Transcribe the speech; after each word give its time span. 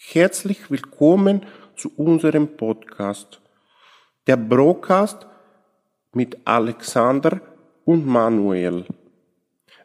Herzlich 0.00 0.70
willkommen 0.70 1.44
zu 1.74 1.90
unserem 1.96 2.56
Podcast. 2.56 3.42
Der 4.28 4.36
Broadcast 4.36 5.26
mit 6.12 6.38
Alexander 6.44 7.40
und 7.84 8.06
Manuel. 8.06 8.86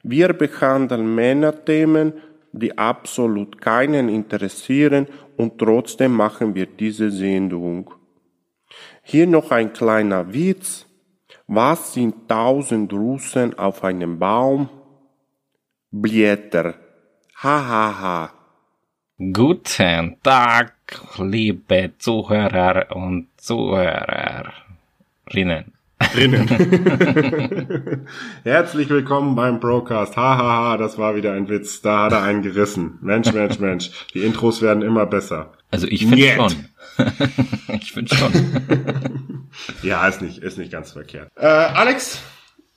Wir 0.04 0.34
behandeln 0.34 1.15
Männerthemen, 1.15 2.13
die 2.52 2.78
absolut 2.78 3.60
keinen 3.60 4.07
interessieren 4.07 5.07
und 5.36 5.57
trotzdem 5.57 6.14
machen 6.14 6.54
wir 6.54 6.68
diese 6.68 7.09
Sendung. 7.09 7.91
Hier 9.02 9.25
noch 9.25 9.50
ein 9.50 9.73
kleiner 9.73 10.32
Witz. 10.32 10.86
Was 11.48 11.95
sind 11.95 12.30
tausend 12.30 12.93
Russen 12.93 13.57
auf 13.57 13.84
einem 13.84 14.20
Baum? 14.20 14.70
Blätter. 15.89 16.75
Ha 17.41 17.68
ha 17.68 18.00
ha. 18.00 18.43
Guten 19.31 20.17
Tag, 20.21 20.73
liebe 21.17 21.93
Zuhörer 21.97 22.93
und 22.93 23.27
Zuhörerinnen. 23.37 24.54
Drinnen. 26.14 26.47
Herzlich 28.43 28.89
willkommen 28.89 29.36
beim 29.36 29.61
Broadcast. 29.61 30.17
Ha 30.17 30.37
ha 30.37 30.43
ha, 30.43 30.78
das 30.78 30.97
war 30.97 31.15
wieder 31.15 31.31
ein 31.33 31.47
Witz. 31.47 31.81
Da 31.81 32.05
hat 32.05 32.11
er 32.11 32.23
einen 32.23 32.41
gerissen. 32.41 32.97
Mensch, 33.02 33.31
Mensch, 33.31 33.59
Mensch. 33.59 33.91
Die 34.14 34.25
Intros 34.25 34.61
werden 34.61 34.83
immer 34.83 35.05
besser. 35.05 35.53
Also 35.72 35.88
ich 35.88 36.05
finde 36.05 36.33
schon. 36.33 36.66
ich 37.80 37.94
finde 37.94 38.16
schon. 38.16 38.33
Ja, 39.83 40.08
ist 40.08 40.22
nicht, 40.22 40.39
ist 40.39 40.58
nicht 40.58 40.72
ganz 40.72 40.94
verkehrt. 40.94 41.30
Äh, 41.36 41.45
Alex, 41.45 42.22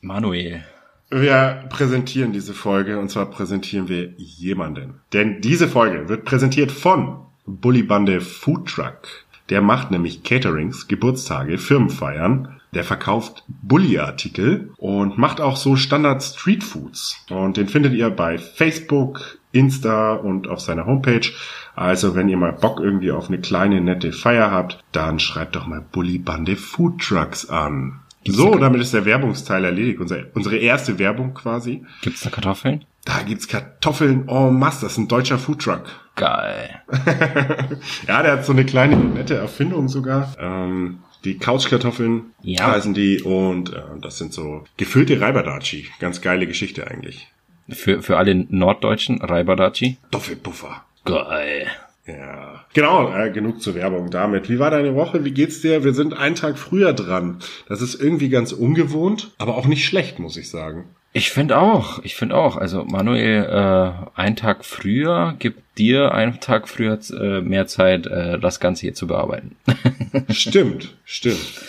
Manuel. 0.01 0.62
Wir 1.10 1.65
präsentieren 1.69 2.33
diese 2.33 2.55
Folge 2.55 2.98
und 2.98 3.10
zwar 3.10 3.27
präsentieren 3.27 3.88
wir 3.88 4.12
jemanden. 4.16 5.01
Denn 5.12 5.41
diese 5.41 5.69
Folge 5.69 6.09
wird 6.09 6.24
präsentiert 6.24 6.73
von 6.73 7.27
Bullybande 7.46 8.20
Food 8.20 8.69
Truck. 8.69 9.27
Der 9.48 9.62
macht 9.62 9.91
nämlich 9.91 10.24
Caterings, 10.24 10.88
Geburtstage, 10.88 11.59
Firmenfeiern. 11.59 12.60
Der 12.74 12.82
verkauft 12.82 13.45
Bully-Artikel 13.46 14.73
und 14.77 15.16
macht 15.16 15.40
auch 15.40 15.57
so 15.57 15.77
Standard 15.77 16.23
Street 16.23 16.65
Foods. 16.65 17.24
Und 17.30 17.57
den 17.57 17.68
findet 17.68 17.95
ihr 17.95 18.10
bei 18.10 18.38
Facebook, 18.38 19.38
Insta 19.52 20.15
und 20.15 20.49
auf 20.49 20.60
seiner 20.60 20.84
Homepage. 20.84 21.30
Also 21.77 22.15
wenn 22.15 22.29
ihr 22.29 22.37
mal 22.37 22.52
Bock 22.52 22.80
irgendwie 22.80 23.12
auf 23.12 23.29
eine 23.29 23.40
kleine 23.40 23.80
nette 23.80 24.12
Feier 24.12 24.51
habt, 24.51 24.82
dann 24.93 25.21
schreibt 25.21 25.57
doch 25.57 25.66
mal 25.66 25.80
Bullybande 25.80 26.57
Food 26.57 27.01
Trucks 27.01 27.49
an. 27.49 28.01
So, 28.35 28.57
damit 28.57 28.80
ist 28.80 28.95
der 28.95 29.05
Werbungsteil 29.05 29.65
erledigt. 29.65 30.01
Unsere, 30.01 30.27
unsere 30.35 30.57
erste 30.57 30.99
Werbung 30.99 31.35
quasi. 31.35 31.85
Gibt's 32.02 32.23
da 32.23 32.30
Kartoffeln? 32.30 32.85
Da 33.05 33.23
gibt's 33.23 33.46
Kartoffeln 33.49 34.29
en 34.29 34.59
masse. 34.59 34.83
Das 34.83 34.93
ist 34.93 34.99
ein 34.99 35.09
deutscher 35.09 35.38
Foodtruck. 35.38 35.85
Geil. 36.16 36.80
ja, 38.09 38.23
der 38.23 38.33
hat 38.33 38.45
so 38.45 38.52
eine 38.52 38.65
kleine 38.65 38.96
nette 38.96 39.37
Erfindung 39.37 39.88
sogar. 39.88 40.35
Ähm, 40.41 40.99
die 41.24 41.38
Couchkartoffeln 41.38 42.33
Ja. 42.43 42.73
heißen 42.73 42.95
die 42.95 43.21
und 43.23 43.73
äh, 43.73 43.80
das 44.01 44.18
sind 44.18 44.33
so 44.33 44.65
gefüllte 44.77 45.21
Reibadachi. 45.21 45.87
Ganz 46.01 46.21
geile 46.21 46.46
Geschichte 46.46 46.87
eigentlich. 46.88 47.29
Für, 47.68 48.01
für 48.02 48.16
alle 48.16 48.35
Norddeutschen, 48.49 49.21
Raibadachi. 49.21 49.99
Doppelpuffer. 50.11 50.85
Geil. 51.05 51.66
Ja, 52.07 52.65
genau, 52.73 53.12
äh, 53.12 53.30
genug 53.30 53.60
zur 53.60 53.74
Werbung 53.74 54.10
damit. 54.10 54.49
Wie 54.49 54.59
war 54.59 54.71
deine 54.71 54.95
Woche? 54.95 55.24
Wie 55.24 55.32
geht's 55.32 55.60
dir? 55.60 55.82
Wir 55.82 55.93
sind 55.93 56.15
einen 56.15 56.37
Tag 56.37 56.57
früher 56.57 56.93
dran. 56.93 57.38
Das 57.68 57.82
ist 57.82 58.01
irgendwie 58.01 58.29
ganz 58.29 58.52
ungewohnt, 58.52 59.32
aber 59.38 59.57
auch 59.57 59.66
nicht 59.66 59.85
schlecht, 59.85 60.18
muss 60.18 60.37
ich 60.37 60.49
sagen. 60.49 60.84
Ich 61.12 61.30
finde 61.30 61.59
auch, 61.59 62.04
ich 62.04 62.15
finde 62.15 62.37
auch. 62.37 62.57
Also 62.57 62.84
Manuel, 62.84 63.45
äh, 63.45 64.21
ein 64.21 64.37
Tag 64.37 64.65
früher 64.65 65.34
gibt 65.38 65.78
dir 65.78 66.12
einen 66.12 66.41
Tag 66.41 66.69
früher 66.69 66.99
äh, 67.10 67.41
mehr 67.41 67.66
Zeit, 67.66 68.06
äh, 68.06 68.38
das 68.38 68.60
Ganze 68.60 68.82
hier 68.82 68.94
zu 68.94 69.06
bearbeiten. 69.06 69.56
Stimmt, 70.31 70.94
stimmt. 71.04 71.62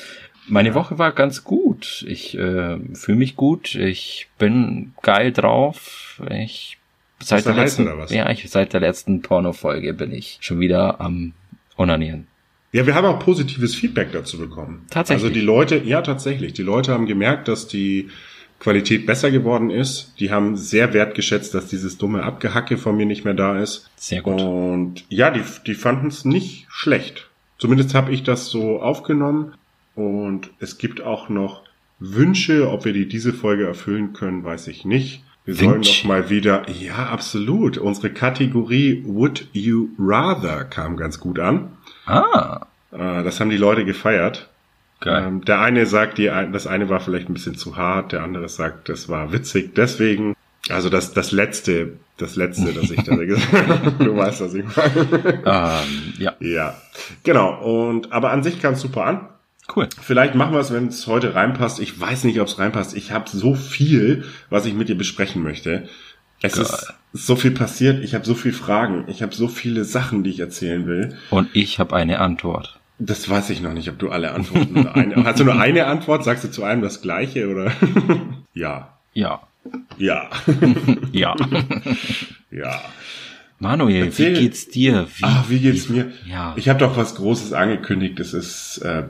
Meine 0.49 0.73
Woche 0.75 0.97
war 0.97 1.11
ganz 1.11 1.43
gut. 1.43 2.05
Ich 2.08 2.38
äh, 2.38 2.77
fühle 2.93 3.17
mich 3.17 3.36
gut. 3.36 3.75
Ich 3.75 4.27
bin 4.37 4.93
geil 5.02 5.31
drauf. 5.31 6.21
Ich 6.30 6.77
seit 7.20 7.45
der 7.45 7.54
letzten, 7.54 7.83
oder 7.83 7.98
was? 7.98 8.11
ja, 8.11 8.30
ich 8.30 8.50
seit 8.50 8.73
der 8.73 8.80
letzten 8.80 9.22
Porno-Folge 9.22 9.94
bin 9.94 10.11
ich 10.11 10.38
schon 10.42 10.60
wieder 10.60 11.02
am 11.02 11.33
Onanieren. 11.78 12.28
Ja, 12.72 12.86
wir 12.86 12.95
haben 12.95 13.05
auch 13.05 13.20
positives 13.20 13.76
Feedback 13.76 14.11
dazu 14.11 14.38
bekommen. 14.38 14.86
Tatsächlich? 14.89 15.23
Also 15.23 15.33
die 15.33 15.45
Leute, 15.45 15.78
ja 15.78 16.02
tatsächlich, 16.02 16.54
die 16.54 16.64
Leute 16.64 16.94
haben 16.94 17.05
gemerkt, 17.05 17.48
dass 17.48 17.67
die 17.67 18.10
Qualität 18.60 19.05
besser 19.05 19.32
geworden 19.32 19.70
ist. 19.70 20.14
Die 20.20 20.32
haben 20.32 20.55
sehr 20.58 20.94
wertgeschätzt, 20.94 21.54
dass 21.54 21.67
dieses 21.67 21.98
dumme 21.98 22.23
Abgehacke 22.23 22.78
von 22.78 22.98
mir 22.98 23.05
nicht 23.05 23.23
mehr 23.23 23.36
da 23.36 23.60
ist. 23.60 23.89
Sehr 23.95 24.22
gut. 24.22 24.42
Und 24.42 25.05
ja, 25.10 25.30
die, 25.30 25.44
die 25.66 25.76
fanden 25.76 26.08
es 26.08 26.26
nicht 26.26 26.66
schlecht. 26.70 27.30
Zumindest 27.58 27.94
habe 27.94 28.11
ich 28.11 28.23
das 28.23 28.48
so 28.48 28.82
aufgenommen. 28.82 29.54
Und 29.95 30.52
es 30.60 30.78
gibt 30.78 31.02
auch 31.02 31.30
noch 31.30 31.64
Wünsche, 31.99 32.70
ob 32.70 32.86
wir 32.86 32.94
die 32.94 33.08
diese 33.08 33.34
Folge 33.34 33.66
erfüllen 33.66 34.14
können, 34.14 34.44
weiß 34.44 34.67
ich 34.67 34.86
nicht. 34.86 35.23
Wir 35.47 35.55
sollen 35.55 35.81
noch 35.81 36.03
mal 36.03 36.30
wieder, 36.30 36.69
ja, 36.69 37.08
absolut. 37.08 37.77
Unsere 37.77 38.09
Kategorie 38.11 39.02
Would 39.05 39.47
You 39.53 39.89
Rather 39.97 40.65
kam 40.65 40.97
ganz 40.97 41.19
gut 41.19 41.39
an. 41.39 41.69
Ah, 42.05 42.65
Äh, 42.91 43.23
Das 43.23 43.39
haben 43.39 43.49
die 43.49 43.57
Leute 43.57 43.86
gefeiert. 43.86 44.49
geil. 44.99 45.23
Ähm, 45.27 45.45
der 45.45 45.59
eine 45.61 45.86
sagt, 45.86 46.17
die, 46.17 46.25
das 46.52 46.67
eine 46.67 46.89
war 46.89 46.99
vielleicht 46.99 47.30
ein 47.30 47.33
bisschen 47.33 47.55
zu 47.55 47.77
hart, 47.77 48.11
der 48.11 48.23
andere 48.23 48.49
sagt, 48.49 48.89
das 48.89 49.07
war 49.09 49.31
witzig. 49.31 49.73
Deswegen, 49.75 50.36
also 50.69 50.89
das, 50.89 51.13
das 51.13 51.31
letzte, 51.31 51.93
das 52.17 52.36
letzte, 52.36 52.73
das 52.73 52.91
ich 52.91 53.03
da 53.03 53.15
gesagt 53.25 53.67
habe. 53.69 54.03
Du 54.03 54.15
weißt, 54.17 54.41
was 54.41 54.53
ich 54.53 54.65
meine. 54.75 55.43
Ähm, 55.45 56.13
ja, 56.17 56.33
Ja, 56.41 56.75
genau. 57.23 57.87
Und 57.87 58.11
aber 58.11 58.31
an 58.31 58.43
sich 58.43 58.61
kam 58.61 58.73
es 58.73 58.81
super 58.81 59.05
an. 59.05 59.21
Cool. 59.76 59.88
Vielleicht 60.02 60.36
machen 60.36 60.54
wir 60.54 60.60
es, 60.60 60.72
wenn 60.72 60.88
es 60.88 61.08
heute 61.08 61.36
reinpasst. 61.36 61.80
Ich 61.80 62.00
weiß 62.00 62.23
nicht, 62.23 62.39
ob 62.39 62.48
es 62.48 62.60
reinpasst. 62.60 62.95
Ich 62.95 63.11
habe 63.11 63.30
so 63.30 63.55
viel, 63.55 64.23
was 64.50 64.66
ich 64.66 64.73
mit 64.73 64.89
dir 64.89 64.98
besprechen 64.98 65.44
möchte. 65.44 65.88
Es 66.42 66.54
Geil. 66.54 66.64
ist 66.64 66.94
so 67.14 67.36
viel 67.36 67.52
passiert. 67.52 68.04
Ich 68.04 68.14
habe 68.14 68.26
so 68.26 68.36
viele 68.36 68.54
Fragen. 68.54 69.05
Ich 69.08 69.22
habe 69.23 69.33
so 69.33 69.48
viele 69.48 69.83
Sachen, 69.86 70.23
die 70.23 70.30
ich 70.30 70.39
erzählen 70.39 70.86
will. 70.86 71.17
Und 71.32 71.50
ich 71.54 71.80
habe 71.80 71.95
eine 71.95 72.20
Antwort. 72.20 72.80
Das 73.00 73.30
weiß 73.30 73.50
ich 73.52 73.61
noch 73.61 73.73
nicht, 73.73 73.89
ob 73.89 74.00
du 74.00 74.10
alle 74.10 74.32
Antworten 74.32 74.88
eine, 74.88 75.16
Hast 75.26 75.39
du 75.39 75.44
nur 75.44 75.60
eine 75.60 75.86
Antwort? 75.86 76.23
Sagst 76.23 76.44
du 76.44 76.52
zu 76.52 76.64
einem 76.64 76.82
das 76.82 77.02
gleiche 77.02 77.49
oder? 77.49 77.72
ja. 78.54 78.98
Ja, 79.14 79.42
Ja. 79.98 80.30
ja. 81.11 81.36
ja. 82.52 82.82
Manuel, 83.60 84.05
Erzähl. 84.05 84.36
wie 84.36 84.39
geht's 84.42 84.67
dir? 84.70 85.08
Wie, 85.16 85.23
Ach, 85.23 85.49
wie 85.49 85.60
geht's 85.60 85.89
mir? 85.89 86.11
Ja. 86.28 86.54
Ich 86.58 86.70
habe 86.70 86.80
doch 86.80 86.95
was 86.98 87.16
Großes 87.16 87.54
angekündigt. 87.54 88.20
Es 88.20 88.34
ist, 88.34 88.78
äh, 88.80 89.04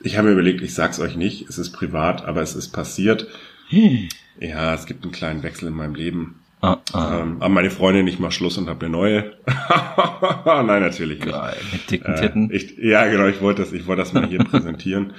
ich 0.00 0.16
habe 0.16 0.28
mir 0.28 0.32
überlegt, 0.34 0.62
ich 0.62 0.74
sag's 0.74 1.00
euch 1.00 1.16
nicht. 1.16 1.48
Es 1.48 1.58
ist 1.58 1.72
privat, 1.72 2.24
aber 2.24 2.42
es 2.42 2.54
ist 2.54 2.68
passiert. 2.68 3.26
Hm. 3.70 4.08
Ja, 4.40 4.74
es 4.74 4.86
gibt 4.86 5.02
einen 5.04 5.12
kleinen 5.12 5.42
Wechsel 5.42 5.68
in 5.68 5.74
meinem 5.74 5.94
Leben. 5.94 6.40
Ah, 6.60 6.78
ah, 6.92 7.20
Ähm, 7.20 7.36
aber 7.38 7.48
meine 7.50 7.70
Freundin, 7.70 8.06
ich 8.08 8.18
mach 8.18 8.32
Schluss 8.32 8.58
und 8.58 8.68
habe 8.68 8.86
eine 8.86 8.92
neue. 8.92 9.32
Nein, 10.44 10.82
natürlich 10.82 11.20
nicht. 11.20 11.32
geil. 11.32 11.56
Mit 11.72 11.90
dicken 11.90 12.12
Äh, 12.14 12.20
Titten. 12.20 12.50
ich, 12.52 12.76
ja, 12.78 13.06
genau, 13.06 13.26
ich 13.26 13.40
wollte 13.40 13.62
das, 13.62 13.72
ich 13.72 13.86
wollte 13.86 14.02
das 14.02 14.12
mal 14.12 14.26
hier 14.26 14.38
präsentieren. 14.44 15.12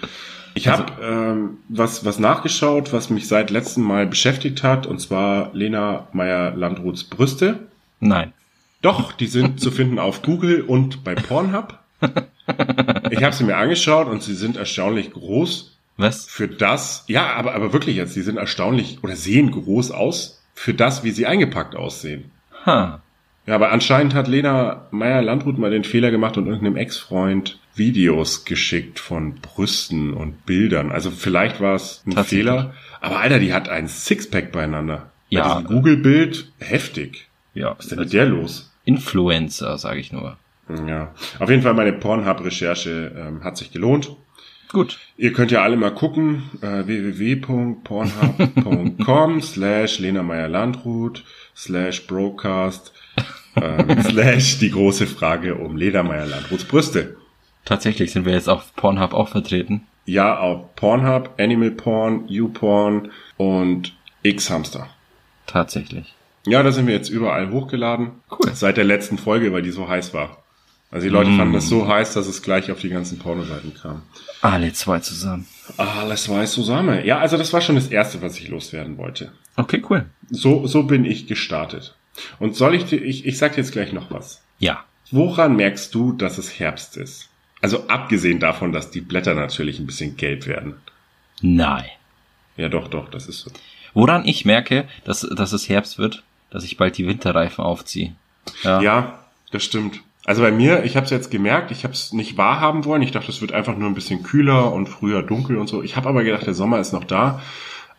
Ich 0.54 0.70
Also- 0.70 0.84
habe 0.84 0.94
ähm, 1.04 1.58
was, 1.70 2.04
was 2.06 2.20
nachgeschaut, 2.20 2.92
was 2.92 3.10
mich 3.10 3.28
seit 3.28 3.52
letztem 3.52 3.84
Mal 3.84 4.06
beschäftigt 4.08 4.64
hat, 4.64 4.86
und 4.88 5.00
zwar 5.00 5.52
Lena 5.54 6.08
Meyer-Landruths 6.14 7.06
Brüste. 7.06 7.60
Nein. 8.02 8.34
Doch, 8.82 9.12
die 9.14 9.28
sind 9.28 9.60
zu 9.62 9.72
finden 9.72 10.00
auf 10.00 10.22
Google 10.22 10.62
und 10.62 11.04
bei 11.04 11.14
Pornhub. 11.16 11.79
Ich 13.12 13.24
habe 13.24 13.36
sie 13.36 13.44
mir 13.44 13.58
angeschaut 13.58 14.08
und 14.08 14.24
sie 14.24 14.34
sind 14.34 14.58
erstaunlich 14.58 15.12
groß 15.12 15.78
Was? 15.98 16.26
für 16.26 16.48
das. 16.48 17.04
Ja, 17.08 17.34
aber, 17.34 17.54
aber 17.54 17.74
wirklich 17.74 17.96
jetzt, 17.96 18.16
die 18.16 18.22
sind 18.22 18.38
erstaunlich 18.38 19.00
oder 19.04 19.16
sehen 19.16 19.52
groß 19.52 19.92
aus 19.92 20.42
für 20.54 20.74
das, 20.74 21.04
wie 21.04 21.12
sie 21.12 21.26
eingepackt 21.26 21.76
aussehen. 21.76 22.32
Ha. 22.66 23.02
Ja, 23.46 23.56
aber 23.56 23.72
anscheinend 23.72 24.14
hat 24.14 24.28
Lena 24.28 24.88
Meyer-Landrut 24.92 25.58
mal 25.58 25.72
den 25.72 25.84
Fehler 25.84 26.12
gemacht 26.12 26.38
und 26.38 26.46
irgendeinem 26.46 26.76
Ex-Freund 26.76 27.60
Videos 27.76 28.46
geschickt 28.46 29.00
von 29.00 29.36
Brüsten 29.36 30.14
und 30.14 30.46
Bildern. 30.46 30.92
Also 30.92 31.10
vielleicht 31.12 31.62
war 31.62 31.76
es 31.76 32.04
ein. 32.06 32.24
Fehler. 32.24 32.74
Aber 33.02 33.20
Alter, 33.20 33.40
die 33.40 33.54
hat 33.54 33.70
ein 33.70 33.88
Sixpack 33.88 34.52
beieinander. 34.52 35.12
Ja. 35.30 35.56
Diesem 35.56 35.68
Google-Bild 35.68 36.52
heftig. 36.60 37.28
Ja. 37.54 37.76
Was 37.78 37.86
ist 37.86 37.92
denn 37.92 38.00
mit 38.00 38.14
der 38.14 38.26
los? 38.26 38.72
Influencer, 38.86 39.78
sage 39.78 40.00
ich 40.00 40.12
nur. 40.12 40.38
Ja. 40.88 41.14
Auf 41.40 41.50
jeden 41.50 41.64
Fall 41.64 41.74
meine 41.74 41.94
Pornhub-Recherche 41.94 43.12
ähm, 43.18 43.44
hat 43.44 43.58
sich 43.58 43.72
gelohnt. 43.72 44.16
Gut. 44.72 45.00
Ihr 45.18 45.34
könnt 45.34 45.50
ja 45.50 45.64
alle 45.64 45.78
mal 45.78 45.94
gucken, 45.94 46.44
äh, 46.62 46.86
www.pornhub.com 46.86 49.42
slash 49.46 49.98
Lena 49.98 50.22
Meyer-Landrut 50.22 51.24
slash 51.56 52.06
Broadcast 52.06 52.94
ähm, 53.56 54.04
slash 54.08 54.60
die 54.60 54.70
große 54.70 55.08
Frage 55.08 55.56
um 55.56 55.76
Lena 55.76 56.04
Meyer-Landruts 56.04 56.66
Brüste. 56.66 57.18
Tatsächlich 57.66 58.12
sind 58.12 58.26
wir 58.26 58.34
jetzt 58.34 58.48
auf 58.48 58.76
Pornhub 58.76 59.14
auch 59.14 59.30
vertreten. 59.30 59.88
Ja, 60.06 60.40
auf 60.40 60.76
Pornhub, 60.76 61.32
Animal 61.40 61.72
Porn, 61.72 62.28
YouPorn 62.28 63.12
und 63.38 63.96
X-Hamster. 64.24 64.88
Tatsächlich. 65.48 66.14
Ja, 66.46 66.64
da 66.64 66.72
sind 66.72 66.88
wir 66.88 66.94
jetzt 66.94 67.10
überall 67.10 67.52
hochgeladen. 67.52 68.12
Cool. 68.32 68.52
Seit 68.54 68.78
der 68.78 68.86
letzten 68.86 69.18
Folge, 69.18 69.52
weil 69.52 69.62
die 69.62 69.72
so 69.72 69.88
heiß 69.88 70.14
war. 70.14 70.39
Also 70.92 71.06
die 71.06 71.12
Leute 71.12 71.30
mm. 71.30 71.38
fanden 71.38 71.54
das 71.54 71.68
so 71.68 71.88
heiß, 71.88 72.14
dass 72.14 72.28
es 72.28 72.42
gleich 72.42 72.72
auf 72.72 72.80
die 72.80 72.90
ganzen 72.90 73.20
Pornoseiten 73.20 73.76
kam. 73.76 74.02
Alle 74.42 74.74
zwei 74.74 75.00
zusammen. 75.00 75.48
Alles 75.78 76.24
zwei 76.24 76.46
zusammen. 76.46 77.06
Ja, 77.06 77.20
also 77.20 77.38
das 77.38 77.54
war 77.54 77.62
schon 77.62 77.76
das 77.76 77.88
Erste, 77.88 78.22
was 78.22 78.40
ich 78.40 78.48
loswerden 78.48 78.98
wollte. 78.98 79.32
Okay, 79.56 79.84
cool. 79.90 80.06
So, 80.32 80.66
so 80.66 80.84
bin 80.84 81.06
ich 81.06 81.28
gestartet. 81.28 81.96
Und 82.40 82.56
soll 82.56 82.74
ich 82.74 82.86
dir, 82.86 82.98
ich, 82.98 83.26
ich 83.26 83.38
sag 83.38 83.54
dir 83.54 83.62
jetzt 83.62 83.72
gleich 83.72 83.94
noch 83.94 84.10
was. 84.10 84.42
Ja. 84.58 84.84
Woran 85.12 85.56
merkst 85.56 85.94
du, 85.94 86.14
dass 86.14 86.38
es 86.38 86.60
Herbst 86.60 86.98
ist? 86.98 87.30
Also 87.62 87.88
abgesehen 87.88 88.40
davon, 88.40 88.72
dass 88.72 88.90
die 88.90 89.02
Blätter 89.02 89.36
natürlich 89.36 89.80
ein 89.80 89.86
bisschen 89.86 90.16
gelb 90.18 90.48
werden. 90.48 90.76
Nein. 91.42 91.86
Ja, 92.58 92.70
doch, 92.70 92.88
doch, 92.88 93.10
das 93.10 93.28
ist 93.28 93.42
so. 93.42 93.52
Woran 93.94 94.26
ich 94.26 94.46
merke, 94.46 94.88
dass, 95.04 95.22
dass 95.22 95.52
es 95.52 95.70
Herbst 95.70 95.98
wird, 95.98 96.24
dass 96.50 96.64
ich 96.64 96.78
bald 96.78 96.98
die 96.98 97.08
Winterreifen 97.08 97.64
aufziehe. 97.64 98.16
Ja, 98.64 98.82
ja 98.82 99.20
das 99.52 99.64
stimmt. 99.64 100.02
Also 100.30 100.44
bei 100.44 100.52
mir, 100.52 100.84
ich 100.84 100.96
habe 100.96 101.06
es 101.06 101.10
jetzt 101.10 101.32
gemerkt, 101.32 101.72
ich 101.72 101.84
habe 101.84 101.96
es 101.96 102.14
nicht 102.14 102.38
wahrhaben 102.38 102.86
wollen. 102.86 103.02
Ich 103.02 103.10
dachte, 103.10 103.32
es 103.32 103.42
wird 103.42 103.52
einfach 103.52 103.76
nur 103.76 103.90
ein 103.90 103.96
bisschen 103.96 104.22
kühler 104.22 104.72
und 104.72 104.88
früher 104.88 105.24
dunkel 105.24 105.58
und 105.58 105.66
so. 105.66 105.82
Ich 105.82 105.96
habe 105.96 106.08
aber 106.08 106.24
gedacht, 106.24 106.46
der 106.46 106.54
Sommer 106.54 106.78
ist 106.78 106.94
noch 106.94 107.04
da. 107.04 107.42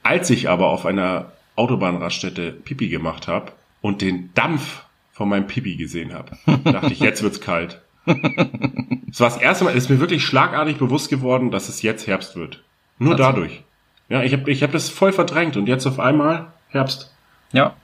Als 0.05 0.31
ich 0.31 0.49
aber 0.49 0.69
auf 0.69 0.87
einer 0.87 1.33
Autobahnraststätte 1.57 2.53
Pipi 2.53 2.87
gemacht 2.87 3.27
habe 3.27 3.51
und 3.81 4.01
den 4.01 4.33
Dampf 4.35 4.85
von 5.11 5.29
meinem 5.29 5.49
Pipi 5.49 5.75
gesehen 5.75 6.15
habe, 6.15 6.39
dachte 6.71 6.93
ich, 6.93 7.01
jetzt 7.01 7.25
wird's 7.25 7.41
kalt. 7.41 7.81
Es 8.07 9.19
war 9.19 9.31
das 9.31 9.39
erste 9.39 9.65
Mal, 9.65 9.71
es 9.71 9.87
ist 9.87 9.91
mir 9.91 9.99
wirklich 9.99 10.25
schlagartig 10.25 10.77
bewusst 10.77 11.11
geworden, 11.11 11.51
dass 11.51 11.69
es 11.69 11.83
jetzt 11.83 12.07
Herbst 12.07 12.37
wird. 12.37 12.63
Nur 13.01 13.17
dadurch. 13.17 13.65
Ja, 14.09 14.23
ich 14.23 14.33
habe 14.35 14.49
ich 14.49 14.63
hab 14.63 14.71
das 14.71 14.89
voll 14.89 15.11
verdrängt 15.11 15.57
und 15.57 15.67
jetzt 15.67 15.85
auf 15.85 15.99
einmal 15.99 16.53
Herbst. 16.69 17.13
Ja. 17.51 17.75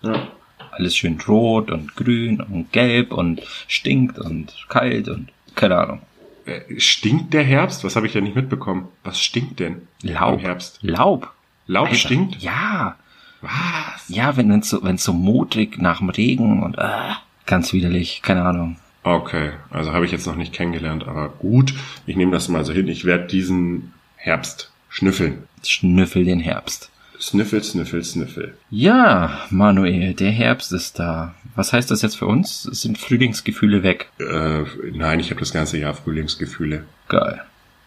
Ja. 0.00 0.28
Alles 0.72 0.96
schön 0.96 1.18
rot 1.28 1.70
und 1.70 1.94
grün 1.94 2.40
und 2.40 2.72
gelb 2.72 3.12
und 3.12 3.42
stinkt 3.68 4.18
und 4.18 4.52
kalt 4.68 5.08
und 5.08 5.28
keine 5.54 5.78
Ahnung. 5.78 6.02
Äh, 6.46 6.80
stinkt 6.80 7.34
der 7.34 7.44
Herbst? 7.44 7.84
Was 7.84 7.94
habe 7.94 8.06
ich 8.06 8.14
ja 8.14 8.20
nicht 8.20 8.34
mitbekommen? 8.34 8.88
Was 9.04 9.20
stinkt 9.20 9.60
denn 9.60 9.82
Laub. 10.02 10.34
im 10.34 10.40
Herbst? 10.40 10.78
Laub. 10.82 11.32
Laub 11.66 11.88
Alter, 11.88 11.98
stinkt? 11.98 12.42
Ja. 12.42 12.96
Was? 13.42 14.08
Ja, 14.08 14.36
wenn 14.36 14.50
es 14.50 14.70
so, 14.70 14.82
wenn's 14.82 15.04
so 15.04 15.12
modrig 15.12 15.78
nach 15.78 15.98
dem 15.98 16.08
Regen 16.08 16.62
und 16.62 16.78
äh, 16.78 17.12
ganz 17.46 17.72
widerlich, 17.72 18.22
keine 18.22 18.42
Ahnung. 18.44 18.76
Okay, 19.04 19.50
also 19.70 19.92
habe 19.92 20.04
ich 20.04 20.12
jetzt 20.12 20.26
noch 20.26 20.36
nicht 20.36 20.52
kennengelernt, 20.52 21.06
aber 21.06 21.28
gut, 21.28 21.74
ich 22.06 22.16
nehme 22.16 22.32
das 22.32 22.48
mal 22.48 22.64
so 22.64 22.72
hin. 22.72 22.88
Ich 22.88 23.04
werde 23.04 23.26
diesen 23.26 23.92
Herbst 24.16 24.70
schnüffeln. 24.88 25.42
Schnüffel 25.64 26.24
den 26.24 26.40
Herbst. 26.40 26.90
Sniffel, 27.22 27.62
sniffel, 27.62 28.02
sniffel. 28.02 28.54
Ja, 28.68 29.46
Manuel, 29.48 30.12
der 30.12 30.32
Herbst 30.32 30.72
ist 30.72 30.98
da. 30.98 31.36
Was 31.54 31.72
heißt 31.72 31.88
das 31.88 32.02
jetzt 32.02 32.16
für 32.16 32.26
uns? 32.26 32.64
Sind 32.64 32.98
Frühlingsgefühle 32.98 33.84
weg? 33.84 34.10
Äh, 34.18 34.64
nein, 34.92 35.20
ich 35.20 35.30
habe 35.30 35.38
das 35.38 35.52
ganze 35.52 35.78
Jahr 35.78 35.94
Frühlingsgefühle. 35.94 36.82
Geil. 37.08 37.40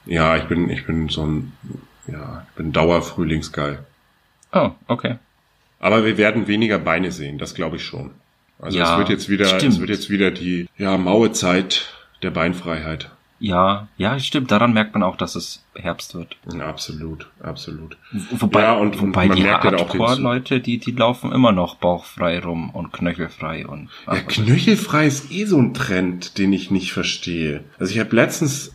Ja, 0.05 0.37
ich 0.37 0.45
bin, 0.45 0.69
ich 0.69 0.85
bin 0.85 1.09
so 1.09 1.25
ein, 1.25 1.51
ja, 2.07 2.45
ich 2.47 2.55
bin 2.55 2.71
Dauerfrühlingsgeil. 2.71 3.79
Oh, 4.53 4.71
okay. 4.87 5.17
Aber 5.79 6.05
wir 6.05 6.17
werden 6.17 6.47
weniger 6.47 6.79
Beine 6.79 7.11
sehen, 7.11 7.37
das 7.37 7.55
glaube 7.55 7.75
ich 7.75 7.83
schon. 7.83 8.11
Also 8.59 8.77
ja, 8.77 8.93
es 8.93 8.99
wird 8.99 9.09
jetzt 9.09 9.27
wieder, 9.27 9.47
stimmt. 9.47 9.73
es 9.73 9.79
wird 9.81 9.89
jetzt 9.89 10.09
wieder 10.09 10.31
die 10.31 10.69
ja, 10.77 10.97
maue 10.97 11.33
Zeit 11.33 11.93
der 12.23 12.31
Beinfreiheit. 12.31 13.11
Ja, 13.39 13.87
ja, 13.97 14.17
stimmt. 14.19 14.51
Daran 14.51 14.73
merkt 14.73 14.93
man 14.93 15.03
auch, 15.03 15.17
dass 15.17 15.35
es 15.35 15.63
Herbst 15.75 16.15
wird. 16.15 16.37
Ja, 16.51 16.67
absolut, 16.67 17.29
absolut. 17.43 17.97
Wobei, 18.31 18.61
ja, 18.61 18.73
und, 18.73 18.99
wobei 19.01 19.27
man 19.27 19.37
die 19.37 19.49
Hardcore-Leute, 19.49 20.61
die, 20.61 20.77
die 20.77 20.91
laufen 20.91 21.31
immer 21.33 21.51
noch 21.51 21.75
bauchfrei 21.75 22.39
rum 22.39 22.69
und 22.69 22.93
knöchelfrei 22.93 23.67
und. 23.67 23.89
Ja, 24.07 24.15
knöchelfrei 24.15 25.05
ist 25.05 25.31
eh 25.31 25.45
so 25.45 25.59
ein 25.59 25.73
Trend, 25.73 26.37
den 26.37 26.53
ich 26.53 26.71
nicht 26.71 26.93
verstehe. 26.93 27.63
Also 27.77 27.93
ich 27.93 27.99
habe 27.99 28.15
letztens 28.15 28.73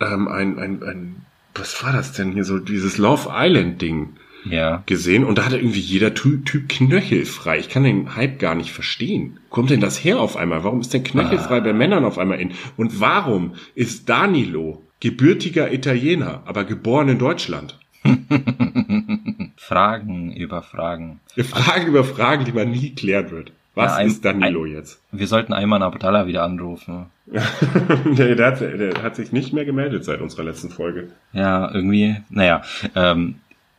ähm, 0.00 0.28
ein, 0.28 0.58
ein, 0.58 0.82
ein, 0.82 1.26
was 1.54 1.84
war 1.84 1.92
das 1.92 2.12
denn 2.12 2.32
hier 2.32 2.44
so 2.44 2.58
dieses 2.58 2.96
Love 2.96 3.28
Island 3.32 3.82
Ding 3.82 4.16
ja. 4.44 4.82
gesehen 4.86 5.24
und 5.24 5.38
da 5.38 5.44
hatte 5.44 5.56
irgendwie 5.56 5.80
jeder 5.80 6.14
Typ, 6.14 6.46
typ 6.46 6.68
knöchelfrei. 6.68 7.58
Ich 7.58 7.68
kann 7.68 7.84
den 7.84 8.16
Hype 8.16 8.38
gar 8.38 8.54
nicht 8.54 8.72
verstehen. 8.72 9.38
Kommt 9.50 9.70
denn 9.70 9.80
das 9.80 10.02
her 10.02 10.20
auf 10.20 10.36
einmal? 10.36 10.64
Warum 10.64 10.80
ist 10.80 10.92
denn 10.92 11.04
knöchelfrei 11.04 11.58
ah. 11.58 11.60
bei 11.60 11.72
Männern 11.72 12.04
auf 12.04 12.18
einmal 12.18 12.40
in? 12.40 12.52
Und 12.76 13.00
warum 13.00 13.54
ist 13.74 14.08
Danilo 14.08 14.82
gebürtiger 15.00 15.72
Italiener, 15.72 16.42
aber 16.46 16.64
geboren 16.64 17.08
in 17.08 17.18
Deutschland? 17.18 17.78
Fragen 19.56 20.32
über 20.32 20.62
Fragen. 20.62 21.20
Fragen 21.36 21.86
über 21.86 22.04
Fragen, 22.04 22.44
die 22.44 22.52
man 22.52 22.70
nie 22.70 22.94
klären 22.94 23.30
wird. 23.30 23.52
Was 23.74 23.92
ja, 23.92 23.98
ein, 23.98 24.06
ist 24.06 24.24
Danilo 24.24 24.64
ein, 24.64 24.72
jetzt? 24.72 25.00
Wir 25.10 25.26
sollten 25.26 25.52
Ayman 25.52 25.82
Abdallah 25.82 26.26
wieder 26.26 26.44
anrufen. 26.44 27.06
der, 27.26 28.36
der, 28.36 28.46
hat, 28.46 28.60
der, 28.60 29.02
hat, 29.02 29.16
sich 29.16 29.32
nicht 29.32 29.52
mehr 29.52 29.64
gemeldet 29.64 30.04
seit 30.04 30.20
unserer 30.20 30.44
letzten 30.44 30.70
Folge. 30.70 31.08
Ja, 31.32 31.72
irgendwie, 31.74 32.16
naja, 32.30 32.62
ähm, 32.94 33.36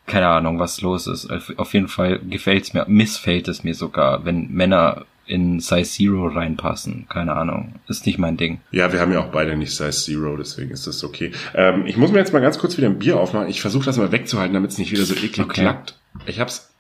keine 0.08 0.28
Ahnung, 0.28 0.60
was 0.60 0.82
los 0.82 1.08
ist. 1.08 1.30
Auf 1.58 1.74
jeden 1.74 1.88
Fall 1.88 2.20
gefällt's 2.20 2.74
mir, 2.74 2.86
missfällt 2.88 3.48
es 3.48 3.64
mir 3.64 3.74
sogar, 3.74 4.26
wenn 4.26 4.52
Männer 4.52 5.06
in 5.28 5.60
Size 5.60 5.90
Zero 5.90 6.28
reinpassen. 6.28 7.08
Keine 7.10 7.36
Ahnung. 7.36 7.76
Ist 7.88 8.06
nicht 8.06 8.20
mein 8.20 8.38
Ding. 8.38 8.60
Ja, 8.72 8.94
wir 8.94 9.00
haben 9.00 9.12
ja 9.12 9.20
auch 9.20 9.32
beide 9.32 9.56
nicht 9.56 9.76
Size 9.76 9.92
Zero, 9.92 10.38
deswegen 10.38 10.72
ist 10.72 10.86
das 10.86 11.04
okay. 11.04 11.32
Ähm, 11.56 11.88
ich 11.88 11.98
muss 11.98 12.12
mir 12.12 12.20
jetzt 12.20 12.34
mal 12.34 12.42
ganz 12.42 12.60
kurz 12.60 12.78
wieder 12.78 12.88
ein 12.88 13.00
Bier 13.00 13.20
aufmachen. 13.20 13.50
Ich 13.50 13.62
versuche 13.62 13.86
das 13.86 13.98
mal 13.98 14.12
wegzuhalten, 14.12 14.54
damit 14.54 14.72
es 14.72 14.78
nicht 14.78 14.92
wieder 14.92 15.04
so 15.04 15.16
eklig 15.16 15.40
okay. 15.40 15.62
klackt. 15.62 15.98
Ich 16.28 16.40
hab's 16.40 16.72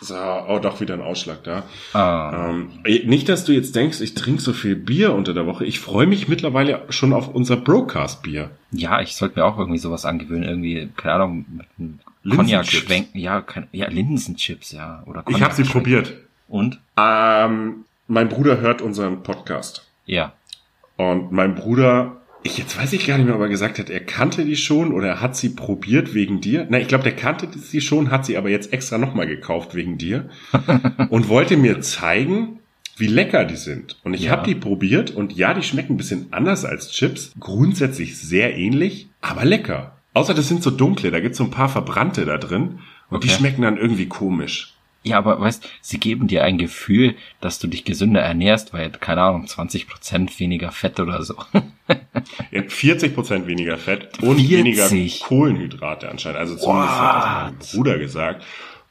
so, 0.00 0.14
oh, 0.14 0.60
doch 0.60 0.80
wieder 0.80 0.94
ein 0.94 1.00
Ausschlag 1.00 1.42
da. 1.42 1.64
Ah. 1.92 2.50
Ähm, 2.50 2.70
nicht, 2.84 3.28
dass 3.28 3.44
du 3.44 3.52
jetzt 3.52 3.74
denkst, 3.74 4.00
ich 4.00 4.14
trinke 4.14 4.40
so 4.40 4.52
viel 4.52 4.76
Bier 4.76 5.12
unter 5.12 5.34
der 5.34 5.46
Woche. 5.46 5.64
Ich 5.64 5.80
freue 5.80 6.06
mich 6.06 6.28
mittlerweile 6.28 6.84
schon 6.88 7.12
auf 7.12 7.34
unser 7.34 7.56
Broadcast-Bier. 7.56 8.50
Ja, 8.70 9.00
ich 9.00 9.16
sollte 9.16 9.40
mir 9.40 9.44
auch 9.44 9.58
irgendwie 9.58 9.80
sowas 9.80 10.04
angewöhnen. 10.04 10.48
Irgendwie, 10.48 10.88
keine 10.96 11.14
Ahnung, 11.14 11.46
mit 11.50 11.66
einem 11.78 11.98
Cognac 12.28 12.66
schwenken. 12.66 13.18
Ja, 13.18 13.40
kein, 13.40 13.68
ja, 13.72 13.88
Linsenchips, 13.88 14.72
ja. 14.72 15.02
Oder 15.06 15.24
ich 15.28 15.42
habe 15.42 15.54
sie 15.54 15.64
probiert. 15.64 16.14
Und? 16.48 16.80
Ähm, 16.96 17.84
mein 18.06 18.28
Bruder 18.28 18.60
hört 18.60 18.82
unseren 18.82 19.22
Podcast. 19.22 19.86
Ja. 20.06 20.32
Und 20.96 21.30
mein 21.32 21.54
Bruder 21.54 22.18
ich 22.42 22.56
jetzt 22.56 22.78
weiß 22.78 22.92
ich 22.92 23.06
gar 23.06 23.18
nicht 23.18 23.26
mehr, 23.26 23.34
ob 23.34 23.40
er 23.40 23.48
gesagt 23.48 23.78
hat, 23.78 23.90
er 23.90 24.00
kannte 24.00 24.44
die 24.44 24.56
schon 24.56 24.92
oder 24.92 25.08
er 25.08 25.20
hat 25.20 25.36
sie 25.36 25.50
probiert 25.50 26.14
wegen 26.14 26.40
dir. 26.40 26.66
Nein, 26.68 26.82
ich 26.82 26.88
glaube, 26.88 27.04
der 27.04 27.16
kannte 27.16 27.48
sie 27.58 27.80
schon, 27.80 28.10
hat 28.10 28.26
sie 28.26 28.36
aber 28.36 28.48
jetzt 28.48 28.72
extra 28.72 28.98
nochmal 28.98 29.26
gekauft 29.26 29.74
wegen 29.74 29.98
dir 29.98 30.28
und 31.10 31.28
wollte 31.28 31.56
mir 31.56 31.80
zeigen, 31.80 32.60
wie 32.96 33.06
lecker 33.06 33.44
die 33.44 33.56
sind. 33.56 33.96
Und 34.04 34.14
ich 34.14 34.24
ja. 34.24 34.32
habe 34.32 34.46
die 34.46 34.54
probiert 34.54 35.10
und 35.10 35.32
ja, 35.32 35.54
die 35.54 35.62
schmecken 35.62 35.94
ein 35.94 35.96
bisschen 35.96 36.32
anders 36.32 36.64
als 36.64 36.90
Chips, 36.90 37.32
grundsätzlich 37.38 38.18
sehr 38.18 38.56
ähnlich, 38.56 39.08
aber 39.20 39.44
lecker. 39.44 39.97
Außer 40.18 40.34
das 40.34 40.48
sind 40.48 40.64
so 40.64 40.72
dunkle, 40.72 41.12
da 41.12 41.20
gibt's 41.20 41.38
so 41.38 41.44
ein 41.44 41.52
paar 41.52 41.68
Verbrannte 41.68 42.24
da 42.24 42.38
drin 42.38 42.80
und 43.08 43.18
okay. 43.18 43.28
die 43.28 43.32
schmecken 43.32 43.62
dann 43.62 43.76
irgendwie 43.76 44.08
komisch. 44.08 44.74
Ja, 45.04 45.16
aber 45.18 45.40
weißt, 45.40 45.64
sie 45.80 46.00
geben 46.00 46.26
dir 46.26 46.42
ein 46.42 46.58
Gefühl, 46.58 47.14
dass 47.40 47.60
du 47.60 47.68
dich 47.68 47.84
gesünder 47.84 48.20
ernährst, 48.20 48.72
weil, 48.72 48.90
keine 48.90 49.22
Ahnung, 49.22 49.44
20% 49.44 50.40
weniger 50.40 50.72
Fett 50.72 50.98
oder 50.98 51.22
so. 51.22 51.36
ja, 52.50 52.62
40% 52.62 53.46
weniger 53.46 53.78
Fett 53.78 54.20
und 54.20 54.40
40. 54.40 54.50
weniger 54.50 54.88
Kohlenhydrate 55.24 56.10
anscheinend. 56.10 56.40
Also 56.40 56.56
zumindest 56.56 56.94
What? 56.94 57.00
hat 57.00 57.14
das 57.14 57.34
mein 57.44 57.58
Bruder 57.58 57.98
gesagt. 57.98 58.44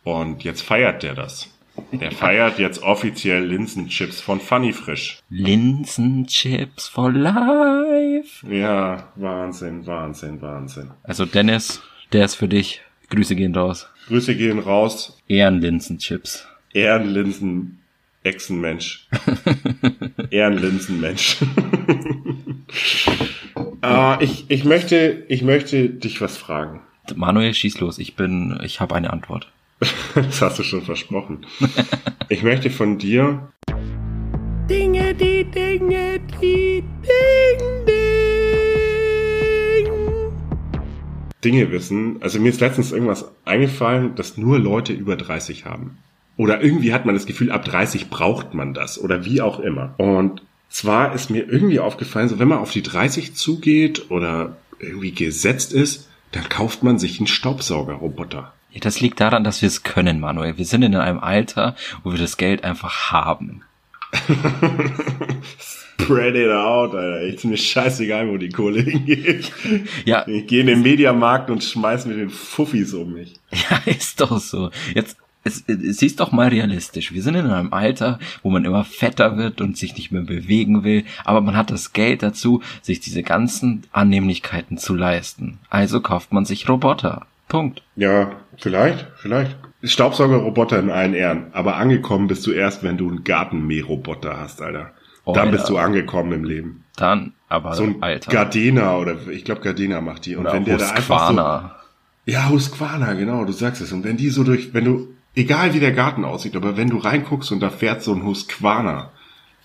Und 0.05 0.45
jetzt 0.45 0.61
feiert 0.61 1.03
der 1.03 1.13
das. 1.13 1.49
Der 1.91 2.11
feiert 2.11 2.59
jetzt 2.59 2.83
offiziell 2.83 3.45
Linsenchips 3.45 4.21
von 4.21 4.39
Funny 4.39 4.73
Frisch. 4.73 5.19
Linsenchips 5.29 6.87
for 6.87 7.11
life. 7.11 8.45
Ja, 8.49 9.11
Wahnsinn, 9.15 9.85
Wahnsinn, 9.85 10.41
Wahnsinn. 10.41 10.91
Also 11.03 11.25
Dennis, 11.25 11.81
der 12.13 12.25
ist 12.25 12.35
für 12.35 12.47
dich. 12.47 12.81
Grüße 13.09 13.35
gehen 13.35 13.55
raus. 13.55 13.87
Grüße 14.07 14.35
gehen 14.35 14.59
raus. 14.59 15.21
Ehrenlinsenchips. 15.27 16.47
Ehrenlinsen 16.73 17.79
Echsenmensch. 18.23 19.07
Ehrenlinsenmensch. 20.29 21.37
äh, 23.81 24.23
ich, 24.23 24.45
ich 24.49 24.65
möchte, 24.65 25.25
ich 25.29 25.41
möchte 25.41 25.89
dich 25.89 26.19
was 26.19 26.37
fragen. 26.37 26.81
Manuel, 27.15 27.53
schieß 27.53 27.79
los. 27.79 27.99
Ich 27.99 28.15
bin, 28.15 28.59
ich 28.63 28.81
habe 28.81 28.95
eine 28.95 29.11
Antwort. 29.11 29.49
das 30.15 30.41
hast 30.41 30.59
du 30.59 30.63
schon 30.63 30.81
versprochen. 30.81 31.45
ich 32.29 32.43
möchte 32.43 32.69
von 32.69 32.97
dir 32.97 33.51
Dinge, 34.69 35.13
die 35.15 35.45
Dinge, 35.45 36.19
die 36.41 36.83
Ding, 37.01 37.85
Ding. 37.85 38.07
Dinge 41.43 41.71
wissen. 41.71 42.17
Also 42.21 42.39
mir 42.39 42.49
ist 42.49 42.59
letztens 42.59 42.91
irgendwas 42.91 43.31
eingefallen, 43.45 44.15
das 44.15 44.37
nur 44.37 44.59
Leute 44.59 44.91
über 44.91 45.15
30 45.15 45.65
haben. 45.65 45.97
Oder 46.35 46.61
irgendwie 46.61 46.93
hat 46.93 47.05
man 47.05 47.15
das 47.15 47.25
Gefühl, 47.25 47.51
ab 47.51 47.63
30 47.63 48.09
braucht 48.09 48.53
man 48.53 48.73
das. 48.73 48.99
Oder 48.99 49.23
wie 49.23 49.41
auch 49.41 49.59
immer. 49.59 49.95
Und 49.97 50.41
zwar 50.69 51.13
ist 51.13 51.29
mir 51.29 51.47
irgendwie 51.47 51.79
aufgefallen, 51.79 52.27
so 52.27 52.39
wenn 52.39 52.49
man 52.49 52.59
auf 52.59 52.71
die 52.71 52.83
30 52.83 53.35
zugeht 53.35 54.11
oder 54.11 54.57
irgendwie 54.79 55.11
gesetzt 55.11 55.71
ist, 55.71 56.09
dann 56.31 56.49
kauft 56.49 56.83
man 56.83 56.99
sich 56.99 57.19
einen 57.19 57.27
Staubsaugerroboter. 57.27 58.53
Das 58.81 59.01
liegt 59.01 59.19
daran, 59.19 59.43
dass 59.43 59.61
wir 59.61 59.67
es 59.67 59.83
können, 59.83 60.19
Manuel. 60.19 60.57
Wir 60.57 60.65
sind 60.65 60.83
in 60.83 60.95
einem 60.95 61.19
Alter, 61.19 61.75
wo 62.03 62.11
wir 62.11 62.19
das 62.19 62.37
Geld 62.37 62.63
einfach 62.63 63.11
haben. 63.11 63.63
Spread 66.07 66.35
it 66.35 66.51
out, 66.51 66.95
Alter. 66.95 67.21
Ist 67.21 67.43
mir 67.43 67.57
scheißegal, 67.57 68.29
wo 68.29 68.37
die 68.37 68.49
Kohle 68.49 68.81
hingeht. 68.81 69.51
Ja. 70.05 70.25
Ich 70.27 70.47
gehe 70.47 70.61
in 70.61 70.67
den 70.67 70.81
Mediamarkt 70.81 71.49
und 71.49 71.63
schmeiß 71.63 72.05
mit 72.05 72.17
den 72.17 72.29
Fuffis 72.29 72.93
um 72.93 73.13
mich. 73.13 73.33
Ja, 73.51 73.81
ist 73.85 74.21
doch 74.21 74.39
so. 74.39 74.69
Jetzt, 74.93 75.17
es, 75.43 75.63
es 75.67 76.01
ist 76.01 76.19
doch 76.19 76.31
mal 76.31 76.49
realistisch. 76.49 77.13
Wir 77.13 77.23
sind 77.23 77.35
in 77.35 77.47
einem 77.47 77.73
Alter, 77.73 78.19
wo 78.43 78.49
man 78.49 78.63
immer 78.63 78.83
fetter 78.83 79.37
wird 79.37 79.59
und 79.59 79.77
sich 79.77 79.95
nicht 79.95 80.11
mehr 80.11 80.21
bewegen 80.21 80.83
will, 80.83 81.03
aber 81.25 81.41
man 81.41 81.57
hat 81.57 81.71
das 81.71 81.93
Geld 81.93 82.23
dazu, 82.23 82.61
sich 82.81 82.99
diese 82.99 83.23
ganzen 83.23 83.83
Annehmlichkeiten 83.91 84.77
zu 84.77 84.93
leisten. 84.93 85.59
Also 85.69 85.99
kauft 85.99 86.31
man 86.31 86.45
sich 86.45 86.69
Roboter. 86.69 87.25
Punkt. 87.49 87.81
Ja, 87.95 88.31
vielleicht, 88.57 89.07
vielleicht. 89.17 89.55
Staubsaugerroboter 89.83 90.79
in 90.79 90.89
allen 90.89 91.13
Ehren. 91.13 91.47
Aber 91.53 91.77
angekommen 91.77 92.27
bist 92.27 92.45
du 92.45 92.51
erst, 92.51 92.83
wenn 92.83 92.97
du 92.97 93.07
einen 93.09 93.23
Gartenmähroboter 93.23 94.37
hast, 94.39 94.61
Alter. 94.61 94.91
Oh, 95.23 95.33
Dann 95.33 95.45
ja. 95.47 95.51
bist 95.51 95.69
du 95.69 95.77
angekommen 95.77 96.31
im 96.33 96.43
Leben. 96.43 96.83
Dann, 96.95 97.33
aber 97.49 97.73
So 97.73 97.83
ein 97.83 98.01
Alter. 98.01 98.31
Gardena 98.31 98.97
oder 98.97 99.27
ich 99.29 99.45
glaube 99.45 99.61
Gardena 99.61 100.01
macht 100.01 100.25
die. 100.25 100.35
Und 100.35 100.45
Oder 100.45 100.53
wenn 100.53 100.65
der 100.65 100.77
da 100.77 100.89
einfach 100.89 100.97
so, 100.97 101.03
Husqvarna. 101.29 101.75
Ja, 102.25 102.49
Husqvarna, 102.49 103.13
genau, 103.13 103.45
du 103.45 103.51
sagst 103.53 103.81
es. 103.81 103.91
Und 103.93 104.03
wenn 104.03 104.17
die 104.17 104.29
so 104.29 104.43
durch, 104.43 104.73
wenn 104.73 104.85
du, 104.85 105.09
egal 105.35 105.73
wie 105.73 105.79
der 105.79 105.91
Garten 105.93 106.25
aussieht, 106.25 106.55
aber 106.55 106.75
wenn 106.75 106.89
du 106.89 106.97
reinguckst 106.97 107.51
und 107.51 107.59
da 107.61 107.69
fährt 107.69 108.01
so 108.03 108.13
ein 108.13 108.23
Husqvarna, 108.23 109.11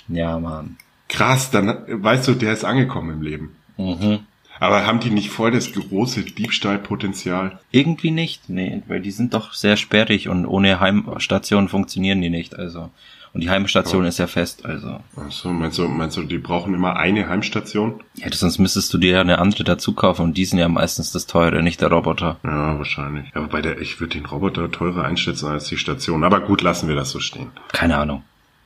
Ja, 0.08 0.38
Mann. 0.38 0.76
krass, 1.08 1.50
dann 1.50 1.74
weißt 1.88 2.28
du, 2.28 2.34
der 2.34 2.52
ist 2.52 2.64
angekommen 2.64 3.10
im 3.14 3.22
Leben. 3.22 3.56
Mhm. 3.78 4.20
Aber 4.62 4.86
haben 4.86 5.00
die 5.00 5.10
nicht 5.10 5.30
voll 5.30 5.50
das 5.50 5.72
große 5.72 6.22
Diebstahlpotenzial? 6.22 7.58
Irgendwie 7.72 8.12
nicht, 8.12 8.48
nee, 8.48 8.82
weil 8.86 9.00
die 9.00 9.10
sind 9.10 9.34
doch 9.34 9.54
sehr 9.54 9.76
sperrig 9.76 10.28
und 10.28 10.46
ohne 10.46 10.78
Heimstation 10.78 11.68
funktionieren 11.68 12.20
die 12.22 12.30
nicht, 12.30 12.56
also. 12.56 12.90
Und 13.34 13.40
die 13.42 13.50
Heimstation 13.50 14.04
Oh. 14.04 14.06
ist 14.06 14.18
ja 14.18 14.26
fest, 14.26 14.64
also. 14.64 15.00
Ach 15.16 15.30
so, 15.32 15.48
meinst 15.48 15.78
du, 15.78 15.88
meinst 15.88 16.16
du, 16.16 16.22
die 16.22 16.38
brauchen 16.38 16.74
immer 16.74 16.96
eine 16.96 17.28
Heimstation? 17.28 18.02
Ja, 18.14 18.30
sonst 18.30 18.58
müsstest 18.58 18.92
du 18.94 18.98
dir 18.98 19.12
ja 19.12 19.20
eine 19.22 19.38
andere 19.38 19.64
dazu 19.64 19.94
kaufen 19.94 20.22
und 20.22 20.36
die 20.36 20.44
sind 20.44 20.58
ja 20.58 20.68
meistens 20.68 21.12
das 21.12 21.26
teure, 21.26 21.62
nicht 21.62 21.80
der 21.80 21.90
Roboter. 21.90 22.36
Ja, 22.44 22.78
wahrscheinlich. 22.78 23.32
Ja, 23.34 23.42
wobei 23.42 23.62
der, 23.62 23.80
ich 23.80 23.98
würde 24.00 24.16
den 24.18 24.26
Roboter 24.26 24.70
teurer 24.70 25.04
einschätzen 25.04 25.48
als 25.48 25.64
die 25.64 25.78
Station. 25.78 26.22
Aber 26.24 26.40
gut, 26.40 26.62
lassen 26.62 26.88
wir 26.88 26.94
das 26.94 27.10
so 27.10 27.20
stehen. 27.20 27.50
Keine 27.72 27.96
Ahnung. 27.96 28.22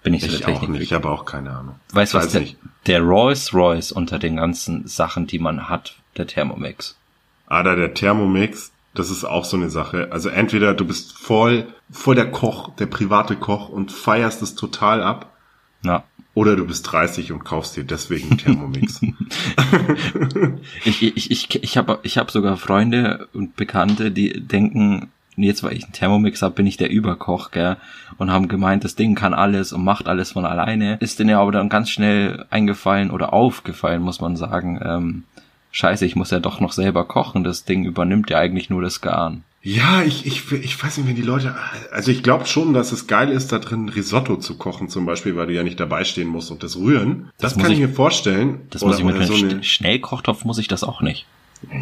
Bin 0.07 0.15
ich, 0.15 0.23
so 0.23 0.29
Ich 0.29 0.39
der 0.39 0.55
auch 0.55 0.69
nicht, 0.69 0.83
ich 0.83 0.93
habe 0.93 1.11
auch 1.11 1.25
keine 1.25 1.51
Ahnung. 1.51 1.81
Weißt 1.93 2.15
du 2.15 2.19
was, 2.19 2.31
der, 2.31 2.45
der 2.87 3.01
Rolls 3.01 3.53
Royce 3.53 3.91
unter 3.91 4.21
den 4.21 4.37
ganzen 4.37 4.87
Sachen, 4.87 5.27
die 5.27 5.41
man 5.41 5.69
hat, 5.69 5.97
der 6.17 6.29
Thermomix. 6.29 6.97
Ah, 7.49 7.65
da 7.65 7.75
der 7.75 7.93
Thermomix, 7.93 8.71
das 8.95 9.11
ist 9.11 9.25
auch 9.25 9.45
so 9.45 9.57
eine 9.57 9.69
Sache. 9.69 10.13
Also 10.13 10.29
entweder 10.29 10.75
du 10.75 10.85
bist 10.85 11.19
voll, 11.19 11.67
voll 11.91 12.15
der 12.15 12.31
Koch, 12.31 12.77
der 12.77 12.87
private 12.87 13.35
Koch 13.35 13.69
und 13.69 13.91
feierst 13.91 14.43
es 14.43 14.55
total 14.55 15.03
ab, 15.03 15.33
Na, 15.83 16.05
oder 16.35 16.55
du 16.55 16.65
bist 16.65 16.93
30 16.93 17.33
und 17.33 17.45
kaufst 17.45 17.77
dir 17.77 17.83
deswegen 17.83 18.29
einen 18.29 18.39
Thermomix. 18.39 19.01
ich, 20.85 21.03
ich, 21.03 21.31
ich, 21.33 21.65
ich 21.65 21.77
habe 21.77 21.99
ich 22.05 22.17
hab 22.17 22.31
sogar 22.31 22.57
Freunde 22.57 23.27
und 23.33 23.57
Bekannte, 23.57 24.13
die 24.13 24.41
denken, 24.41 25.11
jetzt 25.45 25.63
weil 25.63 25.75
ich 25.77 25.85
einen 25.85 25.93
Thermomix 25.93 26.43
habe, 26.43 26.55
bin 26.55 26.67
ich 26.67 26.77
der 26.77 26.91
Überkoch, 26.91 27.51
gell? 27.51 27.77
Und 28.19 28.31
haben 28.31 28.49
gemeint, 28.49 28.85
das 28.85 28.95
Ding 28.97 29.15
kann 29.15 29.35
alles 29.35 29.73
und 29.73 29.85
macht 29.85 30.07
alles 30.09 30.33
von 30.33 30.45
alleine. 30.47 30.97
Ist 31.01 31.19
denen 31.19 31.31
ja 31.31 31.41
aber 31.41 31.53
dann 31.53 31.69
ganz 31.69 31.91
schnell 31.91 32.47
eingefallen 32.51 33.11
oder 33.11 33.33
aufgefallen, 33.33 34.03
muss 34.03 34.21
man 34.21 34.37
sagen. 34.37 34.81
Ähm, 34.83 35.23
Scheiße, 35.73 36.07
ich 36.07 36.17
muss 36.17 36.31
ja 36.31 36.41
doch 36.41 36.61
noch 36.61 36.73
selber 36.73 37.05
kochen. 37.05 37.45
Das 37.45 37.65
Ding 37.65 37.85
übernimmt 37.85 38.31
ja 38.31 38.39
eigentlich 38.39 38.71
nur 38.71 38.81
das 38.81 39.03
Garen. 39.03 39.43
ja, 39.63 40.01
ich, 40.03 40.25
ich, 40.25 40.51
ich 40.53 40.83
weiß 40.83 40.97
nicht, 40.97 41.07
wenn 41.09 41.17
die 41.17 41.23
Leute, 41.23 41.55
also 41.93 42.11
ich 42.11 42.23
glaube 42.23 42.47
schon, 42.47 42.73
dass 42.73 42.93
es 42.93 43.07
geil 43.09 43.29
ist, 43.31 43.53
da 43.53 43.59
drin 43.59 43.89
Risotto 43.91 44.37
zu 44.37 44.57
kochen 44.57 44.89
zum 44.89 45.05
Beispiel, 45.05 45.37
weil 45.37 45.49
du 45.49 45.53
ja 45.53 45.65
nicht 45.65 45.79
dabei 45.79 46.05
stehen 46.05 46.29
musst 46.29 46.51
und 46.51 46.63
das 46.63 46.77
rühren. 46.79 47.31
Das, 47.39 47.53
Das 47.55 47.63
kann 47.63 47.73
ich 47.73 47.79
ich- 47.81 47.87
mir 47.87 47.93
vorstellen. 47.93 48.61
Das 48.71 48.83
Oder- 48.83 48.93
muss 48.93 48.99
ich 49.01 49.05
mit 49.05 49.17
oder 49.17 49.25
einem 49.27 49.35
so 49.35 49.57
Sch- 49.57 49.63
Schnellkochtopf 49.65 50.45
muss 50.47 50.57
ich 50.59 50.69
das 50.69 50.83
auch 50.83 51.03
nicht. 51.03 51.27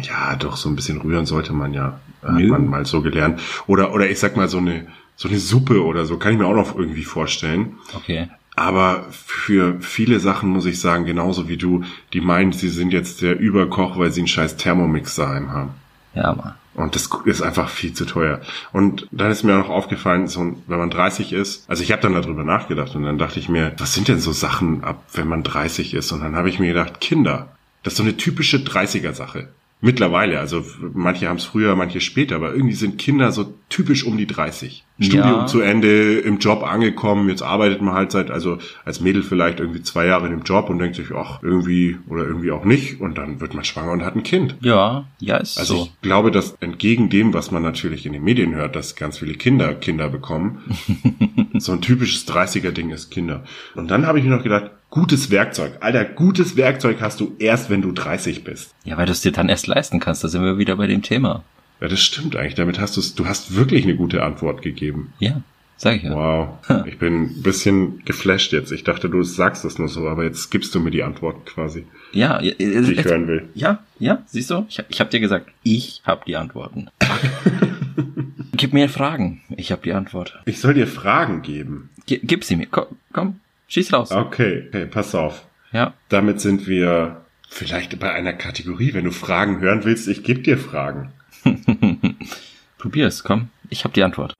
Ja, 0.01 0.35
doch, 0.35 0.57
so 0.57 0.69
ein 0.69 0.75
bisschen 0.75 1.01
rühren 1.01 1.25
sollte 1.25 1.53
man 1.53 1.73
ja. 1.73 1.99
Hat 2.21 2.33
Nö. 2.33 2.47
man 2.47 2.67
mal 2.67 2.85
so 2.85 3.01
gelernt. 3.01 3.41
Oder, 3.67 3.93
oder 3.93 4.09
ich 4.09 4.19
sag 4.19 4.35
mal, 4.35 4.47
so 4.47 4.57
eine, 4.57 4.87
so 5.15 5.27
eine 5.27 5.39
Suppe 5.39 5.83
oder 5.83 6.05
so, 6.05 6.17
kann 6.17 6.33
ich 6.33 6.39
mir 6.39 6.47
auch 6.47 6.55
noch 6.55 6.75
irgendwie 6.75 7.03
vorstellen. 7.03 7.77
Okay. 7.93 8.29
Aber 8.55 9.05
für 9.11 9.81
viele 9.81 10.19
Sachen 10.19 10.49
muss 10.49 10.65
ich 10.65 10.79
sagen, 10.79 11.05
genauso 11.05 11.49
wie 11.49 11.57
du, 11.57 11.83
die 12.13 12.21
meinen, 12.21 12.53
sie 12.53 12.69
sind 12.69 12.93
jetzt 12.93 13.21
der 13.21 13.37
Überkoch, 13.37 13.99
weil 13.99 14.11
sie 14.11 14.21
einen 14.21 14.27
scheiß 14.27 14.55
Thermomix 14.55 15.15
daheim 15.15 15.51
haben. 15.51 15.71
Ja, 16.13 16.33
Mann. 16.33 16.53
Und 16.73 16.95
das 16.95 17.09
ist 17.25 17.41
einfach 17.41 17.69
viel 17.69 17.93
zu 17.93 18.05
teuer. 18.05 18.41
Und 18.73 19.07
dann 19.11 19.31
ist 19.31 19.43
mir 19.43 19.53
auch 19.53 19.67
noch 19.67 19.69
aufgefallen, 19.69 20.27
so, 20.27 20.57
wenn 20.67 20.77
man 20.77 20.89
30 20.89 21.31
ist, 21.31 21.69
also 21.69 21.83
ich 21.83 21.91
habe 21.91 22.01
dann 22.01 22.13
darüber 22.13 22.43
nachgedacht 22.43 22.95
und 22.95 23.03
dann 23.03 23.17
dachte 23.17 23.39
ich 23.39 23.47
mir, 23.47 23.73
was 23.77 23.93
sind 23.93 24.09
denn 24.09 24.19
so 24.19 24.33
Sachen 24.33 24.83
ab, 24.83 25.03
wenn 25.13 25.27
man 25.27 25.43
30 25.43 25.93
ist? 25.93 26.11
Und 26.11 26.21
dann 26.21 26.35
habe 26.35 26.49
ich 26.49 26.59
mir 26.59 26.67
gedacht, 26.67 26.99
Kinder, 26.99 27.55
das 27.83 27.93
ist 27.93 27.97
so 27.97 28.03
eine 28.03 28.17
typische 28.17 28.57
30er-Sache. 28.57 29.49
Mittlerweile, 29.81 30.39
also 30.39 30.63
manche 30.93 31.27
haben 31.27 31.35
es 31.37 31.43
früher, 31.43 31.75
manche 31.75 32.01
später, 32.01 32.37
aber 32.37 32.53
irgendwie 32.53 32.73
sind 32.75 32.97
Kinder 32.97 33.31
so 33.31 33.53
typisch 33.69 34.03
um 34.05 34.17
die 34.17 34.25
30. 34.25 34.83
Studium 34.99 35.23
Ja. 35.41 35.45
zu 35.47 35.59
Ende, 35.59 36.19
im 36.19 36.39
Job 36.39 36.63
angekommen, 36.63 37.27
jetzt 37.29 37.41
arbeitet 37.43 37.81
man 37.81 37.93
halt 37.93 38.11
seit, 38.11 38.31
also 38.31 38.57
als 38.85 39.01
Mädel 39.01 39.21
vielleicht 39.21 39.59
irgendwie 39.59 39.83
zwei 39.83 40.05
Jahre 40.05 40.25
in 40.27 40.31
dem 40.31 40.43
Job 40.43 40.69
und 40.69 40.79
denkt 40.79 40.95
sich, 40.95 41.11
ach, 41.13 41.43
irgendwie 41.43 41.97
oder 42.07 42.23
irgendwie 42.25 42.51
auch 42.51 42.63
nicht 42.63 43.01
und 43.01 43.17
dann 43.17 43.41
wird 43.41 43.53
man 43.53 43.65
schwanger 43.65 43.91
und 43.91 44.03
hat 44.03 44.15
ein 44.15 44.23
Kind. 44.23 44.55
Ja, 44.61 45.05
ja, 45.19 45.37
ist 45.37 45.57
Also 45.59 45.75
so. 45.75 45.83
ich 45.83 46.01
glaube, 46.01 46.31
dass 46.31 46.53
entgegen 46.61 47.09
dem, 47.09 47.33
was 47.33 47.51
man 47.51 47.61
natürlich 47.61 48.05
in 48.05 48.13
den 48.13 48.23
Medien 48.23 48.55
hört, 48.55 48.75
dass 48.77 48.95
ganz 48.95 49.19
viele 49.19 49.33
Kinder 49.33 49.73
Kinder 49.75 50.07
bekommen, 50.09 50.63
so 51.59 51.71
ein 51.71 51.81
typisches 51.81 52.27
30er-Ding 52.27 52.89
ist 52.91 53.11
Kinder. 53.11 53.43
Und 53.75 53.89
dann 53.89 54.05
habe 54.05 54.19
ich 54.19 54.25
mir 54.25 54.35
noch 54.35 54.43
gedacht, 54.43 54.71
gutes 54.89 55.31
Werkzeug. 55.31 55.77
Alter, 55.81 56.05
gutes 56.05 56.55
Werkzeug 56.55 57.01
hast 57.01 57.19
du 57.19 57.35
erst, 57.39 57.69
wenn 57.69 57.81
du 57.81 57.91
30 57.91 58.43
bist. 58.43 58.73
Ja, 58.83 58.97
weil 58.97 59.05
du 59.05 59.11
es 59.11 59.21
dir 59.21 59.31
dann 59.31 59.49
erst 59.49 59.67
leisten 59.67 59.99
kannst. 59.99 60.23
Da 60.23 60.27
sind 60.27 60.43
wir 60.43 60.57
wieder 60.57 60.75
bei 60.77 60.87
dem 60.87 61.01
Thema. 61.01 61.43
Ja, 61.81 61.87
das 61.87 62.01
stimmt 62.01 62.35
eigentlich. 62.35 62.55
Damit 62.55 62.79
hast 62.79 62.95
du 62.95 63.01
es, 63.01 63.15
du 63.15 63.25
hast 63.25 63.55
wirklich 63.55 63.83
eine 63.83 63.95
gute 63.95 64.23
Antwort 64.23 64.61
gegeben. 64.61 65.13
Ja, 65.19 65.41
sag 65.77 65.97
ich 65.97 66.03
ja. 66.03 66.11
Wow. 66.13 66.49
Ich 66.87 66.97
bin 66.99 67.23
ein 67.23 67.41
bisschen 67.43 68.03
geflasht 68.05 68.51
jetzt. 68.53 68.71
Ich 68.71 68.83
dachte, 68.83 69.09
du 69.09 69.23
sagst 69.23 69.65
das 69.65 69.77
nur 69.79 69.87
so, 69.89 70.07
aber 70.07 70.23
jetzt 70.23 70.49
gibst 70.51 70.73
du 70.75 70.79
mir 70.79 70.91
die 70.91 71.03
Antworten 71.03 71.43
quasi, 71.45 71.85
Ja, 72.11 72.39
die 72.39 72.49
ich 72.51 72.87
jetzt, 72.97 73.05
hören 73.05 73.27
will. 73.27 73.49
ja, 73.53 73.83
ja, 73.99 74.23
siehst 74.27 74.49
du? 74.51 74.65
Ich, 74.69 74.79
hab- 74.79 74.85
ich 74.89 74.99
habe 74.99 75.09
dir 75.09 75.19
gesagt, 75.19 75.49
ich 75.63 76.01
habe 76.05 76.21
die 76.25 76.35
Antworten. 76.37 76.87
Gib 78.57 78.73
mir 78.73 78.87
Fragen. 78.89 79.41
Ich 79.57 79.71
habe 79.71 79.81
die 79.83 79.91
Antwort. 79.93 80.39
Ich 80.45 80.59
soll 80.61 80.73
dir 80.73 80.87
Fragen 80.87 81.41
geben. 81.41 81.89
G 82.05 82.19
gib 82.23 82.43
sie 82.45 82.55
mir. 82.55 82.67
Komm, 82.71 82.85
komm 83.11 83.39
schieß 83.67 83.91
raus. 83.93 84.11
Okay, 84.11 84.65
okay, 84.69 84.85
pass 84.85 85.13
auf. 85.13 85.43
Ja. 85.73 85.93
Damit 86.09 86.39
sind 86.39 86.65
wir 86.67 87.21
vielleicht 87.49 87.99
bei 87.99 88.11
einer 88.13 88.31
Kategorie. 88.33 88.93
Wenn 88.93 89.03
du 89.05 89.11
Fragen 89.11 89.59
hören 89.59 89.83
willst, 89.83 90.07
ich 90.07 90.23
gebe 90.23 90.39
dir 90.41 90.57
Fragen. 90.57 91.11
Probier's, 92.77 93.23
komm. 93.23 93.49
Ich 93.69 93.83
habe 93.83 93.93
die 93.93 94.03
Antwort. 94.03 94.33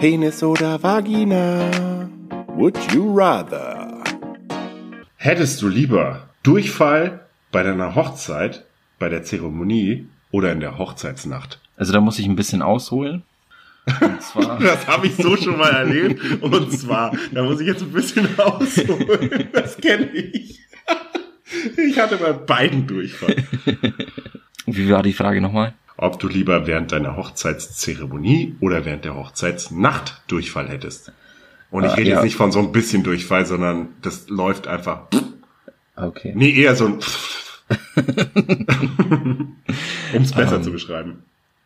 Penis 0.00 0.44
oder 0.44 0.80
Vagina? 0.80 2.08
Would 2.54 2.76
you 2.92 3.12
rather? 3.16 4.00
Hättest 5.16 5.60
du 5.60 5.66
lieber 5.68 6.28
Durchfall 6.44 7.20
bei 7.50 7.64
deiner 7.64 7.96
Hochzeit, 7.96 8.64
bei 9.00 9.08
der 9.08 9.24
Zeremonie 9.24 10.06
oder 10.30 10.52
in 10.52 10.60
der 10.60 10.78
Hochzeitsnacht? 10.78 11.58
Also 11.76 11.92
da 11.92 12.00
muss 12.00 12.18
ich 12.20 12.26
ein 12.26 12.36
bisschen 12.36 12.62
ausholen. 12.62 13.24
Und 14.00 14.22
zwar, 14.22 14.58
Das 14.60 14.86
habe 14.86 15.08
ich 15.08 15.16
so 15.16 15.36
schon 15.36 15.58
mal 15.58 15.72
erlebt. 15.72 16.42
Und 16.42 16.72
zwar, 16.72 17.12
da 17.32 17.42
muss 17.42 17.60
ich 17.60 17.66
jetzt 17.66 17.82
ein 17.82 17.90
bisschen 17.92 18.28
ausholen. 18.38 19.48
Das 19.52 19.78
kenne 19.78 20.06
ich. 20.12 20.60
Ich 21.76 21.98
hatte 21.98 22.18
bei 22.18 22.32
beiden 22.32 22.86
Durchfall. 22.86 23.34
wie 24.66 24.90
war 24.90 25.02
die 25.02 25.12
Frage 25.12 25.40
nochmal? 25.40 25.74
Ob 26.00 26.18
du 26.20 26.28
lieber 26.28 26.66
während 26.68 26.92
deiner 26.92 27.16
Hochzeitszeremonie 27.16 28.54
oder 28.60 28.84
während 28.84 29.04
der 29.04 29.16
Hochzeitsnacht 29.16 30.22
Durchfall 30.28 30.68
hättest. 30.68 31.12
Und 31.70 31.84
ich 31.84 31.90
Ah, 31.90 31.94
rede 31.94 32.10
ja. 32.10 32.16
jetzt 32.16 32.24
nicht 32.24 32.36
von 32.36 32.52
so 32.52 32.60
ein 32.60 32.72
bisschen 32.72 33.02
Durchfall, 33.02 33.44
sondern 33.46 33.88
das 34.00 34.28
läuft 34.28 34.68
einfach. 34.68 35.02
Okay. 35.96 36.32
Nee, 36.36 36.52
eher 36.54 36.76
so 36.76 36.86
ein. 36.86 36.98
um 40.14 40.22
es 40.22 40.32
besser 40.32 40.56
Ähm. 40.56 40.62
zu 40.62 40.72
beschreiben. 40.72 41.22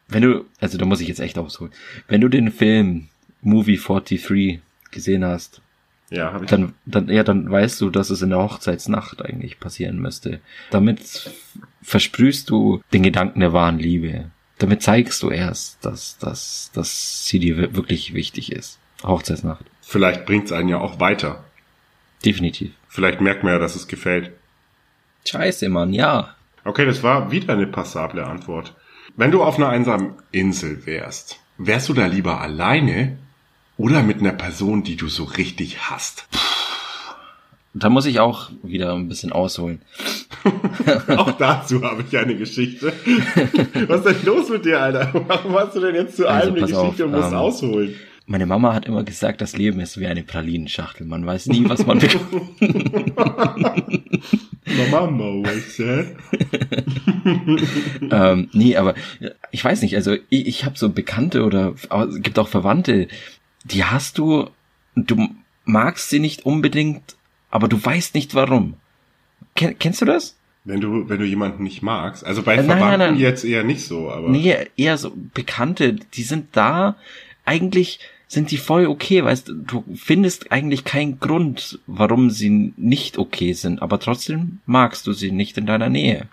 Wenn 0.08 0.22
du, 0.22 0.44
also 0.60 0.78
da 0.78 0.84
muss 0.84 1.00
ich 1.00 1.08
jetzt 1.08 1.20
echt 1.20 1.38
ausholen. 1.38 1.72
Wenn 2.08 2.20
du 2.20 2.28
den 2.28 2.50
Film 2.50 3.08
Movie 3.42 3.76
43 3.78 4.60
gesehen 4.90 5.24
hast, 5.24 5.60
Ja, 6.14 6.32
habe 6.32 6.44
ich. 6.44 6.50
dann, 6.50 6.74
dann, 6.84 7.08
ja, 7.08 7.22
dann 7.24 7.50
weißt 7.50 7.80
du, 7.80 7.88
dass 7.90 8.10
es 8.10 8.20
in 8.20 8.30
der 8.30 8.38
Hochzeitsnacht 8.40 9.22
eigentlich 9.24 9.58
passieren 9.60 9.98
müsste. 9.98 10.40
Damit 10.70 11.30
versprühst 11.82 12.50
du 12.50 12.82
den 12.92 13.02
Gedanken 13.02 13.40
der 13.40 13.52
wahren 13.52 13.78
Liebe. 13.78 14.30
Damit 14.58 14.82
zeigst 14.82 15.22
du 15.22 15.30
erst, 15.30 15.84
dass, 15.84 16.18
dass, 16.18 16.70
dass 16.74 17.26
sie 17.26 17.38
dir 17.38 17.56
wir- 17.56 17.74
wirklich 17.76 18.12
wichtig 18.14 18.52
ist. 18.52 18.78
Hochzeitsnacht. 19.02 19.64
Vielleicht 19.80 20.26
bringt 20.26 20.44
es 20.46 20.52
einen 20.52 20.68
ja 20.68 20.78
auch 20.78 21.00
weiter. 21.00 21.44
Definitiv. 22.24 22.72
Vielleicht 22.88 23.20
merkt 23.20 23.42
man 23.42 23.54
ja, 23.54 23.58
dass 23.58 23.74
es 23.74 23.88
gefällt. 23.88 24.30
Scheiße, 25.26 25.68
Mann, 25.68 25.92
ja. 25.92 26.34
Okay, 26.64 26.84
das 26.84 27.02
war 27.02 27.32
wieder 27.32 27.54
eine 27.54 27.66
passable 27.66 28.24
Antwort. 28.26 28.74
Wenn 29.16 29.30
du 29.30 29.42
auf 29.42 29.56
einer 29.56 29.68
einsamen 29.70 30.14
Insel 30.30 30.86
wärst, 30.86 31.40
wärst 31.58 31.88
du 31.88 31.94
da 31.94 32.06
lieber 32.06 32.40
alleine 32.40 33.18
oder 33.76 34.02
mit 34.02 34.20
einer 34.20 34.32
Person, 34.32 34.82
die 34.82 34.96
du 34.96 35.08
so 35.08 35.24
richtig 35.24 35.90
hasst? 35.90 36.26
da 37.74 37.88
muss 37.88 38.06
ich 38.06 38.20
auch 38.20 38.50
wieder 38.62 38.94
ein 38.94 39.08
bisschen 39.08 39.32
ausholen. 39.32 39.80
Auch 41.16 41.32
dazu 41.32 41.82
habe 41.82 42.04
ich 42.06 42.18
eine 42.18 42.36
Geschichte. 42.36 42.92
Was 43.86 44.04
ist 44.04 44.06
denn 44.06 44.26
los 44.26 44.48
mit 44.50 44.64
dir, 44.64 44.80
Alter? 44.80 45.10
Warum 45.26 45.54
hast 45.54 45.76
du 45.76 45.80
denn 45.80 45.94
jetzt 45.94 46.16
zu 46.16 46.28
Also, 46.28 46.50
allem 46.50 46.56
eine 46.56 46.66
Geschichte 46.66 47.04
auf, 47.04 47.10
und 47.12 47.12
musst 47.12 47.32
ähm, 47.32 47.38
ausholen? 47.38 47.94
Meine 48.26 48.46
Mama 48.46 48.74
hat 48.74 48.86
immer 48.86 49.04
gesagt, 49.04 49.40
das 49.40 49.56
Leben 49.56 49.80
ist 49.80 49.98
wie 49.98 50.06
eine 50.06 50.22
Pralinenschachtel. 50.22 51.06
Man 51.06 51.24
weiß 51.24 51.46
nie, 51.46 51.68
was 51.68 51.86
man 51.86 51.98
bekommt. 51.98 52.60
Mama 54.90 55.24
always 55.24 55.76
said. 55.76 56.16
ähm, 58.10 58.48
nee, 58.52 58.76
aber 58.76 58.94
ich 59.50 59.64
weiß 59.64 59.82
nicht, 59.82 59.96
also 59.96 60.14
ich, 60.28 60.46
ich 60.46 60.64
habe 60.64 60.78
so 60.78 60.88
Bekannte 60.88 61.44
oder 61.44 61.74
es 61.74 62.22
gibt 62.22 62.38
auch 62.38 62.48
Verwandte, 62.48 63.08
die 63.64 63.84
hast 63.84 64.18
du, 64.18 64.50
du 64.94 65.28
magst 65.64 66.10
sie 66.10 66.18
nicht 66.18 66.44
unbedingt, 66.46 67.16
aber 67.50 67.68
du 67.68 67.82
weißt 67.82 68.14
nicht 68.14 68.34
warum. 68.34 68.74
Ken, 69.54 69.78
kennst 69.78 70.00
du 70.00 70.04
das? 70.04 70.36
Wenn 70.64 70.80
du, 70.80 71.08
wenn 71.08 71.18
du 71.18 71.24
jemanden 71.26 71.64
nicht 71.64 71.82
magst. 71.82 72.24
Also 72.24 72.42
bei 72.42 72.54
Äh, 72.54 72.56
nein, 72.58 72.66
nein, 72.66 72.78
Verwandten 72.78 73.10
nein. 73.14 73.18
jetzt 73.20 73.44
eher 73.44 73.64
nicht 73.64 73.84
so, 73.84 74.10
aber. 74.10 74.28
Nee, 74.28 74.56
eher 74.76 74.96
so 74.96 75.12
Bekannte, 75.34 75.94
die 75.94 76.22
sind 76.22 76.48
da, 76.52 76.96
eigentlich 77.44 77.98
sind 78.28 78.50
die 78.50 78.56
voll 78.56 78.86
okay, 78.86 79.22
weißt 79.24 79.48
du, 79.48 79.54
du 79.54 79.84
findest 79.96 80.52
eigentlich 80.52 80.84
keinen 80.84 81.20
Grund, 81.20 81.80
warum 81.86 82.30
sie 82.30 82.72
nicht 82.76 83.18
okay 83.18 83.52
sind, 83.52 83.82
aber 83.82 83.98
trotzdem 84.00 84.60
magst 84.64 85.06
du 85.06 85.12
sie 85.12 85.32
nicht 85.32 85.58
in 85.58 85.66
deiner 85.66 85.90
Nähe. 85.90 86.28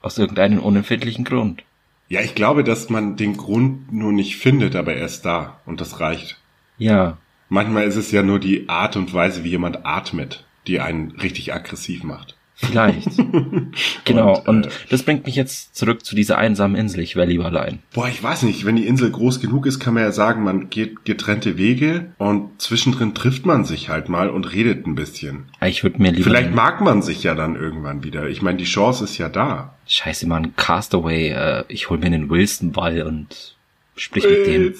Aus 0.00 0.16
irgendeinem 0.16 0.60
unempfindlichen 0.60 1.24
Grund. 1.24 1.64
Ja, 2.08 2.22
ich 2.22 2.34
glaube, 2.34 2.64
dass 2.64 2.88
man 2.88 3.16
den 3.16 3.36
Grund 3.36 3.92
nur 3.92 4.12
nicht 4.12 4.36
findet, 4.36 4.74
aber 4.76 4.94
er 4.94 5.04
ist 5.04 5.22
da. 5.22 5.60
Und 5.66 5.80
das 5.82 6.00
reicht. 6.00 6.38
Ja, 6.78 7.18
Manchmal 7.48 7.84
ist 7.84 7.96
es 7.96 8.12
ja 8.12 8.22
nur 8.22 8.38
die 8.38 8.68
Art 8.68 8.96
und 8.96 9.12
Weise, 9.14 9.42
wie 9.42 9.50
jemand 9.50 9.86
atmet, 9.86 10.44
die 10.66 10.80
einen 10.80 11.12
richtig 11.12 11.54
aggressiv 11.54 12.04
macht. 12.04 12.34
Vielleicht. 12.60 13.16
genau. 14.04 14.36
Und, 14.40 14.48
Und, 14.48 14.66
äh, 14.66 14.70
das 14.90 15.04
bringt 15.04 15.26
mich 15.26 15.36
jetzt 15.36 15.76
zurück 15.76 16.04
zu 16.04 16.16
dieser 16.16 16.38
einsamen 16.38 16.76
Insel. 16.76 17.00
Ich 17.00 17.14
wäre 17.14 17.28
lieber 17.28 17.46
allein. 17.46 17.78
Boah, 17.94 18.08
ich 18.08 18.20
weiß 18.20 18.42
nicht, 18.42 18.66
wenn 18.66 18.74
die 18.74 18.86
Insel 18.86 19.12
groß 19.12 19.40
genug 19.40 19.64
ist, 19.64 19.78
kann 19.78 19.94
man 19.94 20.02
ja 20.02 20.10
sagen, 20.10 20.42
man 20.42 20.68
geht 20.68 21.04
getrennte 21.04 21.56
Wege 21.56 22.12
und 22.18 22.60
zwischendrin 22.60 23.14
trifft 23.14 23.46
man 23.46 23.64
sich 23.64 23.88
halt 23.88 24.08
mal 24.08 24.28
und 24.28 24.52
redet 24.52 24.88
ein 24.88 24.96
bisschen. 24.96 25.44
Ich 25.64 25.84
würde 25.84 26.02
mir 26.02 26.10
lieber. 26.10 26.24
Vielleicht 26.24 26.52
mag 26.52 26.80
man 26.80 27.00
sich 27.00 27.22
ja 27.22 27.36
dann 27.36 27.54
irgendwann 27.54 28.02
wieder. 28.02 28.28
Ich 28.28 28.42
meine, 28.42 28.58
die 28.58 28.64
Chance 28.64 29.04
ist 29.04 29.18
ja 29.18 29.28
da. 29.28 29.76
Scheiße, 29.86 30.26
Mann, 30.26 30.56
Castaway. 30.56 31.28
Äh, 31.28 31.64
ich 31.68 31.88
hol 31.90 31.98
mir 31.98 32.10
den 32.10 32.28
Wilson-Ball 32.28 33.02
und 33.02 33.56
sprich 33.98 34.24
mit 34.24 34.46
dem. 34.46 34.74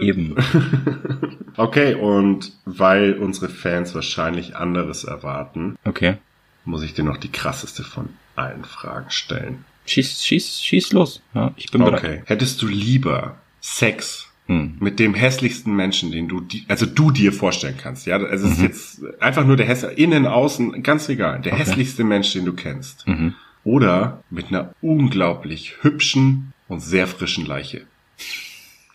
Eben. 0.00 0.34
Okay, 1.58 1.94
und 1.94 2.50
weil 2.64 3.12
unsere 3.18 3.50
Fans 3.50 3.94
wahrscheinlich 3.94 4.56
anderes 4.56 5.04
erwarten, 5.04 5.76
Okay. 5.84 6.16
muss 6.64 6.82
ich 6.82 6.94
dir 6.94 7.04
noch 7.04 7.18
die 7.18 7.30
krasseste 7.30 7.82
von 7.84 8.08
allen 8.36 8.64
Fragen 8.64 9.10
stellen. 9.10 9.66
Schieß, 9.84 10.24
schieß, 10.24 10.62
schieß 10.62 10.92
los. 10.94 11.20
Ja, 11.34 11.52
ich 11.56 11.70
bin 11.70 11.84
bereit. 11.84 11.98
Okay. 12.02 12.22
Hättest 12.24 12.62
du 12.62 12.66
lieber 12.68 13.36
Sex 13.60 14.28
Hm. 14.46 14.76
mit 14.80 14.98
dem 14.98 15.12
hässlichsten 15.14 15.76
Menschen, 15.76 16.10
den 16.10 16.26
du, 16.26 16.40
di- 16.40 16.64
also 16.68 16.84
du 16.86 17.10
dir 17.10 17.32
vorstellen 17.34 17.76
kannst, 17.80 18.06
ja? 18.06 18.16
Also 18.16 18.46
es 18.46 18.52
ist 18.54 18.62
jetzt 18.62 19.00
einfach 19.20 19.44
nur 19.44 19.56
der 19.58 19.66
hässliche, 19.66 19.92
innen, 19.94 20.26
außen, 20.26 20.82
ganz 20.82 21.08
egal, 21.10 21.42
der 21.42 21.52
Mhm. 21.52 21.60
Okay. 21.60 21.68
hässlichste 21.70 22.02
Mensch, 22.02 22.32
den 22.32 22.46
du 22.46 22.54
kennst. 22.54 23.06
Mhm. 23.06 23.34
Oder 23.62 24.24
mit 24.30 24.48
einer 24.48 24.74
unglaublich 24.80 25.74
hübschen 25.82 26.51
und 26.72 26.80
sehr 26.80 27.06
frischen 27.06 27.46
Leiche. 27.46 27.82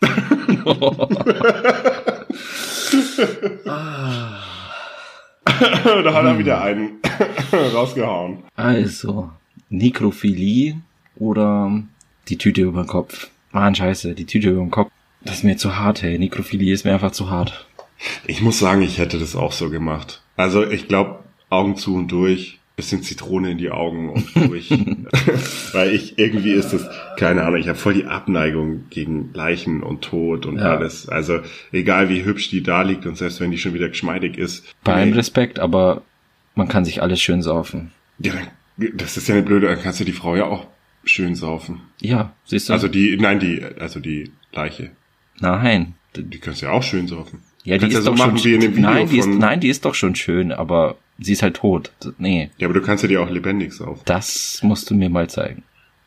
da 5.60 6.12
hat 6.12 6.24
er 6.24 6.38
wieder 6.38 6.60
einen 6.62 6.98
rausgehauen. 7.74 8.44
Also, 8.54 9.30
Nekrophilie 9.70 10.80
oder 11.16 11.82
die 12.28 12.38
Tüte 12.38 12.62
über 12.62 12.82
den 12.82 12.88
Kopf. 12.88 13.30
Mann, 13.52 13.74
scheiße, 13.74 14.14
die 14.14 14.26
Tüte 14.26 14.50
über 14.50 14.60
den 14.60 14.70
Kopf. 14.70 14.90
Das 15.22 15.36
ist 15.36 15.44
mir 15.44 15.56
zu 15.56 15.76
hart, 15.76 16.02
hey. 16.02 16.18
Nekrophilie 16.18 16.72
ist 16.72 16.84
mir 16.84 16.94
einfach 16.94 17.12
zu 17.12 17.30
hart. 17.30 17.66
Ich 18.26 18.42
muss 18.42 18.58
sagen, 18.58 18.82
ich 18.82 18.98
hätte 18.98 19.18
das 19.18 19.34
auch 19.34 19.52
so 19.52 19.70
gemacht. 19.70 20.22
Also 20.36 20.64
ich 20.64 20.86
glaube, 20.86 21.20
Augen 21.50 21.76
zu 21.76 21.96
und 21.96 22.08
durch, 22.08 22.57
bisschen 22.78 23.02
Zitrone 23.02 23.50
in 23.50 23.58
die 23.58 23.70
Augen 23.70 24.08
und 24.08 24.24
durch. 24.36 24.70
Weil 25.72 25.92
ich, 25.94 26.16
irgendwie 26.18 26.52
ist 26.52 26.72
das, 26.72 26.88
keine 27.18 27.42
Ahnung, 27.42 27.60
ich 27.60 27.68
habe 27.68 27.76
voll 27.76 27.92
die 27.94 28.06
Abneigung 28.06 28.84
gegen 28.88 29.30
Leichen 29.34 29.82
und 29.82 30.02
Tod 30.02 30.46
und 30.46 30.58
Ja. 30.58 30.76
alles. 30.76 31.08
Also 31.08 31.40
egal 31.72 32.08
wie 32.08 32.24
hübsch 32.24 32.48
die 32.50 32.62
da 32.62 32.82
liegt 32.82 33.04
und 33.04 33.18
selbst 33.18 33.40
wenn 33.40 33.50
die 33.50 33.58
schon 33.58 33.74
wieder 33.74 33.88
geschmeidig 33.88 34.38
ist. 34.38 34.64
Bei 34.84 34.94
allem 34.94 35.10
nee, 35.10 35.16
Respekt, 35.16 35.58
aber 35.58 36.02
man 36.54 36.68
kann 36.68 36.84
sich 36.84 37.02
alles 37.02 37.20
schön 37.20 37.42
saufen. 37.42 37.90
ja, 38.18 38.32
dann, 38.32 38.96
das 38.96 39.16
ist 39.16 39.26
ja 39.28 39.34
eine 39.34 39.42
blöde, 39.44 39.66
dann 39.66 39.82
kannst 39.82 39.98
du 39.98 40.04
die 40.04 40.12
Frau 40.12 40.36
ja 40.36 40.44
auch 40.44 40.68
schön 41.04 41.34
saufen. 41.34 41.80
Ja, 42.00 42.32
siehst 42.44 42.68
du? 42.68 42.72
Also 42.72 42.86
die, 42.86 43.16
nein, 43.16 43.40
die, 43.40 43.60
also 43.78 43.98
die 44.00 44.30
Leiche. 44.52 44.92
nein. 45.40 45.94
Die 46.16 46.38
kannst 46.38 46.62
du 46.62 46.66
ja 46.66 46.72
auch 46.72 46.82
schön 46.82 47.06
saufen. 47.08 47.42
Ja, 47.64 47.76
die 47.76 47.86
ist 47.88 47.92
ja 47.94 48.00
so 48.00 48.10
doch 48.12 48.18
machen 48.18 48.38
schon 48.38 48.50
wie 48.50 48.54
in 48.54 48.60
dem 48.60 48.76
Video 48.76 48.90
nein, 48.90 49.08
die 49.08 49.18
ist, 49.18 49.24
von, 49.24 49.38
nein, 49.38 49.60
die 49.60 49.68
ist 49.68 49.84
doch 49.84 49.94
schon 49.94 50.14
schön, 50.14 50.52
aber 50.52 50.96
sie 51.18 51.32
ist 51.32 51.42
halt 51.42 51.56
tot. 51.56 51.90
Nee, 52.18 52.50
ja, 52.58 52.66
aber 52.66 52.74
du 52.74 52.80
kannst 52.84 53.02
ja 53.02 53.08
die 53.08 53.18
auch 53.18 53.30
lebendig 53.30 53.72
saufen. 53.72 54.02
das 54.04 54.60
musst 54.62 54.90
du 54.90 54.94
mir 54.94 55.10
mal 55.10 55.28
zeigen. 55.28 55.62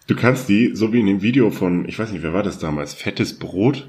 Du 0.07 0.15
kannst 0.15 0.49
die, 0.49 0.71
so 0.75 0.91
wie 0.93 0.99
in 0.99 1.05
dem 1.05 1.21
Video 1.21 1.51
von, 1.51 1.87
ich 1.87 1.97
weiß 1.99 2.11
nicht, 2.11 2.23
wer 2.23 2.33
war 2.33 2.43
das 2.43 2.59
damals? 2.59 2.93
Fettes 2.93 3.37
Brot. 3.39 3.87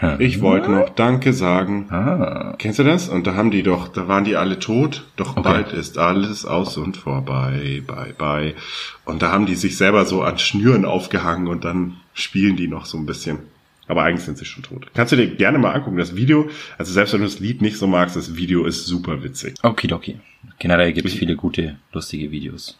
Hm. 0.00 0.20
Ich 0.20 0.40
wollte 0.40 0.70
noch 0.72 0.88
Danke 0.88 1.32
sagen. 1.32 1.86
Ah, 1.90 2.56
Kennst 2.58 2.80
du 2.80 2.82
das? 2.82 3.08
Und 3.08 3.28
da 3.28 3.34
haben 3.36 3.52
die 3.52 3.62
doch, 3.62 3.86
da 3.86 4.08
waren 4.08 4.24
die 4.24 4.34
alle 4.34 4.58
tot, 4.58 5.04
doch 5.14 5.36
Okay. 5.36 5.42
bald 5.44 5.72
ist 5.72 5.98
alles 5.98 6.44
aus 6.44 6.76
und 6.76 6.96
vorbei, 6.96 7.80
bye 7.86 8.12
bye. 8.18 8.54
Und 9.04 9.22
da 9.22 9.30
haben 9.30 9.46
die 9.46 9.54
sich 9.54 9.76
selber 9.76 10.04
so 10.04 10.22
an 10.22 10.38
Schnüren 10.38 10.84
aufgehangen 10.84 11.46
und 11.46 11.64
dann 11.64 11.98
spielen 12.12 12.56
die 12.56 12.66
noch 12.66 12.86
so 12.86 12.98
ein 12.98 13.06
bisschen. 13.06 13.38
Aber 13.86 14.02
eigentlich 14.02 14.24
sind 14.24 14.38
sie 14.38 14.44
schon 14.46 14.62
tot. 14.62 14.86
Kannst 14.94 15.12
du 15.12 15.16
dir 15.16 15.26
gerne 15.26 15.58
mal 15.58 15.72
angucken, 15.72 15.98
das 15.98 16.16
Video. 16.16 16.48
Also 16.78 16.92
selbst 16.92 17.12
wenn 17.12 17.20
du 17.20 17.26
das 17.26 17.38
Lied 17.40 17.60
nicht 17.62 17.76
so 17.76 17.86
magst, 17.86 18.16
das 18.16 18.34
Video 18.36 18.64
ist 18.64 18.86
super 18.86 19.22
witzig. 19.22 19.54
okidoki. 19.62 20.20
Generell 20.58 20.92
gibt 20.92 21.06
es 21.08 21.14
viele 21.14 21.36
gute, 21.36 21.76
lustige 21.92 22.30
Videos. 22.30 22.78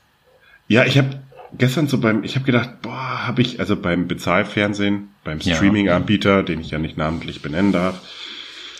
Ja, 0.69 0.85
ich 0.87 0.97
habe 0.97 1.21
gestern 1.59 1.88
so 1.88 1.99
beim, 1.99 2.25
ich 2.25 2.37
habe 2.37 2.47
gedacht, 2.47 2.81
boah, 2.83 3.27
habe 3.27 3.43
ich, 3.43 3.61
also 3.61 3.77
beim 3.77 4.09
Bezahlfernsehen, 4.09 5.09
beim. 5.25 5.40
Streaming-Anbieter, 5.40 6.43
den 6.43 6.61
ich 6.61 6.71
ja 6.71 6.79
nicht 6.79 6.97
namentlich 6.97 7.43
benennen 7.43 7.73
darf, 7.73 8.01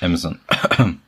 Amazon. 0.01 0.39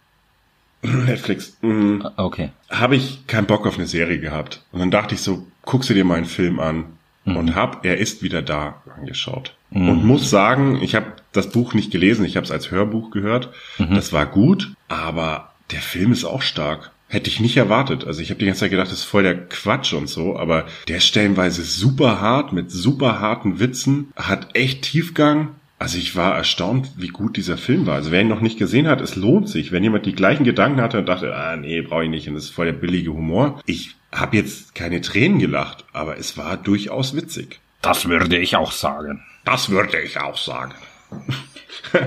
Netflix, 0.82 1.56
mh, 1.62 2.12
Okay. 2.16 2.50
habe 2.70 2.96
ich 2.96 3.26
keinen 3.26 3.46
Bock 3.46 3.66
auf 3.66 3.76
eine 3.78 3.86
Serie 3.86 4.20
gehabt. 4.20 4.62
Und 4.72 4.80
dann 4.80 4.90
dachte 4.90 5.14
ich 5.14 5.20
so, 5.22 5.46
guckst 5.62 5.90
du 5.90 5.94
dir 5.94 6.04
meinen 6.04 6.26
Film 6.26 6.60
an 6.60 6.84
und 7.24 7.56
hab 7.56 7.84
Er 7.84 7.96
ist 7.98 8.22
wieder 8.22 8.40
da 8.40 8.82
angeschaut. 8.96 9.56
Und 9.76 10.04
muss 10.04 10.30
sagen, 10.30 10.80
ich 10.82 10.94
habe 10.94 11.06
das 11.32 11.50
Buch 11.50 11.74
nicht 11.74 11.90
gelesen, 11.90 12.24
ich 12.24 12.36
habe 12.36 12.44
es 12.44 12.50
als 12.50 12.70
Hörbuch 12.70 13.10
gehört. 13.10 13.50
Das 13.78 14.12
war 14.12 14.24
gut, 14.24 14.72
aber 14.88 15.52
der 15.70 15.80
Film 15.80 16.12
ist 16.12 16.24
auch 16.24 16.42
stark. 16.42 16.92
Hätte 17.08 17.30
ich 17.30 17.40
nicht 17.40 17.56
erwartet. 17.56 18.04
Also 18.06 18.20
ich 18.20 18.30
habe 18.30 18.40
die 18.40 18.46
ganze 18.46 18.60
Zeit 18.60 18.70
gedacht, 18.70 18.90
das 18.90 18.98
ist 18.98 19.04
voll 19.04 19.22
der 19.22 19.46
Quatsch 19.48 19.92
und 19.92 20.08
so, 20.08 20.36
aber 20.36 20.66
der 20.88 20.96
ist 20.96 21.06
stellenweise 21.06 21.62
super 21.62 22.20
hart 22.20 22.52
mit 22.52 22.70
super 22.70 23.20
harten 23.20 23.60
Witzen, 23.60 24.12
hat 24.16 24.56
echt 24.56 24.82
Tiefgang. 24.82 25.50
Also 25.78 25.98
ich 25.98 26.16
war 26.16 26.34
erstaunt, 26.34 26.92
wie 26.96 27.08
gut 27.08 27.36
dieser 27.36 27.58
Film 27.58 27.86
war. 27.86 27.96
Also 27.96 28.10
wer 28.10 28.22
ihn 28.22 28.28
noch 28.28 28.40
nicht 28.40 28.58
gesehen 28.58 28.88
hat, 28.88 29.02
es 29.02 29.14
lohnt 29.14 29.48
sich. 29.48 29.72
Wenn 29.72 29.82
jemand 29.82 30.06
die 30.06 30.14
gleichen 30.14 30.44
Gedanken 30.44 30.80
hatte 30.80 30.98
und 30.98 31.06
dachte, 31.06 31.36
ah 31.36 31.54
nee, 31.56 31.82
brauche 31.82 32.04
ich 32.04 32.10
nicht 32.10 32.26
und 32.28 32.34
das 32.34 32.44
ist 32.44 32.50
voll 32.50 32.66
der 32.66 32.72
billige 32.72 33.12
Humor. 33.12 33.60
Ich 33.66 33.94
habe 34.10 34.38
jetzt 34.38 34.74
keine 34.74 35.02
Tränen 35.02 35.38
gelacht, 35.38 35.84
aber 35.92 36.16
es 36.16 36.38
war 36.38 36.56
durchaus 36.56 37.14
witzig. 37.14 37.60
Das 37.82 38.08
würde 38.08 38.38
ich 38.38 38.56
auch 38.56 38.72
sagen. 38.72 39.22
Das 39.46 39.70
würde 39.70 39.98
ich 40.02 40.20
auch 40.20 40.36
sagen. 40.36 40.74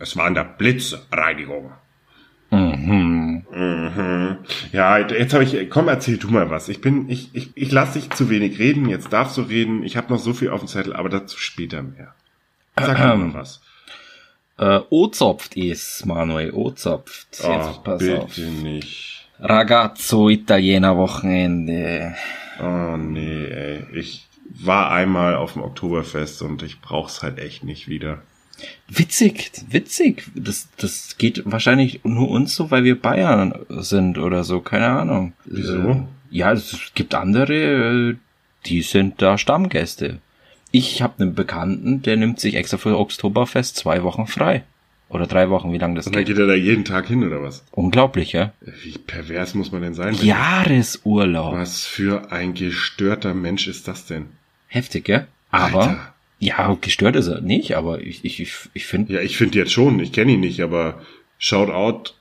Es 0.00 0.16
war 0.16 0.28
in 0.28 0.34
der 0.34 0.44
Blitzreinigung. 0.44 1.72
Mhm. 2.50 3.44
Mhm. 3.50 4.38
Ja, 4.72 4.98
jetzt 4.98 5.32
habe 5.34 5.44
ich, 5.44 5.70
komm, 5.70 5.88
erzähl 5.88 6.18
du 6.18 6.28
mal 6.28 6.50
was. 6.50 6.68
Ich 6.68 6.80
bin, 6.80 7.08
ich, 7.08 7.34
ich, 7.34 7.50
ich 7.54 7.72
lasse 7.72 7.98
dich 7.98 8.10
zu 8.10 8.28
wenig 8.30 8.58
reden, 8.58 8.88
jetzt 8.88 9.12
darfst 9.12 9.36
du 9.38 9.42
reden. 9.42 9.82
Ich 9.82 9.96
habe 9.96 10.12
noch 10.12 10.18
so 10.18 10.32
viel 10.34 10.50
auf 10.50 10.60
dem 10.60 10.68
Zettel, 10.68 10.94
aber 10.94 11.08
dazu 11.08 11.38
später 11.38 11.82
mehr. 11.82 12.14
Sag 12.78 12.98
mal 12.98 13.32
was. 13.34 13.60
Äh, 14.58 14.80
O-Zopft 14.90 15.56
ist, 15.56 16.04
Manuel, 16.06 16.50
O-Zopft. 16.52 17.28
Jetzt 17.32 17.44
Oh, 17.46 17.80
pass 17.82 17.98
bitte 18.00 18.22
auf. 18.22 18.36
nicht. 18.36 19.26
Ragazzo 19.40 20.28
Italiener 20.28 20.96
Wochenende. 20.96 22.14
Oh 22.60 22.96
nee, 22.96 23.44
ey. 23.46 23.86
Ich 23.92 24.26
war 24.48 24.90
einmal 24.90 25.36
auf 25.36 25.54
dem 25.54 25.62
Oktoberfest 25.62 26.42
und 26.42 26.62
ich 26.62 26.80
brauch's 26.80 27.22
halt 27.22 27.38
echt 27.38 27.64
nicht 27.64 27.88
wieder. 27.88 28.22
Witzig, 28.88 29.50
witzig. 29.68 30.30
Das, 30.34 30.68
das 30.76 31.16
geht 31.18 31.42
wahrscheinlich 31.44 32.04
nur 32.04 32.30
uns 32.30 32.54
so, 32.54 32.70
weil 32.70 32.84
wir 32.84 33.00
Bayern 33.00 33.54
sind 33.68 34.18
oder 34.18 34.44
so, 34.44 34.60
keine 34.60 34.88
Ahnung. 34.88 35.32
Wieso? 35.44 35.76
Äh, 35.76 36.02
ja, 36.30 36.52
es 36.52 36.92
gibt 36.94 37.14
andere, 37.14 37.54
äh, 37.54 38.16
die 38.66 38.82
sind 38.82 39.20
da 39.20 39.38
Stammgäste. 39.38 40.20
Ich 40.70 41.02
habe 41.02 41.22
einen 41.22 41.34
Bekannten, 41.34 42.02
der 42.02 42.16
nimmt 42.16 42.40
sich 42.40 42.54
extra 42.54 42.78
für 42.78 42.98
Oktoberfest 42.98 43.76
zwei 43.76 44.02
Wochen 44.02 44.26
frei. 44.26 44.64
Oder 45.14 45.26
drei 45.28 45.48
Wochen, 45.48 45.72
wie 45.72 45.78
lange 45.78 45.94
das 45.94 46.06
Und 46.08 46.16
dann 46.16 46.24
geht. 46.24 46.34
geht 46.36 46.42
er 46.42 46.48
da 46.48 46.54
jeden 46.54 46.84
Tag 46.84 47.06
hin, 47.06 47.22
oder 47.24 47.40
was? 47.40 47.64
Unglaublich, 47.70 48.32
ja? 48.32 48.52
Wie 48.82 48.98
pervers 48.98 49.54
muss 49.54 49.70
man 49.70 49.80
denn 49.80 49.94
sein? 49.94 50.18
wenn- 50.18 50.26
Jahresurlaub. 50.26 51.54
Was 51.54 51.86
für 51.86 52.32
ein 52.32 52.52
gestörter 52.54 53.32
Mensch 53.32 53.68
ist 53.68 53.86
das 53.86 54.06
denn? 54.06 54.26
Heftig, 54.66 55.08
ja? 55.08 55.26
Aber, 55.52 55.82
Alter. 55.82 56.14
ja, 56.40 56.76
gestört 56.80 57.14
ist 57.14 57.28
er 57.28 57.40
nicht, 57.40 57.76
aber 57.76 58.00
ich, 58.00 58.24
ich, 58.24 58.40
ich, 58.40 58.54
ich 58.72 58.86
finde, 58.86 59.12
Ja, 59.14 59.20
ich 59.20 59.36
finde 59.36 59.56
jetzt 59.58 59.72
schon, 59.72 60.00
ich 60.00 60.10
kenne 60.12 60.32
ihn 60.32 60.40
nicht, 60.40 60.60
aber 60.60 61.00
shout 61.38 61.70
out, 61.70 62.16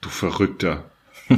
du 0.00 0.08
Verrückter. 0.08 0.90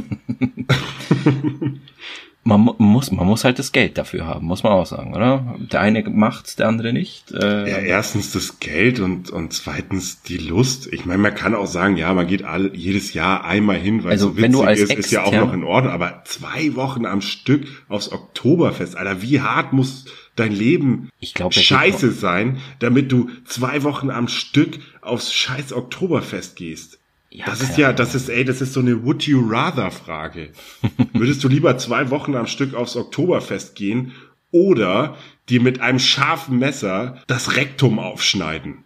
man 2.47 2.61
mu- 2.61 2.75
muss, 2.79 3.11
man 3.11 3.27
muss 3.27 3.43
halt 3.43 3.59
das 3.59 3.71
Geld 3.71 3.97
dafür 3.97 4.25
haben, 4.25 4.45
muss 4.47 4.63
man 4.63 4.71
auch 4.71 4.85
sagen, 4.85 5.13
oder? 5.13 5.55
Der 5.71 5.81
eine 5.81 6.03
macht's, 6.09 6.55
der 6.55 6.67
andere 6.67 6.93
nicht. 6.93 7.31
Äh, 7.31 7.69
Ja, 7.69 7.77
erstens 7.77 8.31
das 8.31 8.59
Geld 8.59 8.99
und, 8.99 9.29
und 9.29 9.53
zweitens 9.53 10.21
die 10.23 10.37
Lust. 10.37 10.87
Ich 10.91 11.05
meine, 11.05 11.19
man 11.21 11.35
kann 11.35 11.53
auch 11.53 11.67
sagen, 11.67 11.97
ja, 11.97 12.13
man 12.13 12.25
geht 12.25 12.43
all, 12.43 12.75
jedes 12.75 13.13
Jahr 13.13 13.43
einmal 13.43 13.77
hin, 13.77 14.03
weil 14.03 14.11
Also, 14.11 14.29
es 14.29 14.35
so 14.35 14.41
wenn 14.41 14.51
witzig 14.53 14.61
du 14.61 14.67
als 14.67 14.79
ist, 14.79 14.93
ist 14.93 15.11
ja 15.11 15.23
auch 15.23 15.31
noch 15.33 15.53
in 15.53 15.63
Ordnung. 15.63 15.91
Aber 15.93 16.23
zwei 16.25 16.75
Wochen 16.75 17.05
am 17.05 17.21
Stück 17.21 17.67
aufs 17.89 18.11
Oktoberfest, 18.11 18.95
Alter, 18.95 19.21
wie 19.21 19.41
hart 19.41 19.73
muss 19.73 20.05
dein 20.35 20.51
Leben 20.53 21.09
Ich 21.19 21.33
glaub, 21.33 21.53
scheiße 21.53 22.11
sein, 22.11 22.57
damit 22.79 23.11
du 23.11 23.29
zwei 23.45 23.83
Wochen 23.83 24.09
am 24.09 24.27
Stück 24.27 24.79
aufs 25.01 25.33
scheiß 25.33 25.73
Oktoberfest 25.73 26.55
gehst? 26.55 26.99
Ja, 27.29 27.45
das 27.45 27.61
ist 27.61 27.77
ja, 27.77 27.91
das 27.93 28.15
ist, 28.15 28.29
ey, 28.29 28.45
das 28.45 28.61
ist 28.61 28.73
so 28.73 28.79
eine 28.79 29.03
Would 29.03 29.23
you 29.23 29.45
rather 29.49 29.91
Frage. 29.91 30.53
Würdest 31.13 31.43
du 31.43 31.49
lieber 31.49 31.77
zwei 31.77 32.09
Wochen 32.09 32.35
am 32.35 32.47
Stück 32.47 32.73
aufs 32.73 32.95
Oktoberfest 32.95 33.75
gehen 33.75 34.13
oder 34.51 35.17
dir 35.49 35.61
mit 35.61 35.81
einem 35.81 35.99
scharfen 35.99 36.57
Messer 36.57 37.21
das 37.27 37.55
Rektum 37.55 37.99
aufschneiden? 37.99 38.83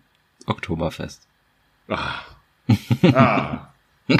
Oktoberfest. 0.47 1.27
Ah. 1.87 2.21
ah. 3.13 3.67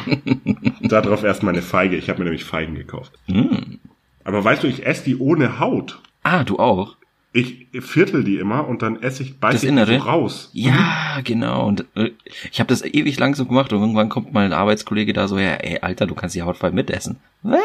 Darauf 0.82 1.24
erstmal 1.24 1.54
eine 1.54 1.64
Feige. 1.64 1.98
Ich 1.98 2.10
habe 2.10 2.20
mir 2.20 2.26
nämlich 2.26 2.46
Feigen 2.46 2.76
gekauft. 2.76 3.14
Mm. 3.28 3.78
Aber 4.24 4.44
weißt 4.44 4.64
du, 4.64 4.68
ich 4.68 4.86
esse 4.86 5.04
die 5.04 5.18
ohne 5.18 5.60
Haut. 5.60 6.00
Ah, 6.24 6.44
du 6.44 6.60
auch? 6.60 6.96
Ich 7.34 7.68
viertel 7.80 8.26
die 8.26 8.38
immer 8.38 8.68
und 8.68 8.82
dann 8.82 9.02
esse 9.02 9.24
ich 9.24 9.40
beiß 9.40 9.54
Das 9.54 9.64
ich 9.64 9.70
die 9.70 9.98
so 9.98 10.04
raus. 10.04 10.50
Ja, 10.52 11.22
genau. 11.24 11.66
Und 11.66 11.86
äh, 11.96 12.12
ich 12.52 12.60
habe 12.60 12.68
das 12.68 12.84
ewig 12.84 13.18
lang 13.20 13.36
so 13.36 13.46
gemacht 13.46 13.72
und 13.72 13.80
irgendwann 13.80 14.10
kommt 14.10 14.34
mal 14.34 14.44
ein 14.46 14.52
Arbeitskollege 14.52 15.14
da 15.14 15.30
so, 15.30 15.40
ja, 15.40 15.54
ey, 15.54 15.80
Alter, 15.80 16.08
du 16.08 16.16
kannst 16.16 16.36
die 16.36 16.42
Haut 16.42 16.58
voll 16.58 16.72
mitessen. 16.72 17.18
Was? 17.44 17.62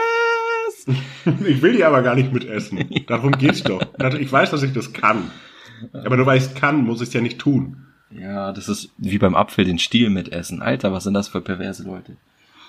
Ich 1.45 1.63
will 1.63 1.73
die 1.73 1.85
aber 1.85 2.03
gar 2.03 2.15
nicht 2.15 2.33
mitessen. 2.33 2.79
Darum 3.09 3.33
geht's 3.33 3.65
doch. 3.65 3.81
Ich 4.21 4.31
weiß, 4.31 4.53
dass 4.53 4.63
ich 4.63 4.73
das 4.73 4.93
kann. 4.93 5.31
Aber 5.93 6.17
nur 6.17 6.27
weil 6.27 6.39
ich 6.39 6.45
es 6.45 6.55
kann, 6.55 6.85
muss 6.85 7.01
ich 7.01 7.09
es 7.09 7.15
ja 7.15 7.21
nicht 7.21 7.41
tun. 7.41 7.87
Ja, 8.11 8.53
das 8.53 8.69
ist 8.69 8.91
wie 8.99 9.19
beim 9.19 9.35
Apfel 9.35 9.65
den 9.65 9.81
Stiel 9.81 10.11
mitessen. 10.11 10.63
Alter, 10.63 10.93
was 10.93 11.05
sind 11.05 11.15
das 11.15 11.29
für 11.29 11.41
perverse 11.41 11.83
Leute? 11.83 12.17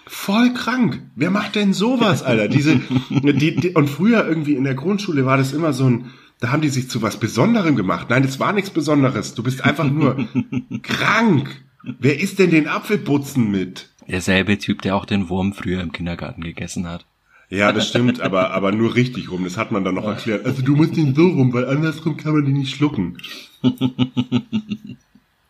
Voll 0.08 0.54
krank. 0.54 1.02
Wer 1.16 1.32
macht 1.32 1.56
denn 1.56 1.74
sowas, 1.74 2.24
Alter? 2.24 2.48
Diese, 2.48 2.76
die, 3.10 3.56
die, 3.56 3.70
und 3.70 3.90
früher 3.90 4.28
irgendwie 4.28 4.56
in 4.56 4.64
der 4.64 4.76
Grundschule 4.76 5.26
war 5.26 5.38
das 5.38 5.54
immer 5.54 5.74
so 5.74 5.90
ein, 5.90 6.06
da 6.40 6.52
haben 6.52 6.62
die 6.62 6.70
sich 6.70 6.90
zu 6.90 7.02
was 7.02 7.20
Besonderem 7.20 7.76
gemacht. 7.76 8.08
Nein, 8.10 8.24
das 8.24 8.40
war 8.40 8.54
nichts 8.54 8.70
Besonderes. 8.70 9.34
Du 9.34 9.44
bist 9.44 9.64
einfach 9.64 9.90
nur 9.90 10.28
krank. 10.84 11.64
Wer 12.00 12.20
isst 12.20 12.40
denn 12.40 12.52
den 12.52 12.68
Apfelputzen 12.68 13.50
mit? 13.50 13.90
Derselbe 14.08 14.58
Typ, 14.58 14.82
der 14.82 14.96
auch 14.96 15.06
den 15.06 15.30
Wurm 15.30 15.54
früher 15.54 15.82
im 15.82 15.92
Kindergarten 15.92 16.42
gegessen 16.42 16.88
hat. 16.88 17.06
Ja, 17.50 17.72
das 17.72 17.88
stimmt, 17.88 18.20
aber, 18.20 18.52
aber 18.52 18.72
nur 18.74 18.96
richtig 18.96 19.32
rum. 19.32 19.46
Das 19.46 19.58
hat 19.58 19.72
man 19.72 19.86
dann 19.86 19.96
noch 19.96 20.04
erklärt. 20.04 20.46
Also 20.46 20.62
du 20.62 20.76
musst 20.76 20.98
den 20.98 21.16
so 21.16 21.28
rum, 21.28 21.54
weil 21.54 21.66
andersrum 21.66 22.18
kann 22.18 22.34
man 22.34 22.46
den 22.46 22.56
nicht 22.56 22.76
schlucken. 22.76 23.18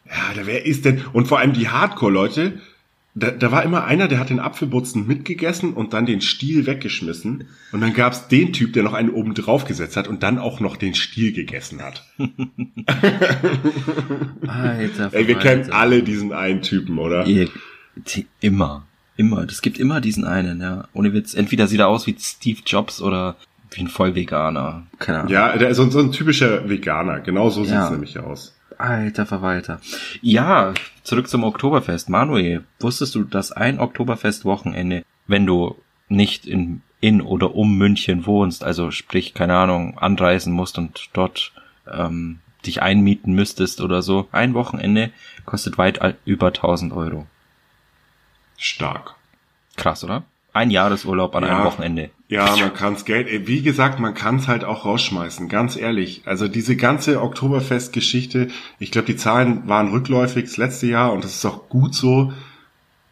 Ja, 0.10 0.34
da 0.36 0.45
wer 0.45 0.65
ist 0.65 0.86
denn? 0.86 1.04
Und 1.13 1.28
vor 1.28 1.39
allem 1.39 1.54
die 1.54 1.69
Hardcore-Leute, 1.69 2.60
da, 3.19 3.32
da 3.32 3.51
war 3.51 3.63
immer 3.63 3.86
einer, 3.86 4.08
der 4.08 4.19
hat 4.19 4.30
den 4.30 4.39
Apfelbutzen 4.39 5.08
mitgegessen 5.08 5.73
und 5.73 5.93
dann 5.93 6.06
den 6.06 6.21
Stiel 6.21 6.67
weggeschmissen. 6.67 7.45
Und 7.71 7.82
dann 7.82 7.93
gab's 7.93 8.27
den 8.27 8.53
Typ, 8.53 8.73
der 8.73 8.84
noch 8.84 8.93
einen 8.93 9.10
oben 9.10 9.34
drauf 9.34 9.65
gesetzt 9.65 9.97
hat 9.97 10.08
und 10.08 10.21
dann 10.23 10.38
auch 10.38 10.60
noch 10.60 10.77
den 10.77 10.93
Stiel 10.93 11.34
gegessen 11.34 11.82
hat. 11.82 12.06
Alter, 14.47 15.10
Ey, 15.13 15.27
wir 15.27 15.36
kennen 15.36 15.71
alle 15.71 16.03
diesen 16.03 16.34
einen 16.34 16.62
Typen, 16.62 16.97
oder? 16.99 17.25
Ihr, 17.25 17.49
immer. 18.39 18.86
Immer. 19.15 19.43
Es 19.45 19.62
gibt 19.62 19.80
immer 19.80 19.99
diesen 19.99 20.25
einen, 20.25 20.62
ja. 20.62 20.88
Ohne 20.93 21.13
Witz. 21.13 21.34
Entweder 21.34 21.67
sieht 21.67 21.80
er 21.80 21.88
aus 21.88 22.06
wie 22.08 22.15
Steve 22.19 22.60
Jobs 22.65 23.01
oder 23.01 23.36
wie 23.71 23.82
ein 23.82 23.88
Vollveganer. 23.88 24.86
Keine 24.99 25.19
Ahnung. 25.19 25.32
Ja, 25.32 25.58
der 25.58 25.69
ist 25.69 25.77
so, 25.77 25.89
so 25.89 25.99
ein 25.99 26.12
typischer 26.12 26.69
Veganer. 26.69 27.19
Genau 27.21 27.49
so 27.49 27.62
sieht's 27.63 27.73
Ja. 27.73 27.89
nämlich 27.89 28.19
aus. 28.19 28.53
Alter 28.78 29.26
Verwalter. 29.26 29.80
Ja, 30.22 30.74
zurück 31.04 31.28
zum 31.30 31.44
Oktoberfest. 31.44 32.10
Manuel, 32.10 32.63
wusstest 32.80 33.16
du, 33.16 33.24
dass 33.24 33.52
ein 33.52 33.80
Oktoberfest-Wochenende, 33.80 35.04
wenn 35.28 35.46
du 35.46 35.76
nicht 36.10 36.46
in, 36.46 36.82
in 37.02 37.22
oder 37.22 37.56
um 37.56 37.78
München 37.78 38.26
wohnst, 38.26 38.63
also 38.63 38.92
sprich, 38.92 39.34
keine 39.34 39.56
Ahnung, 39.58 39.98
anreisen 39.98 40.54
musst 40.54 40.78
und 40.78 41.10
dort 41.13 41.52
ähm, 41.92 42.40
dich 42.66 42.82
einmieten 42.82 43.34
müsstest 43.34 43.82
oder 43.82 44.02
so, 44.02 44.28
ein 44.32 44.54
Wochenende 44.54 45.12
kostet 45.46 45.78
weit 45.78 46.02
al- 46.02 46.18
über 46.26 46.48
1000 46.48 46.94
Euro. 46.94 47.28
Stark. 48.58 49.16
Krass, 49.76 50.04
oder? 50.04 50.24
Ein 50.58 50.72
Jahresurlaub 50.72 51.36
an 51.36 51.43
Ja. 51.43 51.56
einem 51.56 51.65
Wochenende. 51.65 52.10
Ja, 52.30 52.56
man 52.58 52.74
kann's 52.74 53.06
Geld, 53.06 53.28
ey, 53.28 53.48
wie 53.48 53.62
gesagt, 53.62 54.00
man 54.00 54.13
kann's 54.15 54.48
halt 54.48 54.63
auch 54.63 54.86
rausschmeißen, 54.86 55.48
ganz 55.50 55.76
ehrlich. 55.78 56.24
Also 56.26 56.48
diese 56.48 56.76
ganze 56.76 57.22
Oktoberfest-Geschichte, 57.22 58.48
ich 58.80 58.91
glaube, 58.91 59.06
die 59.06 59.15
Zahlen 59.15 59.67
waren 59.67 59.89
rückläufig 59.91 60.46
das 60.46 60.58
letzte 60.58 60.88
Jahr 60.88 61.13
und 61.13 61.24
das 61.24 61.36
ist 61.36 61.46
auch 61.46 61.70
gut 61.70 61.93
so. 61.93 62.34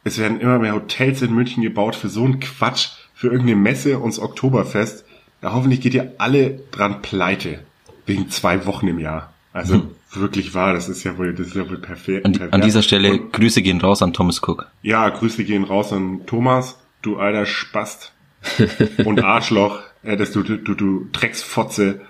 Es 0.03 0.17
werden 0.17 0.39
immer 0.39 0.59
mehr 0.59 0.73
Hotels 0.73 1.21
in 1.21 1.33
München 1.33 1.61
gebaut 1.63 1.95
für 1.95 2.09
so 2.09 2.23
einen 2.25 2.39
Quatsch, 2.39 2.89
für 3.13 3.27
irgendeine 3.27 3.55
Messe 3.57 3.99
und 3.99 4.09
das 4.13 4.19
Oktoberfest. 4.19 5.05
Ja, 5.41 5.53
hoffentlich 5.53 5.81
geht 5.81 5.93
ihr 5.93 6.13
alle 6.17 6.59
dran 6.71 7.01
pleite. 7.01 7.59
Wegen 8.07 8.29
zwei 8.29 8.65
Wochen 8.65 8.87
im 8.87 8.99
Jahr. 8.99 9.33
Also 9.53 9.83
wirklich 10.13 10.53
wahr, 10.53 10.73
das 10.73 10.89
ist 10.89 11.03
ja 11.03 11.17
wohl, 11.17 11.33
das 11.33 11.47
ist 11.47 11.55
ja 11.55 11.69
wohl 11.69 11.77
perfekt. 11.77 12.25
An, 12.25 12.49
an 12.51 12.61
dieser 12.61 12.81
Stelle 12.81 13.17
Grüße 13.19 13.61
gehen 13.61 13.79
raus 13.79 14.01
an 14.01 14.13
Thomas 14.13 14.41
Cook. 14.45 14.67
Ja, 14.81 15.07
Grüße 15.09 15.43
gehen 15.45 15.63
raus 15.63 15.93
an 15.93 16.21
Thomas, 16.25 16.77
du 17.05 17.17
alter 17.17 17.45
Spast 17.45 18.13
und 19.05 19.23
Arschloch. 19.23 19.81
Hättest 20.03 20.35
du, 20.35 20.43
du, 20.43 20.57
du, 20.57 20.75
du 20.75 21.07
Drecksfotze, 21.11 22.01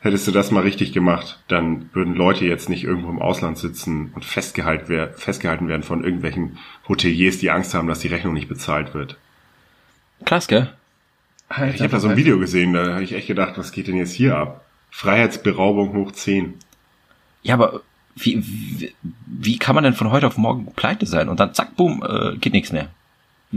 hättest 0.00 0.26
du 0.26 0.32
das 0.32 0.50
mal 0.50 0.62
richtig 0.62 0.92
gemacht, 0.92 1.40
dann 1.48 1.88
würden 1.92 2.14
Leute 2.14 2.44
jetzt 2.44 2.68
nicht 2.68 2.84
irgendwo 2.84 3.10
im 3.10 3.22
Ausland 3.22 3.58
sitzen 3.58 4.10
und 4.14 4.24
festgehalten, 4.24 4.86
wer, 4.88 5.12
festgehalten 5.14 5.68
werden 5.68 5.82
von 5.82 6.02
irgendwelchen 6.02 6.58
Hoteliers, 6.88 7.38
die 7.38 7.50
Angst 7.50 7.74
haben, 7.74 7.88
dass 7.88 8.00
die 8.00 8.08
Rechnung 8.08 8.34
nicht 8.34 8.48
bezahlt 8.48 8.92
wird. 8.92 9.16
Krass, 10.24 10.48
gell? 10.48 10.72
Ich 11.72 11.80
habe 11.80 11.90
da 11.90 12.00
so 12.00 12.08
ein 12.08 12.16
Video 12.16 12.38
gesehen, 12.38 12.72
da 12.72 12.94
habe 12.94 13.04
ich 13.04 13.12
echt 13.12 13.28
gedacht, 13.28 13.56
was 13.56 13.70
geht 13.70 13.86
denn 13.86 13.96
jetzt 13.96 14.14
hier 14.14 14.36
ab? 14.36 14.64
Freiheitsberaubung 14.90 15.94
hoch 15.94 16.12
10. 16.12 16.54
Ja, 17.42 17.54
aber 17.54 17.82
wie, 18.16 18.42
wie, 18.44 18.94
wie 19.26 19.58
kann 19.58 19.74
man 19.74 19.84
denn 19.84 19.94
von 19.94 20.10
heute 20.10 20.26
auf 20.26 20.36
morgen 20.36 20.72
pleite 20.74 21.06
sein 21.06 21.28
und 21.28 21.40
dann 21.40 21.54
zack, 21.54 21.76
boom, 21.76 22.02
äh, 22.06 22.36
geht 22.36 22.52
nichts 22.52 22.72
mehr? 22.72 22.88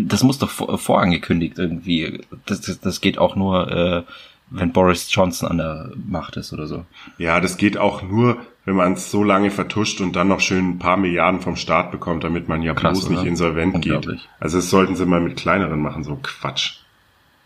Das 0.05 0.23
muss 0.23 0.37
doch 0.37 0.49
vor, 0.49 0.77
vorangekündigt 0.77 1.57
irgendwie. 1.57 2.21
Das, 2.45 2.61
das, 2.61 2.79
das 2.79 3.01
geht 3.01 3.17
auch 3.17 3.35
nur, 3.35 3.71
äh, 3.71 4.03
wenn 4.49 4.71
Boris 4.71 5.13
Johnson 5.13 5.49
an 5.49 5.57
der 5.57 5.91
Macht 6.07 6.37
ist 6.37 6.53
oder 6.53 6.67
so. 6.67 6.85
Ja, 7.17 7.39
das 7.39 7.57
geht 7.57 7.77
auch 7.77 8.01
nur, 8.03 8.37
wenn 8.65 8.75
man 8.75 8.93
es 8.93 9.09
so 9.11 9.23
lange 9.23 9.49
vertuscht 9.51 9.99
und 10.01 10.15
dann 10.15 10.27
noch 10.27 10.39
schön 10.39 10.69
ein 10.71 10.79
paar 10.79 10.97
Milliarden 10.97 11.41
vom 11.41 11.55
Staat 11.55 11.91
bekommt, 11.91 12.23
damit 12.23 12.47
man 12.47 12.61
ja 12.61 12.73
Krass, 12.73 12.99
bloß 12.99 13.09
nicht 13.09 13.19
oder? 13.21 13.27
insolvent 13.29 13.81
geht. 13.81 14.07
Also 14.39 14.57
das 14.57 14.69
sollten 14.69 14.95
sie 14.95 15.05
mal 15.05 15.19
mit 15.21 15.37
kleineren 15.37 15.81
machen, 15.81 16.03
so 16.03 16.19
Quatsch. 16.21 16.79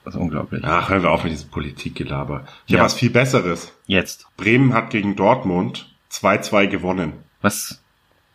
Das 0.04 0.16
ist 0.16 0.20
unglaublich. 0.20 0.64
Ach, 0.66 0.90
hören 0.90 1.04
wir 1.04 1.12
auf 1.12 1.24
mit 1.24 1.32
diesem 1.32 1.50
Politikgelaber. 1.50 2.46
Ich 2.66 2.74
Ja. 2.74 2.80
habe 2.80 2.86
was 2.88 2.96
viel 2.96 3.12
Besseres. 3.12 3.72
Jetzt. 3.86 4.26
Bremen 4.36 4.74
hat 4.74 4.90
gegen 4.90 5.16
Dortmund 5.16 5.94
2-2 6.12 6.68
gewonnen. 6.68 7.14
Was? 7.42 7.82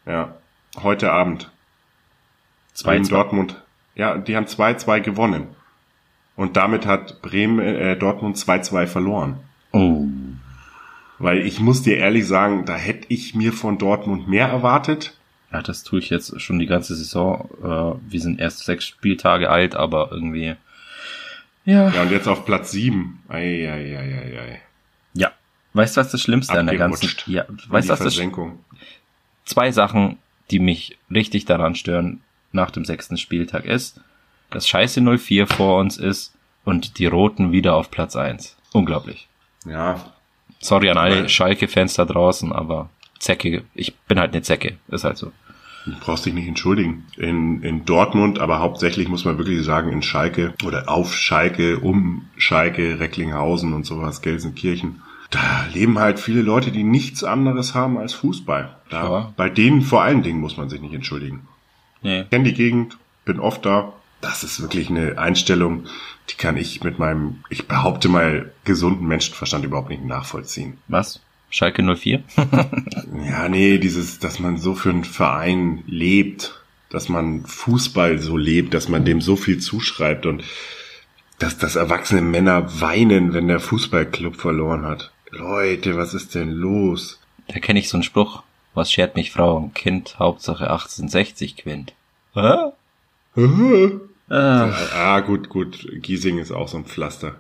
Ja, 0.07 0.37
heute 0.83 1.11
Abend. 1.13 1.51
Zwei, 2.73 2.93
Bremen 2.93 3.05
zwei. 3.05 3.17
Dortmund. 3.17 3.63
Ja, 3.97 4.19
die 4.19 4.37
haben 4.37 4.47
2-2 4.47 5.01
gewonnen. 5.01 5.49
Und 6.37 6.57
damit 6.57 6.87
hat 6.87 7.23
Bremen 7.23 7.59
äh, 7.59 7.97
Dortmund 7.97 8.37
2-2 8.37 8.87
verloren. 8.87 9.39
Oh. 9.73 10.07
Weil 11.19 11.47
ich 11.47 11.61
muss 11.61 11.83
dir 11.83 11.97
ehrlich 11.97 12.27
sagen, 12.27 12.67
da 12.67 12.77
hätte 12.77 13.07
ich 13.09 13.35
mir 13.35 13.55
von 13.55 13.79
Dortmund 13.79 14.29
mehr 14.29 14.49
erwartet. 14.49 15.17
Ja, 15.51 15.63
das 15.63 15.83
tue 15.83 15.99
ich 15.99 16.11
jetzt 16.11 16.39
schon 16.43 16.59
die 16.59 16.67
ganze 16.67 16.95
Saison. 16.95 17.49
Äh, 17.63 18.11
wir 18.11 18.21
sind 18.21 18.39
erst 18.39 18.65
sechs 18.65 18.85
Spieltage 18.85 19.49
alt, 19.49 19.75
aber 19.75 20.11
irgendwie. 20.13 20.57
Ja. 21.65 21.89
Ja, 21.89 22.03
und 22.03 22.11
jetzt 22.11 22.29
auf 22.29 22.45
Platz 22.45 22.71
7. 22.73 23.23
Ei, 23.29 23.67
ei, 23.67 23.97
ei, 23.97 24.19
ei, 24.19 24.41
ei. 24.41 24.61
Ja. 25.15 25.33
Weißt 25.73 25.97
du, 25.97 26.01
was 26.03 26.11
das 26.11 26.21
Schlimmste 26.21 26.59
an 26.59 26.67
der 26.67 26.77
ganzen. 26.77 27.09
Ja, 27.27 27.47
weißt 27.49 27.89
du, 27.89 27.93
was 27.93 27.99
das 28.01 28.15
Versenkung. 28.15 28.59
zwei 29.47 29.73
Sachen, 29.73 30.19
die 30.51 30.59
mich 30.59 30.99
richtig 31.11 31.47
daran 31.47 31.75
stören 31.75 32.21
nach 32.57 32.73
dem 32.73 32.85
sechsten 32.85 33.17
Spieltag 33.17 33.65
ist, 33.65 34.01
dass 34.51 34.67
Scheiße 34.67 35.01
04 35.01 35.47
vor 35.47 35.79
uns 35.79 35.97
ist 35.97 36.35
und 36.65 36.99
die 36.99 37.07
Roten 37.07 37.53
wieder 37.53 37.75
auf 37.77 37.91
Platz 37.93 38.17
1. 38.17 38.57
Unglaublich. 38.73 39.29
Ja, 39.65 40.13
Sorry 40.61 40.91
an 40.91 40.99
alle 40.99 41.29
Schalke-Fans 41.29 41.95
da 41.95 42.05
draußen, 42.05 42.53
aber 42.53 42.91
Zecke, 43.19 43.65
ich 43.75 43.95
bin 43.95 44.19
halt 44.19 44.33
eine 44.33 44.43
Zecke, 44.43 44.77
ist 44.89 45.05
halt 45.05 45.17
so. 45.17 45.33
Du 45.85 45.93
brauchst 46.01 46.27
dich 46.27 46.35
nicht 46.35 46.49
entschuldigen. 46.49 47.05
In, 47.17 47.63
in 47.63 47.85
Dortmund, 47.85 48.41
aber 48.41 48.59
hauptsächlich 48.59 49.09
muss 49.09 49.25
man 49.25 49.39
wirklich 49.39 49.65
sagen, 49.65 49.93
in 49.93 50.03
Schalke 50.03 50.55
oder 50.65 50.89
auf 50.89 51.15
Schalke, 51.15 51.79
um 51.79 52.27
Schalke, 52.37 52.99
Recklinghausen 52.99 53.73
und 53.73 53.87
sowas, 53.87 54.21
Gelsenkirchen. 54.23 55.03
Da 55.31 55.67
leben 55.73 55.99
halt 55.99 56.19
viele 56.19 56.43
Leute, 56.43 56.73
die 56.73 56.83
nichts 56.83 57.23
anderes 57.23 57.75
haben 57.75 57.99
als 57.99 58.15
Fußball. 58.15 58.77
Da, 58.91 59.05
Ja. 59.05 59.33
Bei 59.37 59.49
denen 59.49 59.83
vor 59.83 60.03
allen 60.03 60.23
Dingen 60.23 60.41
muss 60.41 60.57
man 60.57 60.69
sich 60.69 60.81
nicht 60.81 60.95
entschuldigen. 60.95 61.47
Nee. 62.03 62.25
Kenne 62.31 62.45
die 62.45 62.55
Gegend, 62.55 62.99
bin 63.25 63.41
oft 63.41 63.65
da. 63.65 63.93
Das 64.21 64.45
ist 64.45 64.61
wirklich 64.61 64.89
eine 64.89 65.19
Einstellung, 65.19 65.85
die 66.31 66.37
kann 66.37 66.57
ich 66.57 66.83
mit 66.83 66.99
meinem, 66.99 67.45
ich 67.51 67.69
behaupte 67.69 68.09
mal, 68.09 68.53
gesunden 68.65 69.07
Menschenverstand 69.07 69.65
überhaupt 69.65 69.91
nicht 69.91 70.05
nachvollziehen. 70.05 70.79
Was? 70.89 71.21
Schalke 71.51 71.83
04? 71.83 72.23
Ja, 73.29 73.49
nee, 73.49 73.79
dieses, 73.79 74.19
dass 74.19 74.39
man 74.39 74.59
so 74.59 74.75
für 74.75 74.91
einen 74.91 75.05
Verein 75.05 75.83
lebt, 75.87 76.61
dass 76.91 77.09
man 77.09 77.45
Fußball 77.45 78.19
so 78.19 78.37
lebt, 78.37 78.75
dass 78.75 78.89
man 78.89 79.05
dem 79.05 79.21
so 79.21 79.37
viel 79.37 79.59
zuschreibt 79.59 80.27
und 80.27 80.45
dass, 81.39 81.59
dass 81.59 81.77
erwachsene 81.77 82.23
Männer 82.23 82.81
weinen, 82.81 83.35
wenn 83.35 83.49
der 83.49 83.61
Fußballclub 83.61 84.37
verloren 84.37 84.85
hat. 84.85 85.13
Leute, 85.31 85.97
was 85.97 86.15
ist 86.15 86.35
denn 86.35 86.51
los? 86.51 87.21
da 87.49 87.61
kenne 87.61 87.79
ich 87.79 87.89
so 87.89 87.97
einen 87.97 88.03
Spruch. 88.03 88.43
Was 88.77 88.93
schert 88.93 89.17
mich 89.17 89.33
Frau 89.33 89.57
und 89.57 89.75
Kind? 89.75 90.17
Hauptsache 90.19 90.71
1860 90.71 91.57
quint. 91.57 91.95
Hä? 92.35 92.73
Ah, 94.29 94.73
Ah, 94.95 95.21
gut, 95.21 95.49
gut. 95.49 95.87
Giesing 96.03 96.39
ist 96.39 96.53
auch 96.53 96.69
so 96.69 96.77
ein 96.77 96.85
Pflaster. 96.85 97.37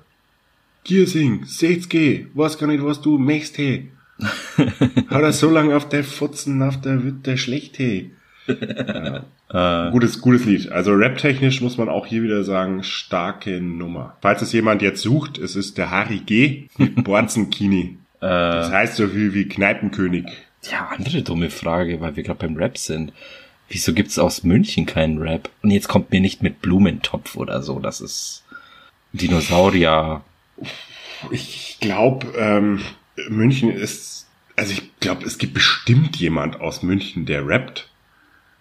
Giesing, 0.84 1.44
60, 1.44 2.28
was 2.34 2.56
kann 2.58 2.70
ich, 2.70 2.82
was 2.82 3.00
du 3.02 3.18
machst, 3.18 3.58
hey? 3.58 3.90
Hat 4.18 5.22
er 5.22 5.32
so 5.32 5.50
lange 5.50 5.76
auf 5.76 5.88
der 5.88 6.04
Futzen, 6.04 6.62
auf 6.62 6.80
der 6.80 7.04
wird 7.04 7.26
der 7.26 7.36
schlecht, 7.36 7.78
hey? 7.78 8.12
äh, 8.46 9.90
Gutes, 9.90 10.20
gutes 10.20 10.44
Lied. 10.46 10.70
Also 10.72 10.92
rap-technisch 10.92 11.60
muss 11.60 11.76
man 11.76 11.88
auch 11.88 12.06
hier 12.06 12.22
wieder 12.22 12.44
sagen, 12.44 12.82
starke 12.82 13.60
Nummer. 13.60 14.16
Falls 14.22 14.40
es 14.42 14.52
jemand 14.52 14.80
jetzt 14.80 15.02
sucht, 15.02 15.36
es 15.38 15.56
ist 15.56 15.76
der 15.76 15.90
Harry 15.90 16.20
G. 16.20 16.68
mit 16.78 16.94
Borzenkini. 17.04 17.98
Das 18.20 18.70
äh, 18.70 18.72
heißt 18.72 18.96
so 18.96 19.08
viel 19.08 19.34
wie 19.34 19.48
Kneipenkönig. 19.48 20.26
Ja, 20.70 20.88
andere 20.88 21.22
dumme 21.22 21.50
Frage, 21.50 22.00
weil 22.00 22.16
wir 22.16 22.22
gerade 22.22 22.46
beim 22.46 22.56
Rap 22.56 22.78
sind. 22.78 23.12
Wieso 23.68 23.92
gibt's 23.92 24.18
aus 24.18 24.44
München 24.44 24.86
keinen 24.86 25.18
Rap? 25.18 25.50
Und 25.62 25.70
jetzt 25.70 25.88
kommt 25.88 26.10
mir 26.12 26.20
nicht 26.20 26.42
mit 26.42 26.60
Blumentopf 26.62 27.36
oder 27.36 27.62
so. 27.62 27.80
Das 27.80 28.00
ist 28.00 28.44
Dinosaurier. 29.12 30.22
Ich 31.30 31.78
glaube, 31.80 32.26
ähm, 32.38 32.80
München 33.28 33.70
ist, 33.70 34.28
also 34.54 34.72
ich 34.72 34.98
glaube, 35.00 35.24
es 35.24 35.38
gibt 35.38 35.54
bestimmt 35.54 36.16
jemand 36.16 36.60
aus 36.60 36.82
München, 36.82 37.26
der 37.26 37.46
rappt. 37.46 37.88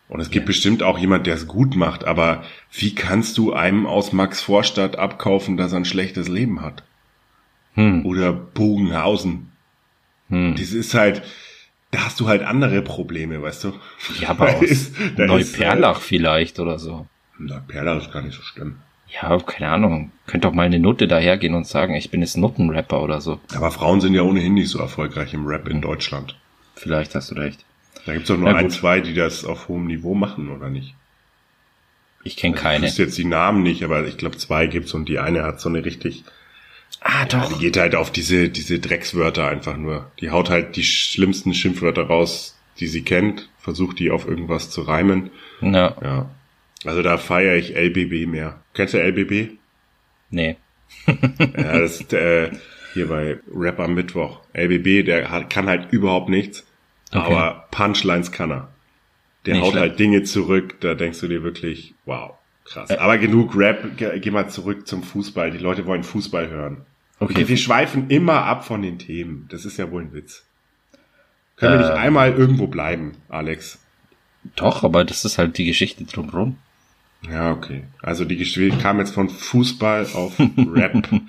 Und 0.08 0.20
es 0.22 0.30
gibt 0.30 0.44
Ja. 0.44 0.48
bestimmt 0.48 0.84
auch 0.84 0.98
jemand, 1.00 1.26
der 1.28 1.36
es 1.36 1.48
gut 1.48 1.76
macht. 1.76 2.04
Aber 2.06 2.44
wie 2.72 2.94
kannst 2.96 3.38
du 3.38 3.54
einem 3.54 3.86
aus 3.86 4.12
Max 4.14 4.42
Vorstadt 4.42 4.98
abkaufen, 4.98 5.58
dass 5.58 5.72
er 5.72 5.78
ein 5.80 5.86
schlechtes 5.86 6.28
Leben 6.28 6.62
hat? 6.62 6.84
Hm, 7.74 8.06
Oder 8.06 8.32
Bogenhausen. 8.32 9.52
hm. 10.30 10.56
Das 10.58 10.72
ist 10.72 10.94
halt, 10.94 11.24
da 11.96 12.06
hast 12.06 12.20
du 12.20 12.28
halt 12.28 12.44
andere 12.44 12.82
Probleme, 12.82 13.42
weißt 13.42 13.64
du? 13.66 13.74
Ja, 14.20 14.30
aber 14.30 14.48
Da 15.18 15.26
aus 15.28 15.42
ist- 15.42 15.60
Neuperlach 15.60 16.00
vielleicht 16.02 16.60
oder 16.60 16.78
so. 16.80 17.08
Ist, 17.40 17.50
äh, 17.52 17.54
Neuperlach 17.54 18.02
ist 18.02 18.12
gar 18.12 18.22
nicht 18.22 18.36
so 18.36 18.42
schlimm. 18.44 18.78
Ja, 19.22 19.38
keine 19.40 19.70
Ahnung. 19.72 20.12
Könnt 20.28 20.44
doch 20.46 20.52
mal 20.54 20.64
eine 20.66 20.80
Nutte 20.80 21.08
dahergehen 21.08 21.54
und 21.54 21.66
sagen, 21.68 21.94
ich 21.96 22.10
bin 22.12 22.22
jetzt 22.22 22.38
Nuttenrapper 22.38 23.02
oder 23.02 23.22
so. 23.22 23.40
Aber 23.56 23.72
Frauen 23.72 24.02
sind 24.02 24.14
ja 24.14 24.24
ohnehin 24.24 24.56
nicht 24.56 24.70
so 24.70 24.80
erfolgreich 24.80 25.34
im 25.34 25.46
Rap 25.46 25.68
in 25.70 25.80
Deutschland. 25.82 26.36
Vielleicht 26.76 27.16
hast 27.16 27.32
du 27.32 27.36
recht. 27.36 27.64
Da 28.06 28.14
gibt's 28.14 28.28
doch 28.28 28.38
nur 28.38 28.52
Na 28.52 28.58
ein, 28.58 28.66
gut. 28.66 28.74
zwei, 28.74 29.00
die 29.00 29.14
das 29.14 29.46
auf 29.46 29.68
hohem 29.70 29.86
Niveau 29.88 30.14
machen, 30.16 30.50
oder 30.50 30.70
nicht? 30.70 30.96
Ich 32.24 32.36
kenne 32.36 32.56
Ich 32.56 32.62
keine. 32.62 32.86
wüsste 32.88 33.04
jetzt 33.04 33.18
die 33.18 33.26
Namen 33.26 33.62
nicht, 33.64 33.84
aber 33.84 34.06
ich 34.08 34.18
glaube 34.18 34.38
zwei 34.38 34.68
gibt's 34.68 34.94
und 34.94 35.08
die 35.08 35.20
eine 35.20 35.44
hat 35.44 35.62
so 35.62 35.70
eine 35.70 35.86
richtig, 35.86 36.24
Ah, 37.08 37.28
ja, 37.32 37.48
die 37.50 37.60
geht 37.60 37.78
halt 37.78 37.94
auf 37.94 38.12
diese, 38.12 38.50
diese 38.50 38.80
Dreckswörter 38.80 39.48
einfach 39.48 39.78
nur. 39.78 40.12
Die 40.20 40.32
haut 40.32 40.50
halt 40.50 40.76
die 40.76 40.84
schlimmsten 40.84 41.54
Schimpfwörter 41.54 42.04
raus, 42.08 42.58
die 42.80 42.88
sie 42.88 43.04
kennt, 43.04 43.48
versucht 43.60 44.00
die 44.00 44.10
auf 44.10 44.28
irgendwas 44.28 44.72
zu 44.72 44.82
reimen. 44.82 45.30
Ja, 45.62 45.96
Ja. 46.02 46.30
Also 46.84 47.02
da 47.04 47.18
feiere 47.18 47.56
ich 47.56 47.76
LBB 47.76 48.28
mehr. 48.28 48.60
Kennst 48.74 48.94
du 48.94 48.98
LBB? 49.02 49.52
nee. 50.32 50.58
Ja, 51.08 51.80
das 51.80 52.02
ist 52.02 52.14
äh, 52.14 52.52
hier 52.94 53.08
bei 53.08 53.38
Rap 53.54 53.80
am 53.80 53.94
Mittwoch. 53.96 54.42
LBB, 54.54 55.04
der 55.06 55.30
hat, 55.32 55.50
kann 55.50 55.68
halt 55.68 55.92
überhaupt 55.92 56.30
nichts, 56.30 56.66
Okay. 57.12 57.34
aber 57.34 57.68
Punchlines 57.72 58.32
kann 58.32 58.52
er. 58.52 58.70
Der 59.46 59.56
Nicht 59.56 59.64
haut 59.64 59.72
schlecht. 59.74 59.82
halt 59.90 60.00
Dinge 60.00 60.24
zurück, 60.24 60.76
da 60.82 60.94
denkst 60.96 61.20
du 61.20 61.28
dir 61.28 61.44
wirklich, 61.44 61.94
wow, 62.06 62.34
krass. 62.66 62.90
Äh. 62.90 62.98
Aber 62.98 63.18
genug 63.20 63.56
Rap, 63.56 63.84
geh 63.98 64.32
mal 64.32 64.50
zurück 64.50 64.88
zum 64.88 65.04
Fußball. 65.04 65.52
Die 65.52 65.58
Leute 65.60 65.86
wollen 65.86 66.04
Fußball 66.04 66.50
hören. 66.50 66.86
Okay. 67.20 67.48
Wir, 67.48 67.58
schweifen 67.58 68.10
immer 68.10 68.44
ab 68.44 68.66
von 68.66 68.82
den 68.82 69.00
Themen. 69.00 69.48
Das 69.50 69.66
ist 69.66 69.78
ja 69.78 69.90
wohl 69.90 70.02
ein 70.04 70.14
Witz. 70.14 70.44
Können 71.56 71.74
wir 71.74 71.80
nicht 71.80 71.92
Ähm. 71.92 71.98
einmal 71.98 72.34
irgendwo 72.34 72.68
bleiben, 72.68 73.14
Alex? 73.30 73.80
Doch, 74.56 74.84
aber 74.84 75.06
das 75.06 75.26
ist 75.26 75.38
halt 75.38 75.58
die 75.58 75.66
Geschichte 75.66 76.04
drumherum. 76.04 76.58
Ja, 77.30 77.52
okay. 77.52 77.86
Also 78.02 78.26
die 78.26 78.38
Geschichte 78.38 78.78
kam 78.78 79.00
jetzt 79.00 79.14
von 79.14 79.30
Fußball 79.30 80.08
auf 80.14 80.40
Rap. 80.40 81.08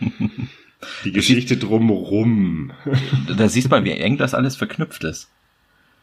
Die 1.04 1.10
Geschichte 1.10 1.56
drumrum. 1.56 2.70
Da 3.34 3.48
siehst 3.48 3.70
man, 3.70 3.84
wie 3.84 3.92
eng 3.92 4.18
das 4.18 4.34
alles 4.34 4.56
verknüpft 4.56 5.04
ist. 5.04 5.30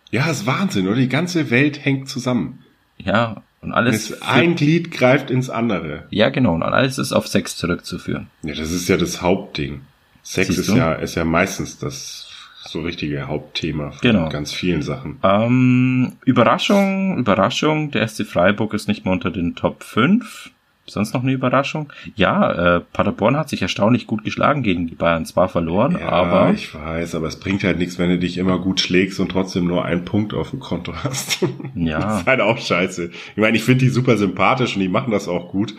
Ja, 0.09 0.29
ist 0.29 0.47
Wahnsinn, 0.47 0.87
oder? 0.87 0.97
Die 0.97 1.07
ganze 1.07 1.51
Welt 1.51 1.85
hängt 1.85 2.09
zusammen. 2.09 2.63
Ja, 2.97 3.43
und 3.63 3.71
alles. 3.73 4.09
Es, 4.11 4.21
ein 4.21 4.55
Glied 4.55 4.91
greift 4.91 5.29
ins 5.31 5.49
andere. 5.49 6.03
ja, 6.09 6.29
genau, 6.29 6.53
und 6.55 6.63
alles 6.63 6.97
ist 6.97 7.13
auf 7.13 7.27
Sex 7.27 7.55
zurückzuführen. 7.57 8.27
Ja, 8.43 8.53
das 8.53 8.71
ist 8.71 8.87
ja 8.89 8.97
das 8.97 9.21
Hauptding. 9.21 9.81
Sex 10.21 10.47
Siehst 10.47 10.59
ist 10.59 10.69
du? 10.69 10.75
ja, 10.75 10.93
ist 10.93 11.15
ja 11.15 11.25
meistens 11.25 11.79
das 11.79 12.29
so 12.65 12.81
richtige 12.81 13.27
Hauptthema 13.27 13.91
von 13.91 13.99
Genau. 14.01 14.29
ganz 14.29 14.53
vielen 14.53 14.81
Sachen. 14.81 15.19
Ähm, 15.21 16.13
Überraschung, 16.25 17.17
Überraschung, 17.17 17.91
der 17.91 18.07
SC 18.07 18.25
Freiburg 18.25 18.73
ist 18.73 18.87
nicht 18.87 19.03
mehr 19.05 19.11
unter 19.13 19.31
den 19.31 19.55
Top 19.55 19.83
5. 19.83 20.51
Sonst 20.85 21.13
noch 21.13 21.23
eine 21.23 21.31
Überraschung? 21.31 21.91
Ja, 22.15 22.75
äh, 22.77 22.79
Paderborn 22.81 23.37
hat 23.37 23.47
sich 23.47 23.61
erstaunlich 23.61 24.05
gut 24.05 24.23
geschlagen 24.25 24.63
gegen 24.63 24.87
die 24.87 24.95
Bayern. 24.95 25.25
Zwar 25.25 25.47
verloren, 25.47 25.97
Ja, 25.97 26.09
aber 26.09 26.51
ich 26.51 26.73
weiß, 26.75 27.15
aber 27.15 27.27
es 27.27 27.39
bringt 27.39 27.63
halt 27.63 27.77
nichts, 27.77 27.97
wenn 27.99 28.09
du 28.09 28.19
dich 28.19 28.37
immer 28.37 28.59
gut 28.59 28.81
schlägst 28.81 29.19
und 29.21 29.29
trotzdem 29.29 29.65
nur 29.65 29.85
einen 29.85 30.03
Punkt 30.03 30.33
auf 30.33 30.49
dem 30.49 30.59
Konto 30.59 30.93
hast. 31.03 31.39
Ja. 31.73 31.99
Das 32.03 32.21
ist 32.21 32.27
halt 32.27 32.41
auch 32.41 32.57
scheiße. 32.57 33.11
Ich 33.11 33.37
meine, 33.37 33.55
ich 33.55 33.63
finde 33.63 33.85
die 33.85 33.89
super 33.91 34.17
sympathisch 34.17 34.75
und 34.75 34.81
die 34.81 34.89
machen 34.89 35.11
das 35.11 35.27
auch 35.29 35.49
gut. 35.49 35.73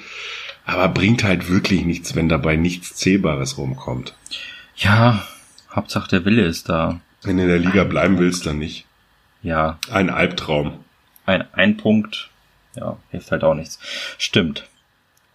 Aber 0.64 0.88
bringt 0.88 1.22
halt 1.22 1.50
wirklich 1.50 1.84
nichts, 1.84 2.16
wenn 2.16 2.30
dabei 2.30 2.56
nichts 2.56 2.94
Zählbares 2.94 3.58
rumkommt. 3.58 4.14
ja, 4.76 5.22
Hauptsache 5.74 6.08
der 6.08 6.24
Wille 6.24 6.42
ist 6.46 6.68
da. 6.70 7.00
Wenn 7.22 7.36
du 7.36 7.42
in 7.42 7.48
der 7.50 7.58
Liga 7.58 7.84
bleiben 7.84 8.18
willst, 8.18 8.46
dann 8.46 8.58
nicht. 8.58 8.86
Ja, 9.42 9.78
Ein 9.90 10.08
Albtraum. 10.08 10.72
ein, 11.26 11.44
ein 11.52 11.76
Punkt, 11.76 12.30
ja, 12.76 12.96
hilft 13.10 13.30
halt 13.30 13.44
auch 13.44 13.54
nichts. 13.54 13.78
Stimmt. 14.16 14.66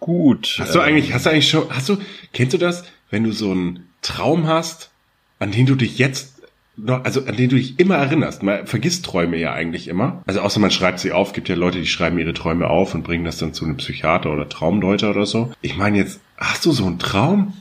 Gut. 0.00 0.56
Hast 0.58 0.74
du 0.74 0.80
äh, 0.80 0.82
eigentlich, 0.82 1.12
hast 1.12 1.26
du 1.26 1.30
eigentlich 1.30 1.48
schon, 1.48 1.70
hast 1.70 1.88
du, 1.88 1.98
kennst 2.32 2.54
du 2.54 2.58
das, 2.58 2.84
wenn 3.10 3.24
du 3.24 3.32
so 3.32 3.50
einen 3.50 3.88
Traum 4.02 4.46
hast, 4.46 4.90
an 5.38 5.52
den 5.52 5.66
du 5.66 5.74
dich 5.74 5.98
jetzt 5.98 6.40
noch, 6.76 7.04
also 7.04 7.24
an 7.26 7.36
den 7.36 7.50
du 7.50 7.56
dich 7.56 7.78
immer 7.78 7.96
erinnerst? 7.96 8.42
Man 8.42 8.66
vergisst 8.66 9.04
Träume 9.04 9.36
ja 9.36 9.52
eigentlich 9.52 9.88
immer. 9.88 10.22
Also 10.26 10.40
außer 10.40 10.58
man 10.58 10.70
schreibt 10.70 11.00
sie 11.00 11.12
auf, 11.12 11.32
gibt 11.34 11.48
ja 11.48 11.54
Leute, 11.54 11.78
die 11.78 11.86
schreiben 11.86 12.18
ihre 12.18 12.32
Träume 12.32 12.68
auf 12.68 12.94
und 12.94 13.02
bringen 13.02 13.24
das 13.24 13.38
dann 13.38 13.52
zu 13.52 13.64
einem 13.64 13.76
Psychiater 13.76 14.32
oder 14.32 14.48
Traumdeuter 14.48 15.10
oder 15.10 15.26
so. 15.26 15.52
Ich 15.60 15.76
meine 15.76 15.98
jetzt, 15.98 16.20
hast 16.38 16.64
du 16.64 16.72
so 16.72 16.86
einen 16.86 16.98
Traum, 16.98 17.54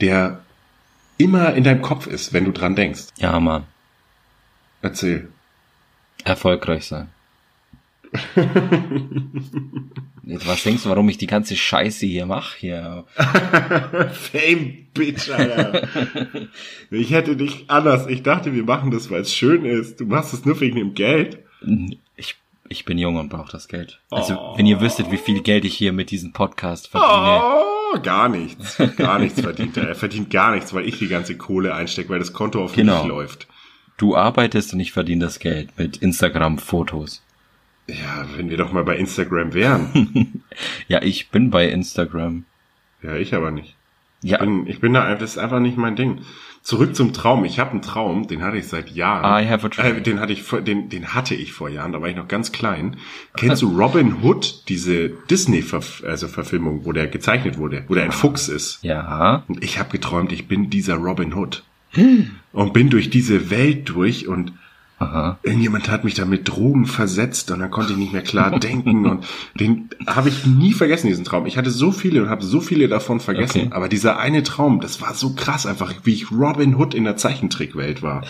der 0.00 0.40
immer 1.16 1.54
in 1.54 1.64
deinem 1.64 1.82
Kopf 1.82 2.06
ist, 2.06 2.32
wenn 2.32 2.44
du 2.44 2.52
dran 2.52 2.76
denkst? 2.76 3.06
Ja, 3.16 3.40
Mann. 3.40 3.64
Erzähl. 4.82 5.28
Erfolgreich 6.24 6.86
sein. 6.86 7.08
Was 10.44 10.62
denkst 10.62 10.82
du, 10.82 10.90
warum 10.90 11.08
ich 11.08 11.16
die 11.18 11.26
ganze 11.26 11.56
Scheiße 11.56 12.04
hier 12.06 12.26
mache? 12.26 12.56
Hier. 12.58 13.04
Fame, 14.12 14.86
Bitch, 14.92 15.30
Alter. 15.30 15.88
ich 16.90 17.10
hätte 17.12 17.34
dich 17.36 17.64
anders. 17.68 18.06
Ich 18.08 18.22
dachte, 18.22 18.52
wir 18.52 18.64
machen 18.64 18.90
das, 18.90 19.10
weil 19.10 19.22
es 19.22 19.34
schön 19.34 19.64
ist. 19.64 20.00
Du 20.00 20.06
machst 20.06 20.34
es 20.34 20.44
nur 20.44 20.60
wegen 20.60 20.76
dem 20.76 20.92
Geld. 20.94 21.38
Ich, 22.16 22.34
ich 22.68 22.84
bin 22.84 22.98
jung 22.98 23.16
und 23.16 23.30
brauche 23.30 23.50
das 23.50 23.68
Geld. 23.68 24.00
Also, 24.10 24.34
Oh. 24.38 24.58
wenn 24.58 24.66
ihr 24.66 24.80
wüsstet, 24.82 25.10
wie 25.10 25.16
viel 25.16 25.40
Geld 25.42 25.64
ich 25.64 25.74
hier 25.74 25.92
mit 25.94 26.10
diesem 26.10 26.32
Podcast 26.34 26.88
verdiene. 26.88 27.40
Oh, 27.94 27.98
gar 28.02 28.28
nichts. 28.28 28.76
Gar 28.98 29.18
nichts 29.20 29.40
verdient 29.40 29.78
er. 29.78 29.88
Er 29.88 29.94
verdient 29.94 30.28
gar 30.30 30.54
nichts, 30.54 30.74
weil 30.74 30.86
ich 30.86 30.98
die 30.98 31.08
ganze 31.08 31.38
Kohle 31.38 31.74
einstecke, 31.74 32.10
weil 32.10 32.18
das 32.18 32.34
Konto 32.34 32.62
auf 32.62 32.74
Genau. 32.74 32.98
mich 32.98 33.08
läuft. 33.08 33.46
Du 33.96 34.14
arbeitest 34.14 34.74
und 34.74 34.80
ich 34.80 34.92
verdiene 34.92 35.24
das 35.24 35.38
Geld 35.38 35.70
mit 35.78 35.96
Instagram-Fotos. 35.96 37.22
Ja, 37.88 38.26
wenn 38.36 38.50
wir 38.50 38.56
doch 38.56 38.72
mal 38.72 38.84
bei 38.84 38.96
Instagram 38.96 39.54
wären. 39.54 40.42
Ja, 40.88 41.02
ich 41.02 41.30
bin 41.30 41.50
bei 41.50 41.68
Instagram. 41.68 42.44
ja, 43.02 43.14
ich 43.14 43.34
aber 43.34 43.50
nicht. 43.50 43.76
Ja. 44.22 44.38
Ich 44.38 44.40
bin, 44.40 44.66
ich 44.66 44.80
bin 44.80 44.92
da, 44.94 45.14
das 45.14 45.32
ist 45.32 45.38
einfach 45.38 45.60
nicht 45.60 45.76
mein 45.76 45.94
Ding. 45.94 46.22
Zurück 46.62 46.96
zum 46.96 47.12
Traum. 47.12 47.44
Ich 47.44 47.58
habe 47.60 47.70
einen 47.70 47.82
Traum, 47.82 48.26
den 48.26 48.42
hatte 48.42 48.56
ich 48.56 48.66
seit 48.66 48.90
Jahren. 48.90 49.42
I 49.42 49.48
have 49.48 49.64
a 49.64 49.68
dream. 49.68 49.98
Äh, 49.98 50.00
den 50.00 50.18
hatte 50.18 50.32
ich 50.32 50.42
vor, 50.42 50.60
den, 50.60 50.88
den 50.88 51.14
hatte 51.14 51.34
ich 51.34 51.52
vor 51.52 51.68
Jahren, 51.68 51.92
da 51.92 52.00
war 52.00 52.08
ich 52.08 52.16
noch 52.16 52.26
ganz 52.26 52.50
klein. 52.50 52.96
Kennst 53.36 53.62
du 53.62 53.68
Robin 53.80 54.22
Hood, 54.22 54.64
diese 54.68 55.10
Disney-Verfilmung, 55.30 56.84
wo 56.84 56.92
der 56.92 57.06
gezeichnet 57.06 57.58
wurde, 57.58 57.84
wo 57.88 57.94
der 57.94 58.04
ein 58.04 58.12
Fuchs 58.12 58.48
ist? 58.48 58.80
Ja. 58.82 59.44
Und 59.46 59.62
ich 59.62 59.78
habe 59.78 59.90
geträumt, 59.90 60.32
ich 60.32 60.48
bin 60.48 60.70
dieser 60.70 60.96
Robin 60.96 61.34
Hood. 61.34 61.62
Und 62.52 62.72
bin 62.74 62.90
durch 62.90 63.08
diese 63.08 63.50
Welt 63.50 63.88
durch 63.88 64.28
und 64.28 64.52
Aha. 65.00 65.38
irgendjemand 65.44 65.88
hat 65.88 66.02
mich 66.02 66.14
da 66.14 66.24
mit 66.24 66.48
Drogen 66.48 66.84
versetzt 66.86 67.50
und 67.52 67.60
dann 67.60 67.70
konnte 67.70 67.92
ich 67.92 67.98
nicht 67.98 68.12
mehr 68.12 68.22
klar 68.22 68.50
denken 68.58 69.06
und 69.06 69.24
den 69.58 69.88
habe 70.06 70.28
ich 70.28 70.44
nie 70.46 70.72
vergessen, 70.72 71.06
diesen 71.06 71.24
Traum. 71.24 71.46
Ich 71.46 71.56
hatte 71.56 71.70
so 71.70 71.92
viele 71.92 72.22
und 72.22 72.28
habe 72.30 72.42
so 72.42 72.60
viele 72.60 72.88
davon 72.88 73.20
vergessen, 73.20 73.60
Okay. 73.66 73.70
aber 73.72 73.88
dieser 73.88 74.18
eine 74.18 74.42
Traum, 74.42 74.80
das 74.80 75.00
war 75.00 75.14
so 75.14 75.34
krass 75.34 75.66
einfach, 75.66 75.94
wie 76.04 76.14
ich 76.14 76.32
Robin 76.32 76.74
Hood 76.74 76.94
in 76.94 77.04
der 77.04 77.16
Zeichentrickwelt 77.16 78.02
war. 78.02 78.24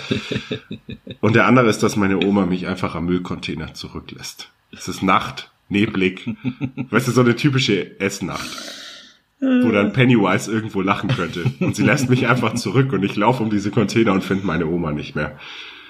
und 1.20 1.35
der 1.35 1.46
andere 1.46 1.68
ist, 1.68 1.83
dass 1.83 1.96
meine 1.96 2.18
Oma 2.24 2.46
mich 2.46 2.66
einfach 2.66 2.94
am 2.94 3.07
Müllcontainer 3.07 3.74
zurücklässt. 3.74 4.50
Es 4.70 4.88
ist 4.88 5.02
Nacht, 5.02 5.50
neblig. 5.68 6.28
weißt 6.90 7.09
du, 7.09 7.12
so 7.12 7.22
eine 7.22 7.35
typische 7.37 7.98
Essnacht. 8.00 8.48
Wo 9.40 9.70
dann 9.70 9.92
Pennywise 9.92 10.50
irgendwo 10.50 10.81
lachen 10.83 11.11
könnte. 11.11 11.44
Und 11.61 11.76
sie 11.76 11.85
lässt 11.85 12.11
mich 12.11 12.26
einfach 12.26 12.54
zurück 12.54 12.92
und 12.92 13.04
ich 13.04 13.14
laufe 13.14 13.40
um 13.40 13.50
diese 13.50 13.70
Container 13.70 14.12
und 14.12 14.24
finde 14.24 14.44
meine 14.44 14.66
Oma 14.66 14.90
nicht 14.90 15.14
mehr. 15.14 15.38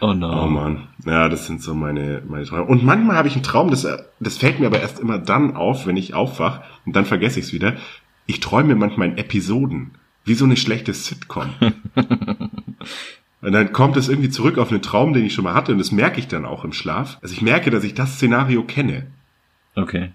Oh 0.01 0.15
no. 0.15 0.45
Oh 0.45 0.47
man, 0.47 0.89
ja, 1.05 1.29
das 1.29 1.47
sind 1.47 1.61
so 1.61 1.75
meine, 1.75 2.23
meine 2.29 2.45
Träume. 2.45 2.65
Und 2.65 2.85
manchmal 2.85 3.17
habe 3.17 3.29
ich 3.29 3.35
einen 3.35 3.43
Traum, 3.43 3.71
das, 3.71 3.87
das 4.21 4.39
fällt 4.39 4.61
mir 4.61 4.67
aber 4.67 4.81
erst 4.81 5.01
immer 5.01 5.19
dann 5.19 5.57
auf, 5.57 5.87
wenn 5.87 5.97
ich 5.97 6.15
aufwach 6.15 6.61
und 6.87 6.95
dann 6.95 7.05
vergesse 7.05 7.41
ich 7.41 7.47
es 7.47 7.53
wieder. 7.53 7.75
Ich 8.27 8.41
träume 8.41 8.75
manchmal 8.77 9.09
in 9.09 9.19
Episoden, 9.19 9.93
wie 10.25 10.35
so 10.35 10.45
eine 10.45 10.57
schlechte 10.57 10.93
Sitcom. 10.95 11.51
und 13.41 13.53
dann 13.53 13.73
kommt 13.73 13.97
es 13.97 14.09
irgendwie 14.09 14.31
zurück 14.31 14.59
auf 14.59 14.71
einen 14.71 14.83
Traum, 14.83 15.13
den 15.13 15.25
ich 15.25 15.35
schon 15.35 15.45
mal 15.45 15.55
hatte 15.55 15.73
und 15.73 15.79
das 15.79 15.93
merke 15.93 16.21
ich 16.21 16.29
dann 16.29 16.45
auch 16.45 16.65
im 16.65 16.73
Schlaf. 16.73 17.19
Also 17.23 17.35
ich 17.35 17.43
merke, 17.43 17.71
dass 17.71 17.85
ich 17.85 17.95
das 17.95 18.15
Szenario 18.15 18.63
kenne, 18.63 19.07
Okay. 19.75 20.11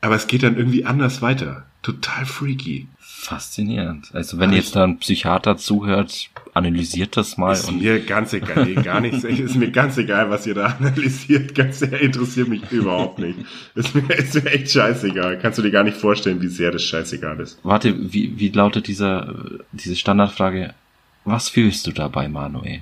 aber 0.00 0.14
es 0.14 0.26
geht 0.26 0.42
dann 0.42 0.56
irgendwie 0.56 0.84
anders 0.84 1.22
weiter. 1.22 1.64
Total 1.82 2.24
freaky. 2.24 2.86
Faszinierend. 2.98 4.10
Also 4.14 4.38
wenn 4.38 4.50
Aber 4.50 4.56
jetzt 4.56 4.74
da 4.74 4.84
ein 4.84 4.98
Psychiater 4.98 5.56
zuhört, 5.56 6.30
analysiert 6.54 7.16
das 7.16 7.36
mal 7.36 7.52
Ist 7.52 7.68
und 7.68 7.80
mir 7.80 8.00
ganz 8.00 8.32
egal, 8.32 8.64
nee, 8.66 8.74
gar 8.74 9.00
nichts. 9.00 9.24
Ist 9.24 9.56
mir 9.56 9.70
ganz 9.70 9.96
egal, 9.96 10.30
was 10.30 10.46
ihr 10.46 10.54
da 10.54 10.66
analysiert. 10.78 11.54
Ganz 11.54 11.80
sehr 11.80 12.00
interessiert 12.00 12.48
mich 12.48 12.70
überhaupt 12.70 13.18
nicht. 13.18 13.38
Ist 13.74 13.94
mir, 13.94 14.02
ist 14.14 14.34
mir 14.34 14.50
echt 14.50 14.70
scheißegal. 14.70 15.38
Kannst 15.40 15.58
du 15.58 15.62
dir 15.62 15.70
gar 15.70 15.84
nicht 15.84 15.96
vorstellen, 15.96 16.40
wie 16.40 16.48
sehr 16.48 16.70
das 16.70 16.84
scheißegal 16.84 17.38
ist. 17.40 17.58
warte, 17.62 18.12
wie, 18.12 18.38
wie 18.38 18.48
lautet 18.48 18.86
dieser, 18.86 19.34
diese 19.72 19.96
Standardfrage? 19.96 20.74
Was 21.24 21.48
fühlst 21.48 21.86
du 21.86 21.92
dabei, 21.92 22.28
Manuel? 22.28 22.80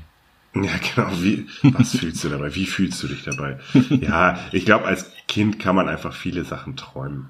Ja, 0.55 0.73
genau. 0.95 1.11
Wie, 1.23 1.47
was 1.63 1.97
fühlst 1.97 2.25
du 2.25 2.29
dabei? 2.29 2.55
Wie 2.55 2.67
fühlst 2.67 3.03
du 3.03 3.09
dich 3.09 3.23
dabei? 3.23 3.59
Ja, 4.01 4.39
ich 4.53 4.65
glaube, 4.65 4.87
als 4.87 5.13
Kind 5.29 5.59
kann 5.59 5.77
man 5.77 5.89
einfach 5.89 6.15
viele 6.15 6.45
Sachen 6.45 6.77
träumen. 6.77 7.29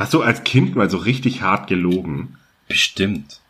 Hast 0.00 0.14
du 0.14 0.22
als 0.22 0.42
Kind 0.44 0.74
mal 0.76 0.90
so 0.90 0.96
richtig 0.98 1.42
hart 1.42 1.66
gelogen? 1.68 2.36
Bestimmt. 2.68 3.40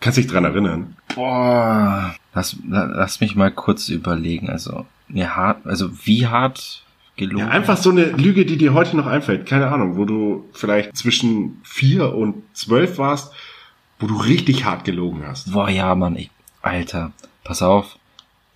Kannst 0.00 0.18
dich 0.18 0.26
dran 0.26 0.44
erinnern? 0.44 0.96
Boah. 1.14 2.14
Lass, 2.34 2.56
la- 2.68 2.84
lass 2.84 3.20
mich 3.20 3.36
mal 3.36 3.50
kurz 3.50 3.88
überlegen. 3.88 4.50
Also, 4.50 4.86
ne, 5.08 5.34
hart, 5.34 5.66
also 5.66 5.90
wie 6.04 6.26
hart 6.26 6.82
gelogen? 7.16 7.46
Ja, 7.46 7.48
einfach 7.52 7.76
so 7.76 7.90
eine 7.90 8.06
Lüge, 8.06 8.44
die 8.44 8.56
dir 8.58 8.74
heute 8.74 8.96
noch 8.96 9.06
einfällt. 9.06 9.46
Keine 9.46 9.68
Ahnung, 9.70 9.96
wo 9.96 10.04
du 10.04 10.44
vielleicht 10.52 10.96
zwischen 10.96 11.60
vier 11.62 12.14
und 12.14 12.42
zwölf 12.54 12.98
warst, 12.98 13.32
wo 14.00 14.06
du 14.06 14.16
richtig 14.16 14.64
hart 14.64 14.84
gelogen 14.84 15.22
hast. 15.26 15.52
Boah, 15.52 15.70
ja, 15.70 15.94
Mann, 15.94 16.16
ich, 16.16 16.30
Alter, 16.60 17.12
pass 17.44 17.62
auf. 17.62 17.98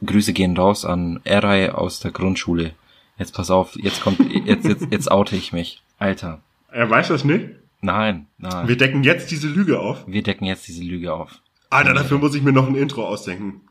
Grüße 0.05 0.33
gehen 0.33 0.57
raus 0.57 0.85
an 0.85 1.21
Eray 1.25 1.71
aus 1.71 2.01
der 2.01 2.11
Grundschule. 2.11 2.73
Jetzt 3.19 3.35
pass 3.35 3.51
auf, 3.51 3.75
jetzt 3.77 4.01
kommt, 4.03 4.21
jetzt, 4.47 4.67
jetzt, 4.67 4.87
jetzt 4.91 5.11
oute 5.11 5.35
ich 5.37 5.53
mich. 5.53 5.83
Alter. 5.99 6.41
Er 6.71 6.89
weiß 6.91 7.09
das 7.09 7.25
nicht? 7.25 7.49
Nein, 7.81 8.27
nein. 8.39 8.69
Wir 8.69 8.77
decken 8.77 9.05
jetzt 9.05 9.31
diese 9.31 9.49
Lüge 9.49 9.79
auf. 9.81 10.05
Wir 10.07 10.23
decken 10.23 10.45
jetzt 10.45 10.67
diese 10.69 10.83
Lüge 10.83 11.13
auf. 11.13 11.41
Alter, 11.71 11.95
dafür 11.95 12.19
muss 12.19 12.35
ich 12.35 12.43
mir 12.43 12.53
noch 12.53 12.67
ein 12.67 12.75
Intro 12.75 13.07
ausdenken. 13.07 13.63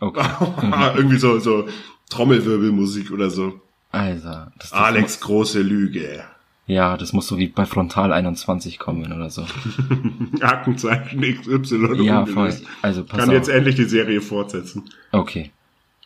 Okay. 0.00 0.26
Irgendwie 0.96 1.18
so, 1.18 1.38
so 1.38 1.68
Trommelwirbelmusik 2.10 3.10
oder 3.10 3.30
so. 3.30 3.60
Alter. 3.92 4.52
Das, 4.58 4.70
das 4.70 4.78
Alex 4.78 5.20
große 5.20 5.62
Lüge. 5.62 6.24
Ja, 6.66 6.96
das 6.96 7.12
muss 7.12 7.28
so 7.28 7.38
wie 7.38 7.46
bei 7.46 7.64
Frontal 7.64 8.12
21 8.12 8.78
kommen 8.78 9.12
oder 9.12 9.30
so. 9.30 9.46
Aktenzeichen 10.40 11.20
XY. 11.22 12.02
Ja, 12.04 12.20
ungelöst. 12.20 12.64
voll. 12.64 12.68
Also 12.82 13.04
pass 13.04 13.18
Kann 13.18 13.28
auf. 13.28 13.34
jetzt 13.34 13.48
endlich 13.48 13.76
die 13.76 13.84
Serie 13.84 14.20
fortsetzen. 14.20 14.84
Okay. 15.12 15.50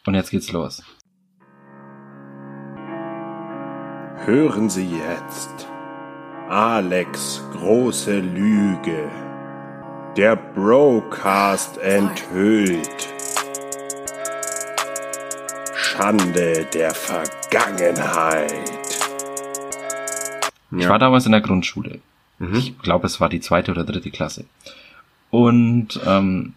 Und 0.06 0.14
jetzt 0.14 0.30
geht's 0.30 0.52
los. 0.52 0.82
Hören 4.26 4.68
Sie 4.68 4.86
jetzt 4.86 5.69
Alex 6.50 7.44
große 7.52 8.18
Lüge. 8.18 9.08
Der 10.16 10.34
Brocast 10.34 11.78
enthüllt. 11.78 13.08
Schande 15.76 16.66
der 16.74 16.92
Vergangenheit. 16.92 18.50
Ich 20.76 20.88
war 20.88 20.98
damals 20.98 21.24
in 21.26 21.30
der 21.30 21.40
Grundschule. 21.40 22.00
Mhm. 22.40 22.56
Ich 22.56 22.76
glaube, 22.80 23.06
es 23.06 23.20
war 23.20 23.28
die 23.28 23.38
zweite 23.38 23.70
oder 23.70 23.84
dritte 23.84 24.10
Klasse. 24.10 24.44
Und 25.30 26.00
ähm, 26.04 26.54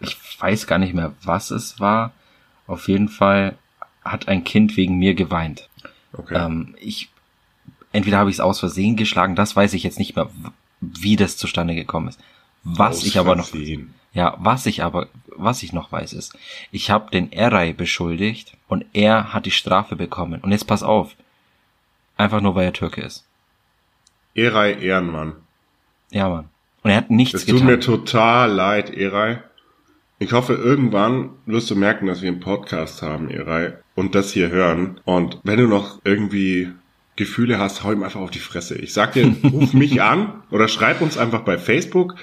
ich 0.00 0.16
weiß 0.40 0.66
gar 0.66 0.78
nicht 0.78 0.94
mehr, 0.94 1.12
was 1.22 1.50
es 1.50 1.78
war. 1.78 2.12
Auf 2.66 2.88
jeden 2.88 3.10
Fall 3.10 3.58
hat 4.02 4.28
ein 4.28 4.42
Kind 4.42 4.78
wegen 4.78 4.96
mir 4.96 5.12
geweint. 5.14 5.68
Okay. 6.14 6.34
Ähm, 6.34 6.74
ich 6.80 7.11
entweder 7.92 8.18
habe 8.18 8.30
ich 8.30 8.36
es 8.36 8.40
aus 8.40 8.60
Versehen 8.60 8.96
geschlagen, 8.96 9.36
das 9.36 9.54
weiß 9.56 9.74
ich 9.74 9.82
jetzt 9.82 9.98
nicht 9.98 10.16
mehr, 10.16 10.28
wie 10.80 11.16
das 11.16 11.36
zustande 11.36 11.74
gekommen 11.74 12.08
ist. 12.08 12.20
Was 12.64 12.98
Aus 12.98 13.06
ich 13.06 13.18
aber 13.18 13.34
noch 13.36 13.48
Versehen. 13.48 13.94
ja, 14.12 14.36
was 14.38 14.66
ich 14.66 14.82
aber 14.82 15.08
was 15.34 15.62
ich 15.62 15.72
noch 15.72 15.90
weiß 15.90 16.12
ist, 16.12 16.36
ich 16.70 16.90
habe 16.90 17.10
den 17.10 17.32
Eray 17.32 17.72
beschuldigt 17.72 18.56
und 18.68 18.84
er 18.92 19.32
hat 19.32 19.46
die 19.46 19.50
Strafe 19.50 19.96
bekommen. 19.96 20.40
Und 20.42 20.52
jetzt 20.52 20.66
pass 20.66 20.82
auf. 20.82 21.16
Einfach 22.18 22.40
nur 22.42 22.54
weil 22.54 22.66
er 22.66 22.72
Türke 22.74 23.00
ist. 23.00 23.24
Eray 24.34 24.84
Ehrenmann. 24.84 25.34
Ja, 26.10 26.28
Mann. 26.28 26.48
Und 26.82 26.90
er 26.90 26.96
hat 26.98 27.10
nichts 27.10 27.34
Es 27.34 27.46
tut 27.46 27.54
getan. 27.56 27.66
mir 27.66 27.80
total 27.80 28.52
leid, 28.52 28.90
Eray. 28.90 29.38
Ich 30.18 30.32
hoffe, 30.32 30.54
irgendwann 30.54 31.30
wirst 31.46 31.70
du 31.70 31.74
merken, 31.74 32.06
dass 32.06 32.22
wir 32.22 32.28
einen 32.30 32.40
Podcast 32.40 33.02
haben, 33.02 33.28
Eray, 33.30 33.72
und 33.94 34.14
das 34.14 34.32
hier 34.32 34.50
hören. 34.50 35.00
Und 35.04 35.38
wenn 35.42 35.58
du 35.58 35.66
noch 35.66 36.00
irgendwie 36.04 36.70
Gefühle 37.16 37.58
hast, 37.58 37.84
hau 37.84 37.92
ihm 37.92 38.02
einfach 38.02 38.20
auf 38.20 38.30
die 38.30 38.38
Fresse. 38.38 38.76
Ich 38.78 38.92
sag 38.92 39.12
dir, 39.12 39.26
ruf 39.44 39.72
mich 39.74 40.00
an 40.02 40.42
oder 40.50 40.68
schreib 40.68 41.00
uns 41.00 41.18
einfach 41.18 41.42
bei 41.42 41.58
Facebook 41.58 42.14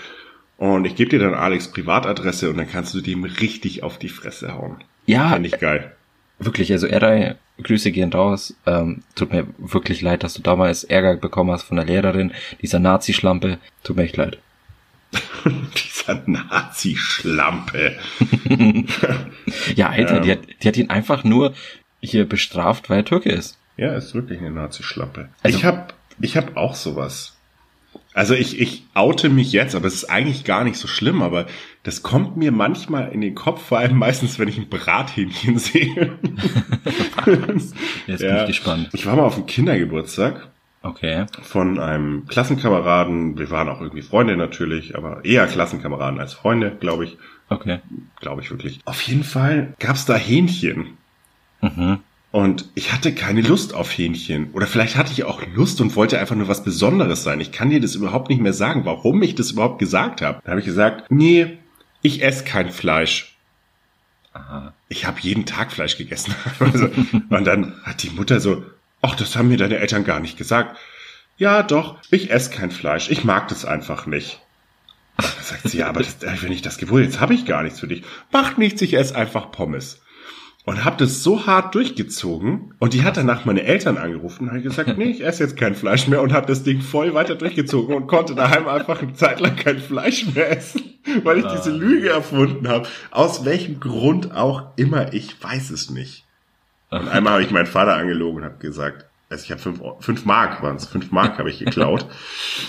und 0.58 0.86
ich 0.86 0.96
gebe 0.96 1.10
dir 1.12 1.20
dann 1.20 1.34
Alex 1.36 1.70
Privatadresse 1.72 2.50
und 2.50 2.58
dann 2.58 2.70
kannst 2.70 2.94
du 2.94 3.02
dem 3.02 3.24
richtig 3.24 3.84
auf 3.84 3.98
die 4.00 4.10
Fresse 4.10 4.54
hauen. 4.56 4.78
ja, 5.06 5.30
Finde 5.30 5.48
ich 5.50 5.60
geil. 5.60 5.96
wirklich, 6.40 6.72
also 6.72 6.88
Eray, 6.88 7.36
Grüße 7.62 7.92
gehen 7.92 8.12
raus. 8.14 8.56
Ähm, 8.66 9.04
tut 9.16 9.32
mir 9.34 9.46
wirklich 9.58 10.02
leid, 10.02 10.24
dass 10.24 10.34
du 10.34 10.42
damals 10.42 10.84
Ärger 10.86 11.18
bekommen 11.18 11.52
hast 11.52 11.64
von 11.64 11.76
der 11.78 11.86
Lehrerin, 11.86 12.32
dieser 12.62 12.80
Nazi-Schlampe. 12.80 13.58
Tut 13.84 13.96
mir 13.98 14.04
echt 14.04 14.18
leid. 14.18 14.38
Dieser 15.76 16.22
Nazi-Schlampe. 16.26 17.96
Ja, 19.76 19.90
Alter, 19.90 20.18
Ähm. 20.18 20.24
die, 20.24 20.32
hat, 20.32 20.40
die 20.64 20.68
hat 20.68 20.78
ihn 20.78 20.90
einfach 20.90 21.24
nur 21.24 21.54
hier 22.02 22.26
bestraft, 22.28 22.90
weil 22.90 23.00
er 23.00 23.06
Türke 23.06 23.30
ist. 23.32 23.58
Ja, 23.80 23.94
ist 23.96 24.14
wirklich 24.14 24.40
eine 24.40 24.52
Nazi-Schlampe. 24.52 25.30
Also- 25.44 25.58
ich 25.58 25.64
hab, 25.66 25.94
ich 26.20 26.36
hab 26.38 26.58
auch 26.58 26.76
sowas. 26.76 27.36
Also 28.14 28.34
ich, 28.34 28.60
ich 28.60 28.84
oute 28.94 29.30
mich 29.30 29.52
jetzt, 29.52 29.76
aber 29.76 29.88
es 29.88 29.94
ist 29.96 30.10
eigentlich 30.10 30.44
gar 30.44 30.64
nicht 30.64 30.78
so 30.78 30.88
schlimm, 30.88 31.22
aber 31.22 31.48
das 31.84 32.04
kommt 32.04 32.38
mir 32.38 32.52
manchmal 32.52 33.12
in 33.12 33.22
den 33.22 33.34
Kopf, 33.36 33.66
vor 33.66 33.80
allem 33.80 33.98
meistens, 33.98 34.38
wenn 34.38 34.48
ich 34.48 34.58
ein 34.58 34.68
Brathähnchen 34.70 35.58
sehe. 35.60 36.18
Jetzt 38.08 38.22
Ja. 38.22 38.30
bin 38.34 38.38
ich 38.42 38.48
gespannt. 38.48 38.90
Ich 38.94 39.06
war 39.06 39.16
mal 39.16 39.24
auf 39.24 39.36
dem 39.36 39.46
Kindergeburtstag 39.46 40.50
Okay. 40.82 41.26
von 41.44 41.80
einem 41.80 42.26
Klassenkameraden. 42.28 43.38
Wir 43.38 43.50
waren 43.50 43.70
auch 43.70 43.82
irgendwie 43.82 44.02
Freunde 44.02 44.38
natürlich, 44.38 44.96
aber 44.96 45.24
eher 45.26 45.46
Klassenkameraden 45.48 46.20
als 46.20 46.34
Freunde, 46.34 46.76
glaube 46.80 47.06
ich. 47.06 47.18
Okay. 47.50 47.80
Glaube 48.20 48.42
ich 48.42 48.52
wirklich. 48.52 48.80
Auf 48.86 49.02
jeden 49.02 49.24
Fall 49.24 49.74
gab's 49.80 50.06
da 50.06 50.16
Hähnchen. 50.16 50.98
Mhm. 51.62 52.00
Und 52.32 52.70
ich 52.76 52.94
hatte 52.94 53.14
keine 53.14 53.42
Lust 53.42 53.74
auf 53.74 53.98
Hähnchen. 53.98 54.52
Oder 54.54 54.68
vielleicht 54.68 54.96
hatte 54.96 55.12
ich 55.12 55.24
auch 55.24 55.42
Lust 55.56 55.82
und 55.82 55.96
wollte 55.96 56.20
einfach 56.20 56.36
nur 56.36 56.48
was 56.48 56.64
Besonderes 56.64 57.24
sein. 57.24 57.40
Ich 57.40 57.52
kann 57.52 57.72
dir 57.72 57.82
das 57.82 57.96
überhaupt 57.96 58.30
nicht 58.30 58.42
mehr 58.42 58.54
sagen, 58.54 58.86
warum 58.86 59.22
ich 59.24 59.34
das 59.34 59.52
überhaupt 59.52 59.80
gesagt 59.80 60.22
habe. 60.22 60.40
Da 60.44 60.52
habe 60.52 60.60
ich 60.60 60.66
gesagt, 60.66 61.10
nee, 61.10 61.58
ich 62.04 62.24
esse 62.24 62.44
kein 62.44 62.70
Fleisch. 62.70 63.36
Aha. 64.34 64.74
Ich 64.90 65.08
habe 65.08 65.20
jeden 65.22 65.48
Tag 65.48 65.72
Fleisch 65.72 65.98
gegessen. 65.98 66.36
also, 66.60 66.90
und 67.30 67.46
dann 67.46 67.74
hat 67.84 68.04
die 68.04 68.12
Mutter 68.12 68.40
so, 68.40 68.64
ach, 69.02 69.16
das 69.16 69.36
haben 69.36 69.48
mir 69.48 69.58
deine 69.58 69.78
Eltern 69.78 70.04
gar 70.04 70.20
nicht 70.20 70.38
gesagt. 70.38 70.78
Ja, 71.38 71.64
doch, 71.64 71.98
ich 72.12 72.32
esse 72.32 72.52
kein 72.52 72.70
Fleisch. 72.70 73.10
Ich 73.10 73.24
mag 73.24 73.48
das 73.48 73.66
einfach 73.66 74.06
nicht. 74.06 74.40
Da 75.18 75.26
sagt 75.42 75.68
sie, 75.68 75.80
ja, 75.80 75.88
aber 75.88 76.02
das, 76.02 76.18
wenn 76.22 76.52
ich 76.52 76.62
das 76.62 76.78
gewusst, 76.78 77.04
jetzt 77.04 77.20
habe 77.20 77.34
ich 77.34 77.46
gar 77.46 77.64
nichts 77.64 77.80
für 77.80 77.88
dich. 77.88 78.04
Macht 78.32 78.58
nichts, 78.58 78.82
ich 78.82 78.94
esse 78.94 79.16
einfach 79.16 79.52
Pommes. 79.52 80.02
Und 80.66 80.86
hab 80.86 80.98
das 80.98 81.24
so 81.24 81.48
hart 81.48 81.74
durchgezogen. 81.74 82.76
Und 82.80 82.94
die 82.94 83.04
hat 83.04 83.18
danach 83.18 83.46
meine 83.46 83.64
Eltern 83.64 83.98
angerufen 83.98 84.50
und 84.50 84.56
hat 84.56 84.62
gesagt, 84.62 84.98
nee, 84.98 85.06
ich 85.06 85.24
esse 85.24 85.44
jetzt 85.44 85.58
kein 85.58 85.74
Fleisch 85.74 86.08
mehr 86.08 86.22
und 86.22 86.32
hab 86.32 86.48
das 86.48 86.64
Ding 86.64 86.82
voll 86.82 87.14
weiter 87.14 87.36
durchgezogen 87.36 87.96
und 87.96 88.08
konnte 88.08 88.36
daheim 88.36 88.68
einfach 88.68 89.02
eine 89.02 89.14
Zeit 89.14 89.40
lang 89.40 89.56
kein 89.56 89.80
Fleisch 89.80 90.28
mehr 90.36 90.52
essen, 90.52 90.84
weil 91.24 91.40
ich 91.40 91.46
diese 91.46 91.72
Lüge 91.72 92.10
erfunden 92.10 92.68
habe. 92.68 92.88
Aus 93.10 93.46
welchem 93.46 93.80
Grund 93.80 94.36
auch 94.36 94.68
immer, 94.76 95.14
ich 95.14 95.42
weiß 95.42 95.72
es 95.72 95.90
nicht. 95.90 96.26
Und 96.92 97.08
einmal 97.08 97.34
habe 97.34 97.44
ich 97.44 97.52
meinen 97.52 97.68
Vater 97.68 97.96
angelogen 97.96 98.40
und 98.40 98.46
habe 98.46 98.58
gesagt, 98.60 99.06
also 99.30 99.44
ich 99.44 99.52
habe 99.52 99.62
fünf, 99.62 99.82
fünf 100.00 100.26
Mark 100.26 100.62
waren 100.64 100.76
es, 100.76 100.88
fünf 100.88 101.12
Mark 101.12 101.38
habe 101.38 101.50
ich 101.50 101.60
geklaut 101.60 102.06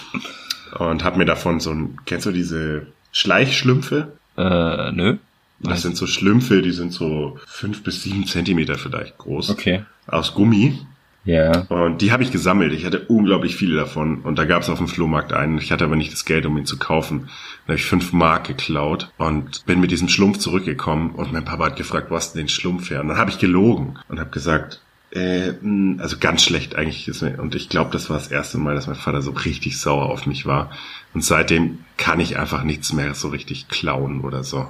und 0.79 1.05
habe 1.05 1.19
mir 1.19 1.25
davon 1.25 1.61
so 1.61 1.71
ein, 1.71 1.99
kennst 2.05 2.27
du 2.27 2.31
diese 2.31 2.87
Schleichschlümpfe? 3.13 4.13
Äh, 4.37 4.93
nö. 4.93 5.17
Das 5.61 5.83
sind 5.83 5.97
so 5.97 6.07
Schlümpfe, 6.07 6.63
die 6.63 6.71
sind 6.73 6.93
so 6.93 7.39
fünf 7.47 7.83
bis 7.83 8.03
sieben 8.03 8.27
Zentimeter 8.27 8.77
vielleicht 8.79 9.19
groß. 9.19 9.51
Okay. 9.51 9.85
Aus 10.07 10.35
Gummi. 10.35 10.79
Ja. 11.27 11.63
Und 11.69 12.01
die 12.01 12.13
habe 12.13 12.23
ich 12.23 12.31
gesammelt. 12.33 12.73
Ich 12.73 12.87
hatte 12.87 13.01
unglaublich 13.09 13.55
viele 13.57 13.77
davon. 13.77 14.23
Und 14.23 14.39
da 14.39 14.47
gab 14.47 14.63
es 14.63 14.71
auf 14.71 14.79
dem 14.79 14.89
Flohmarkt 14.89 15.35
einen. 15.35 15.59
Ich 15.59 15.71
hatte 15.71 15.85
aber 15.85 15.97
nicht 15.97 16.13
das 16.15 16.25
Geld, 16.25 16.47
um 16.47 16.57
ihn 16.57 16.65
zu 16.65 16.79
kaufen. 16.79 17.29
Da 17.67 17.73
habe 17.73 17.79
ich 17.79 17.85
fünf 17.85 18.15
Mark 18.15 18.47
geklaut 18.47 19.11
und 19.19 19.67
bin 19.67 19.81
mit 19.81 19.91
diesem 19.91 20.09
Schlumpf 20.09 20.39
zurückgekommen. 20.39 21.11
Und 21.11 21.31
mein 21.33 21.45
Papa 21.45 21.67
hat 21.67 21.77
gefragt, 21.77 22.11
hast 22.11 22.35
du 22.35 22.39
den 22.39 22.49
Schlumpf 22.49 22.89
her? 22.89 23.03
Und 23.03 23.09
dann 23.09 23.19
habe 23.19 23.31
ich 23.31 23.39
gelogen 23.39 23.99
und 24.09 24.19
habe 24.19 24.31
gesagt, 24.31 24.81
äh, 25.13 25.53
mh, 25.61 26.03
also 26.03 26.17
ganz 26.19 26.43
schlecht 26.43 26.75
eigentlich. 26.75 27.07
ist 27.07 27.21
mir- 27.21 27.39
Und 27.39 27.55
ich 27.55 27.69
glaube, 27.69 27.91
das 27.93 28.09
war 28.09 28.17
das 28.17 28.29
erste 28.29 28.57
Mal, 28.57 28.75
dass 28.75 28.87
mein 28.87 28.97
Vater 28.97 29.21
so 29.21 29.33
richtig 29.33 29.79
sauer 29.79 30.07
auf 30.09 30.25
mich 30.25 30.47
war. 30.47 30.71
Und 31.13 31.23
seitdem 31.23 31.81
kann 31.99 32.19
ich 32.19 32.39
einfach 32.39 32.65
nichts 32.65 32.95
mehr 32.95 33.13
so 33.15 33.29
richtig 33.29 33.69
klauen 33.69 34.23
oder 34.23 34.43
so. 34.43 34.69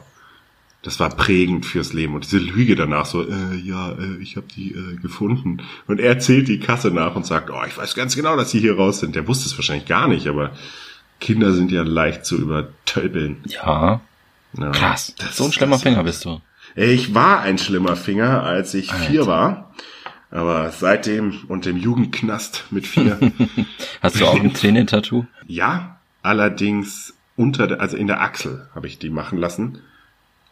Das 0.82 0.98
war 0.98 1.10
prägend 1.10 1.66
fürs 1.66 1.92
Leben. 1.92 2.14
Und 2.14 2.24
diese 2.24 2.38
Lüge 2.38 2.74
danach 2.74 3.04
so, 3.04 3.22
äh, 3.22 3.56
ja, 3.62 3.92
äh, 3.92 4.16
ich 4.22 4.36
habe 4.36 4.46
die 4.56 4.72
äh, 4.72 4.96
gefunden. 4.96 5.62
Und 5.86 6.00
er 6.00 6.18
zählt 6.18 6.48
die 6.48 6.58
Kasse 6.58 6.90
nach 6.90 7.14
und 7.16 7.26
sagt, 7.26 7.50
oh, 7.50 7.62
ich 7.66 7.76
weiß 7.76 7.94
ganz 7.94 8.16
genau, 8.16 8.34
dass 8.36 8.50
sie 8.50 8.60
hier 8.60 8.76
raus 8.76 9.00
sind. 9.00 9.14
Der 9.14 9.28
wusste 9.28 9.46
es 9.46 9.58
wahrscheinlich 9.58 9.86
gar 9.86 10.08
nicht, 10.08 10.26
aber 10.26 10.52
Kinder 11.20 11.52
sind 11.52 11.70
ja 11.70 11.82
leicht 11.82 12.24
zu 12.24 12.36
übertölpeln. 12.38 13.38
Ja. 13.46 14.00
Ja, 14.58 14.70
Krass. 14.70 15.14
das 15.18 15.36
so 15.36 15.44
ein 15.44 15.52
schlimmer. 15.52 15.78
Finger 15.78 16.02
bist 16.02 16.24
du. 16.24 16.40
Ich 16.76 17.14
war 17.14 17.40
ein 17.40 17.58
schlimmer 17.58 17.94
Finger, 17.94 18.42
als 18.42 18.72
ich 18.74 18.90
Alter. 18.92 19.04
vier 19.04 19.26
war. 19.26 19.74
Aber 20.30 20.70
seitdem 20.70 21.34
und 21.48 21.66
dem 21.66 21.76
Jugendknast 21.76 22.64
mit 22.70 22.86
vier, 22.86 23.18
Hast 24.02 24.20
du 24.20 24.26
auch 24.26 24.40
ein 24.40 24.54
Tränentattoo? 24.54 25.26
ja, 25.46 25.98
allerdings 26.22 27.14
unter, 27.36 27.66
der, 27.66 27.80
also 27.80 27.96
in 27.96 28.06
der 28.06 28.20
Achsel 28.22 28.68
habe 28.74 28.86
ich 28.86 28.98
die 28.98 29.10
machen 29.10 29.38
lassen, 29.38 29.78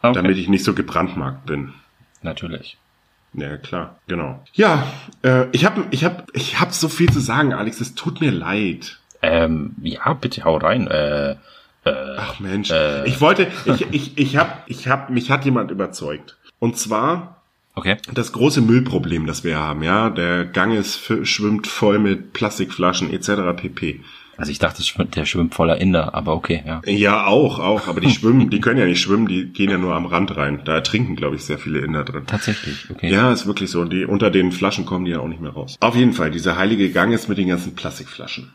Okay. 0.01 0.13
damit 0.13 0.37
ich 0.37 0.47
nicht 0.47 0.63
so 0.63 0.73
gebrandmarkt 0.73 1.45
bin. 1.45 1.73
Natürlich. 2.21 2.77
Ja, 3.33 3.57
klar, 3.57 3.99
genau. 4.07 4.43
Ja, 4.53 4.87
äh, 5.23 5.45
ich 5.51 5.65
habe 5.65 5.85
ich 5.91 6.03
hab, 6.03 6.27
ich 6.33 6.59
hab 6.59 6.73
so 6.73 6.89
viel 6.89 7.11
zu 7.11 7.19
sagen, 7.19 7.53
Alex, 7.53 7.79
es 7.79 7.95
tut 7.95 8.21
mir 8.21 8.31
leid. 8.31 8.99
Ähm, 9.21 9.75
ja, 9.81 10.13
bitte 10.13 10.43
hau 10.45 10.57
rein. 10.57 10.87
Äh, 10.87 11.31
äh, 11.31 12.15
Ach 12.17 12.39
Mensch, 12.39 12.71
Äh. 12.71 13.07
ich 13.07 13.21
wollte, 13.21 13.47
ich, 13.65 13.85
ich, 13.91 14.17
ich 14.17 14.37
hab, 14.37 14.63
ich 14.67 14.87
hab, 14.87 15.09
mich 15.09 15.29
hat 15.29 15.45
jemand 15.45 15.71
überzeugt. 15.71 16.37
Und 16.59 16.77
zwar 16.77 17.41
okay. 17.75 17.97
das 18.13 18.31
große 18.31 18.61
Müllproblem, 18.61 19.27
das 19.27 19.43
wir 19.43 19.59
haben, 19.59 19.83
ja. 19.83 20.09
Der 20.09 20.45
Gang 20.45 20.73
ist, 20.73 20.99
schwimmt 21.23 21.67
voll 21.67 21.99
mit 21.99 22.33
Plastikflaschen 22.33 23.11
etc. 23.13 23.55
pp. 23.55 24.01
Also 24.39 24.51
ich 24.51 24.59
dachte, 24.59 24.81
der 25.15 25.25
schwimmt 25.25 25.53
voller 25.53 25.79
Inder, 25.81 26.15
aber 26.15 26.33
okay, 26.33 26.63
ja. 26.65 26.81
Ja, 26.85 27.25
auch, 27.27 27.59
auch, 27.59 27.87
aber 27.87 27.99
die 28.01 28.09
schwimmen, 28.09 28.49
die 28.49 28.61
können 28.61 28.79
ja 28.79 28.85
nicht 28.85 29.01
schwimmen, 29.01 29.27
die 29.27 29.47
gehen 29.47 29.69
ja 29.69 29.77
nur 29.77 29.93
am 29.95 30.05
Rand 30.05 30.35
rein. 30.37 30.61
Da 30.63 30.75
ertrinken, 30.75 31.15
glaube 31.15 31.35
ich, 31.35 31.43
sehr 31.43 31.59
viele 31.59 31.79
Inder 31.79 32.03
drin. 32.05 32.23
Tatsächlich, 32.25 32.87
okay. 32.89 33.11
Ja, 33.11 33.31
ist 33.33 33.45
wirklich 33.47 33.69
so. 33.69 33.81
Und 33.81 33.91
die, 33.91 34.05
unter 34.05 34.31
den 34.31 34.51
Flaschen 34.51 34.85
kommen 34.85 35.05
die 35.05 35.11
ja 35.11 35.19
auch 35.19 35.27
nicht 35.27 35.41
mehr 35.41 35.51
raus. 35.51 35.75
Auf 35.81 35.95
jeden 35.95 36.13
Fall, 36.13 36.31
dieser 36.31 36.57
heilige 36.57 36.89
Gang 36.91 37.13
ist 37.13 37.27
mit 37.27 37.37
den 37.37 37.49
ganzen 37.49 37.75
Plastikflaschen. 37.75 38.51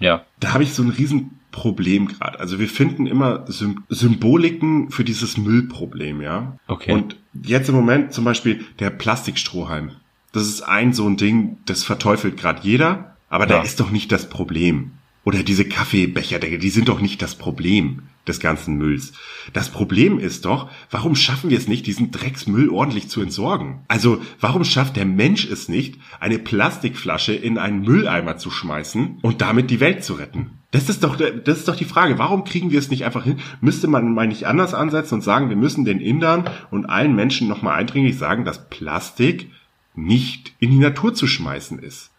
Ja. 0.00 0.24
Da 0.40 0.52
habe 0.54 0.62
ich 0.62 0.72
so 0.74 0.82
ein 0.82 0.90
Riesenproblem 0.90 2.08
gerade. 2.08 2.38
Also 2.40 2.58
wir 2.58 2.68
finden 2.68 3.06
immer 3.06 3.44
Sym 3.48 3.84
Symboliken 3.88 4.90
für 4.90 5.04
dieses 5.04 5.36
Müllproblem, 5.36 6.20
ja. 6.20 6.56
Okay. 6.66 6.92
Und 6.92 7.16
jetzt 7.42 7.68
im 7.68 7.74
Moment 7.74 8.12
zum 8.12 8.24
Beispiel 8.24 8.64
der 8.78 8.90
Plastikstrohhalm. 8.90 9.92
Das 10.32 10.46
ist 10.46 10.62
ein 10.62 10.92
so 10.92 11.06
ein 11.08 11.16
Ding, 11.16 11.58
das 11.66 11.84
verteufelt 11.84 12.36
gerade 12.36 12.60
jeder, 12.62 13.16
aber 13.30 13.44
Ja. 13.44 13.56
der 13.56 13.64
ist 13.64 13.80
doch 13.80 13.90
nicht 13.90 14.12
das 14.12 14.28
Problem. 14.28 14.92
Oder 15.24 15.42
diese 15.42 15.66
Kaffeebecherdeckel, 15.66 16.58
die 16.58 16.70
sind 16.70 16.88
doch 16.88 17.00
nicht 17.00 17.20
das 17.20 17.34
Problem 17.34 18.02
des 18.26 18.40
ganzen 18.40 18.76
Mülls. 18.76 19.12
Das 19.52 19.70
Problem 19.70 20.18
ist 20.18 20.44
doch, 20.44 20.70
warum 20.90 21.16
schaffen 21.16 21.50
wir 21.50 21.58
es 21.58 21.68
nicht, 21.68 21.86
diesen 21.86 22.10
Drecksmüll 22.10 22.68
ordentlich 22.70 23.08
zu 23.08 23.20
entsorgen? 23.20 23.80
Also, 23.88 24.22
warum 24.40 24.64
schafft 24.64 24.96
der 24.96 25.06
Mensch 25.06 25.46
es 25.46 25.68
nicht, 25.68 25.98
eine 26.20 26.38
Plastikflasche 26.38 27.34
in 27.34 27.58
einen 27.58 27.82
Mülleimer 27.82 28.36
zu 28.36 28.50
schmeißen 28.50 29.18
und 29.22 29.40
damit 29.40 29.70
die 29.70 29.80
Welt 29.80 30.04
zu 30.04 30.14
retten? 30.14 30.50
Das 30.70 30.90
ist 30.90 31.02
doch, 31.02 31.16
das 31.16 31.58
ist 31.58 31.68
doch 31.68 31.76
die 31.76 31.86
Frage. 31.86 32.18
Warum 32.18 32.44
kriegen 32.44 32.70
wir 32.70 32.78
es 32.78 32.90
nicht 32.90 33.04
einfach 33.04 33.24
hin? 33.24 33.40
Müsste 33.62 33.88
man 33.88 34.12
mal 34.12 34.28
nicht 34.28 34.46
anders 34.46 34.74
ansetzen 34.74 35.14
und 35.14 35.22
sagen, 35.22 35.48
wir 35.48 35.56
müssen 35.56 35.86
den 35.86 36.00
Indern 36.00 36.48
und 36.70 36.86
allen 36.86 37.14
Menschen 37.14 37.48
nochmal 37.48 37.78
eindringlich 37.78 38.18
sagen, 38.18 38.44
dass 38.44 38.68
Plastik 38.68 39.50
nicht 39.94 40.52
in 40.58 40.70
die 40.70 40.78
Natur 40.78 41.14
zu 41.14 41.26
schmeißen 41.26 41.78
ist. 41.78 42.10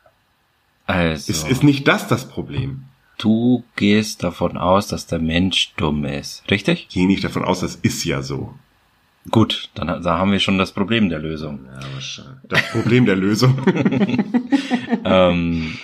Also, 0.87 1.31
Ist, 1.31 1.47
ist 1.47 1.63
nicht 1.63 1.87
das 1.87 2.07
das 2.07 2.27
Problem? 2.27 2.85
Du 3.19 3.63
gehst 3.75 4.23
davon 4.23 4.57
aus, 4.57 4.87
dass 4.87 5.05
der 5.05 5.19
Mensch 5.19 5.73
dumm 5.77 6.03
ist, 6.05 6.43
richtig? 6.49 6.87
Ich 6.89 6.95
gehe 6.95 7.05
nicht 7.07 7.23
davon 7.23 7.43
aus, 7.45 7.59
das 7.59 7.75
ist 7.75 8.03
ja 8.03 8.21
so. 8.23 8.53
Gut, 9.29 9.69
dann 9.75 9.89
ha- 9.89 9.99
da 9.99 10.17
haben 10.17 10.31
wir 10.31 10.39
schon 10.39 10.57
das 10.57 10.71
Problem 10.71 11.09
der 11.09 11.19
Lösung. 11.19 11.59
Ja, 11.67 11.79
wahrscheinlich. 11.93 12.33
Das 12.49 12.63
Problem 12.71 13.05
der 13.05 13.15
Lösung. 13.17 13.55
ähm, 15.05 15.77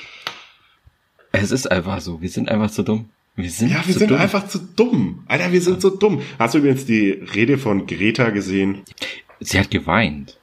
es 1.31 1.51
ist 1.51 1.69
einfach 1.71 1.99
so, 2.01 2.21
wir 2.21 2.29
sind 2.29 2.49
einfach 2.49 2.71
zu 2.71 2.83
dumm. 2.83 3.09
Wir 3.35 3.49
sind, 3.49 3.69
Ja, 3.71 3.83
wir 3.85 3.93
sind 3.93 4.11
dumm. 4.11 4.17
einfach 4.19 4.47
zu 4.47 4.59
dumm. 4.59 5.23
Alter, 5.27 5.51
wir 5.51 5.61
sind 5.61 5.81
so 5.81 5.89
dumm. 5.89 6.21
Hast 6.39 6.53
du 6.53 6.59
übrigens 6.59 6.85
die 6.85 7.11
Rede 7.11 7.57
von 7.57 7.85
Greta 7.85 8.29
gesehen? 8.29 8.83
Sie 9.41 9.59
hat 9.59 9.69
geweint. 9.69 10.37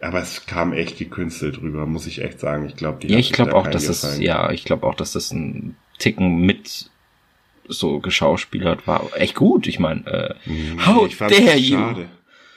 Aber 0.00 0.20
es 0.20 0.44
kam 0.46 0.72
echt 0.72 0.98
gekünstelt 0.98 1.62
rüber, 1.62 1.86
muss 1.86 2.06
ich 2.06 2.20
echt 2.22 2.40
sagen. 2.40 2.66
Ich 2.66 2.76
glaube, 2.76 2.98
die 3.00 3.06
Ja, 3.08 3.14
hat 3.14 3.20
ich 3.20 3.32
glaube 3.32 3.52
da 3.52 3.56
auch, 3.56 3.68
dass 3.68 3.86
Gefallen 3.86 4.20
ja, 4.20 4.50
ich 4.50 4.64
glaube 4.64 4.84
auch, 4.86 4.94
dass 4.94 5.12
das 5.12 5.30
ein 5.32 5.76
Ticken 5.98 6.40
mit 6.42 6.90
so 7.68 7.98
geschauspielert 8.00 8.86
war. 8.86 9.08
Echt 9.16 9.34
gut, 9.34 9.66
ich 9.66 9.78
meine, 9.78 10.06
äh, 10.06 10.34
Nee, 10.46 10.76
how 10.86 11.06
ich 11.06 11.16
dare 11.18 11.56
you? 11.56 11.76
schade. 11.76 12.08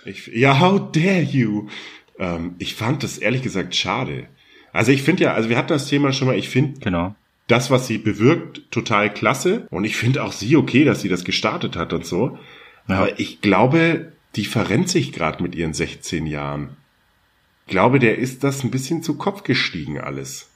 Ich, 0.06 0.28
ja, 0.28 0.60
how 0.60 0.92
dare 0.92 1.22
you? 1.22 1.68
Ähm, 2.20 2.56
ich 2.60 2.76
fand 2.76 3.04
das 3.04 3.18
ehrlich 3.18 3.42
gesagt 3.42 3.76
schade. 3.76 4.28
Also 4.72 4.92
ich 4.92 5.02
finde 5.02 5.24
ja, 5.24 5.34
also 5.34 5.50
wir 5.50 5.58
hatten 5.58 5.70
das 5.70 5.88
Thema 5.88 6.14
schon 6.14 6.28
mal, 6.28 6.38
ich 6.38 6.50
finde 6.50 6.80
Genau. 6.80 7.16
das, 7.48 7.72
was 7.72 7.88
sie 7.88 7.98
bewirkt, 7.98 8.70
total 8.72 9.12
klasse. 9.12 9.68
Und 9.72 9.84
ich 9.84 9.96
finde 9.96 10.24
auch 10.24 10.32
sie 10.32 10.56
okay, 10.56 10.84
dass 10.86 11.02
sie 11.02 11.10
das 11.10 11.24
gestartet 11.24 11.76
hat 11.76 11.92
und 11.92 12.06
so. 12.06 12.38
Ja. 12.88 12.98
Aber 13.00 13.20
ich 13.20 13.42
glaube, 13.42 14.12
die 14.36 14.46
verrennt 14.46 14.90
sich 14.90 15.12
gerade 15.12 15.42
mit 15.42 15.56
ihren 15.56 15.74
16 15.74 16.28
Jahren. 16.28 16.78
Ich 17.66 17.72
glaube, 17.72 17.98
der 18.00 18.18
ist 18.20 18.44
das 18.44 18.64
ein 18.64 18.72
bisschen 18.72 19.02
zu 19.04 19.16
Kopf 19.18 19.44
gestiegen 19.44 20.00
alles. 20.00 20.50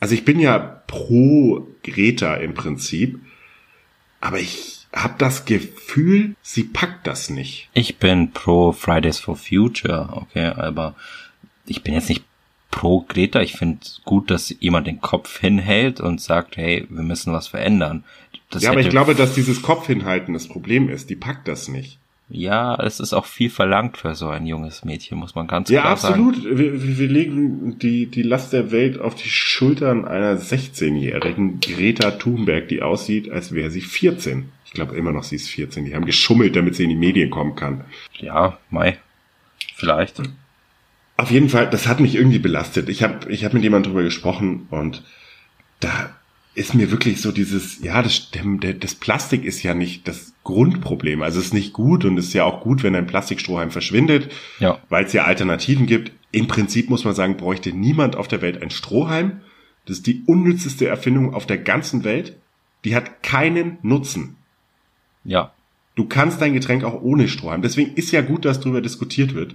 Also 0.00 0.14
ich 0.14 0.24
bin 0.24 0.40
ja 0.40 0.58
pro 0.58 1.68
Greta 1.84 2.34
im 2.34 2.54
Prinzip, 2.54 3.20
aber 4.20 4.40
ich 4.40 4.86
habe 4.92 5.14
das 5.18 5.44
Gefühl, 5.44 6.34
sie 6.42 6.64
packt 6.64 7.06
das 7.06 7.30
nicht. 7.30 7.68
Ich 7.74 7.98
bin 7.98 8.32
pro 8.32 8.72
Fridays 8.72 9.20
for 9.20 9.36
Future, 9.36 10.08
okay, 10.12 10.46
aber 10.46 10.96
ich 11.66 11.82
bin 11.82 11.94
jetzt 11.94 12.08
nicht 12.08 12.24
pro 12.70 13.02
Greta. 13.02 13.40
Ich 13.40 13.52
finde 13.52 13.80
gut, 14.04 14.30
dass 14.30 14.54
jemand 14.58 14.86
den 14.86 15.00
Kopf 15.00 15.38
hinhält 15.38 16.00
und 16.00 16.20
sagt, 16.20 16.56
hey, 16.56 16.86
wir 16.88 17.02
müssen 17.02 17.32
was 17.32 17.48
verändern. 17.48 18.04
Das 18.50 18.62
ja, 18.62 18.70
aber 18.70 18.80
ich 18.80 18.90
glaube, 18.90 19.14
dass 19.14 19.34
dieses 19.34 19.62
Kopfhinhalten 19.62 20.34
das 20.34 20.48
Problem 20.48 20.88
ist. 20.88 21.08
Die 21.08 21.16
packt 21.16 21.46
das 21.46 21.68
nicht. 21.68 21.99
Ja, 22.32 22.76
es 22.80 23.00
ist 23.00 23.12
auch 23.12 23.26
viel 23.26 23.50
verlangt 23.50 23.96
für 23.96 24.14
so 24.14 24.28
ein 24.28 24.46
junges 24.46 24.84
Mädchen, 24.84 25.18
muss 25.18 25.34
man 25.34 25.48
ganz 25.48 25.68
Ja, 25.68 25.80
klar 25.82 25.96
sagen. 25.96 26.14
absolut. 26.28 26.44
Wir, 26.58 26.72
wir 26.80 26.98
wir 26.98 27.08
legen 27.08 27.78
die, 27.80 28.06
die 28.06 28.22
Last 28.22 28.52
der 28.52 28.70
Welt 28.70 29.00
auf 29.00 29.16
die 29.16 29.28
Schultern 29.28 30.04
einer 30.04 30.38
16-jährigen 30.38 31.58
Greta 31.60 32.12
Thunberg, 32.12 32.68
die 32.68 32.82
aussieht, 32.82 33.30
als 33.32 33.52
wäre 33.52 33.70
sie 33.70 33.80
14. 33.80 34.48
Ich 34.64 34.72
glaube 34.72 34.94
immer 34.96 35.10
noch, 35.10 35.24
sie 35.24 35.34
ist 35.36 35.48
14. 35.48 35.84
Die 35.86 35.94
haben 35.96 36.04
geschummelt, 36.06 36.54
damit 36.54 36.76
sie 36.76 36.84
in 36.84 36.90
die 36.90 36.94
Medien 36.96 37.30
kommen 37.30 37.56
kann. 37.56 37.84
Ja, 38.18 38.58
Mai. 38.70 38.96
Vielleicht. 39.74 40.22
Auf 41.16 41.32
jeden 41.32 41.48
Fall, 41.48 41.68
das 41.68 41.88
hat 41.88 41.98
mich 41.98 42.14
irgendwie 42.14 42.38
belastet. 42.38 42.88
Ich 42.88 43.02
habe 43.02 43.30
ich 43.30 43.44
hab 43.44 43.52
mit 43.54 43.64
jemandem 43.64 43.92
drüber 43.92 44.04
gesprochen 44.04 44.68
und 44.70 45.02
da 45.80 46.10
ist 46.54 46.74
mir 46.74 46.90
wirklich 46.90 47.20
so 47.20 47.30
dieses, 47.32 47.80
ja, 47.82 48.02
das, 48.02 48.30
der, 48.32 48.74
das 48.74 48.94
Plastik 48.94 49.44
ist 49.44 49.62
ja 49.62 49.74
nicht 49.74 50.08
das 50.08 50.34
Grundproblem. 50.42 51.22
Also 51.22 51.38
es 51.38 51.46
ist 51.46 51.54
nicht 51.54 51.72
gut 51.72 52.04
und 52.04 52.18
es 52.18 52.28
ist 52.28 52.32
ja 52.34 52.44
auch 52.44 52.60
gut, 52.60 52.82
wenn 52.82 52.94
ein 52.96 53.06
Plastikstrohhalm 53.06 53.70
verschwindet, 53.70 54.32
Ja. 54.58 54.80
weil 54.88 55.04
es 55.04 55.12
ja 55.12 55.24
Alternativen 55.24 55.86
gibt. 55.86 56.12
Im 56.32 56.48
Prinzip 56.48 56.90
muss 56.90 57.04
man 57.04 57.14
sagen, 57.14 57.36
bräuchte 57.36 57.72
niemand 57.72 58.16
auf 58.16 58.28
der 58.28 58.42
Welt 58.42 58.62
ein 58.62 58.70
Strohhalm. 58.70 59.40
Das 59.86 59.98
ist 59.98 60.06
die 60.06 60.22
unnützeste 60.26 60.86
Erfindung 60.86 61.34
auf 61.34 61.46
der 61.46 61.58
ganzen 61.58 62.04
Welt. 62.04 62.36
Die 62.84 62.94
hat 62.96 63.22
keinen 63.22 63.78
Nutzen. 63.82 64.36
Ja. 65.24 65.52
Du 65.94 66.06
kannst 66.06 66.40
dein 66.40 66.54
Getränk 66.54 66.82
auch 66.84 67.00
ohne 67.02 67.28
Strohhalm. 67.28 67.62
Deswegen 67.62 67.94
ist 67.94 68.10
ja 68.10 68.22
gut, 68.22 68.44
dass 68.44 68.60
darüber 68.60 68.80
diskutiert 68.80 69.34
wird. 69.34 69.54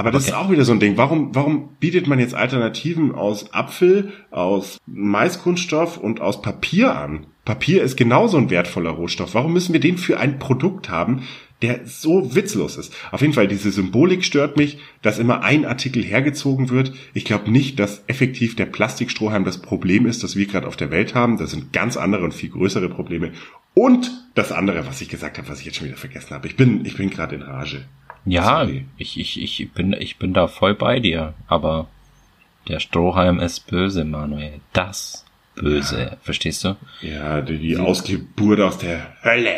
Aber 0.00 0.10
das 0.12 0.22
Okay. 0.24 0.30
ist 0.32 0.36
auch 0.38 0.50
wieder 0.50 0.64
so 0.64 0.72
ein 0.72 0.80
Ding. 0.80 0.96
Warum, 0.96 1.34
warum 1.34 1.76
bietet 1.78 2.06
man 2.06 2.18
jetzt 2.18 2.34
Alternativen 2.34 3.14
aus 3.14 3.52
Apfel, 3.52 4.12
aus 4.30 4.78
Maiskunststoff 4.86 5.98
und 5.98 6.22
aus 6.22 6.40
Papier 6.40 6.96
an? 6.96 7.26
Papier 7.44 7.82
ist 7.82 7.96
genauso 7.98 8.38
ein 8.38 8.48
wertvoller 8.48 8.90
Rohstoff. 8.90 9.34
Warum 9.34 9.52
müssen 9.52 9.74
wir 9.74 9.80
den 9.80 9.98
für 9.98 10.18
ein 10.18 10.38
Produkt 10.38 10.88
haben, 10.88 11.24
der 11.60 11.80
so 11.84 12.34
witzlos 12.34 12.78
ist? 12.78 12.94
Auf 13.12 13.20
jeden 13.20 13.34
Fall, 13.34 13.46
diese 13.46 13.70
Symbolik 13.70 14.24
stört 14.24 14.56
mich, 14.56 14.78
dass 15.02 15.18
immer 15.18 15.42
ein 15.42 15.66
Artikel 15.66 16.02
hergezogen 16.02 16.70
wird. 16.70 16.94
Ich 17.12 17.26
glaube 17.26 17.50
nicht, 17.50 17.78
dass 17.78 18.02
effektiv 18.06 18.56
der 18.56 18.66
Plastikstrohhalm 18.66 19.44
das 19.44 19.58
Problem 19.58 20.06
ist, 20.06 20.22
das 20.22 20.34
wir 20.34 20.46
gerade 20.46 20.66
auf 20.66 20.76
der 20.76 20.90
Welt 20.90 21.14
haben. 21.14 21.36
Das 21.36 21.50
sind 21.50 21.74
ganz 21.74 21.98
andere 21.98 22.24
und 22.24 22.32
viel 22.32 22.48
größere 22.48 22.88
Probleme. 22.88 23.32
Und 23.74 24.10
das 24.34 24.50
andere, 24.50 24.86
was 24.86 25.02
ich 25.02 25.10
gesagt 25.10 25.36
habe, 25.36 25.48
was 25.50 25.60
ich 25.60 25.66
jetzt 25.66 25.76
schon 25.76 25.88
wieder 25.88 25.98
vergessen 25.98 26.30
habe. 26.34 26.46
Ich 26.46 26.56
bin, 26.56 26.86
ich 26.86 26.96
bin 26.96 27.10
gerade 27.10 27.34
in 27.34 27.42
Rage. 27.42 27.84
Ja, 28.24 28.60
Sorry. 28.60 28.86
ich, 28.98 29.18
ich, 29.18 29.40
ich 29.60 29.72
bin, 29.72 29.92
ich 29.98 30.18
bin 30.18 30.32
da 30.34 30.46
voll 30.48 30.74
bei 30.74 31.00
dir, 31.00 31.34
aber 31.48 31.86
der 32.68 32.80
Strohhalm 32.80 33.38
ist 33.40 33.66
böse, 33.66 34.04
Manuel. 34.04 34.60
Das 34.72 35.24
Böse, 35.56 36.16
verstehst 36.22 36.64
du? 36.64 36.76
Ja, 37.02 37.40
die, 37.40 37.58
die 37.58 37.76
Ausgeburt 37.76 38.60
aus 38.60 38.78
der 38.78 39.14
Hölle. 39.24 39.56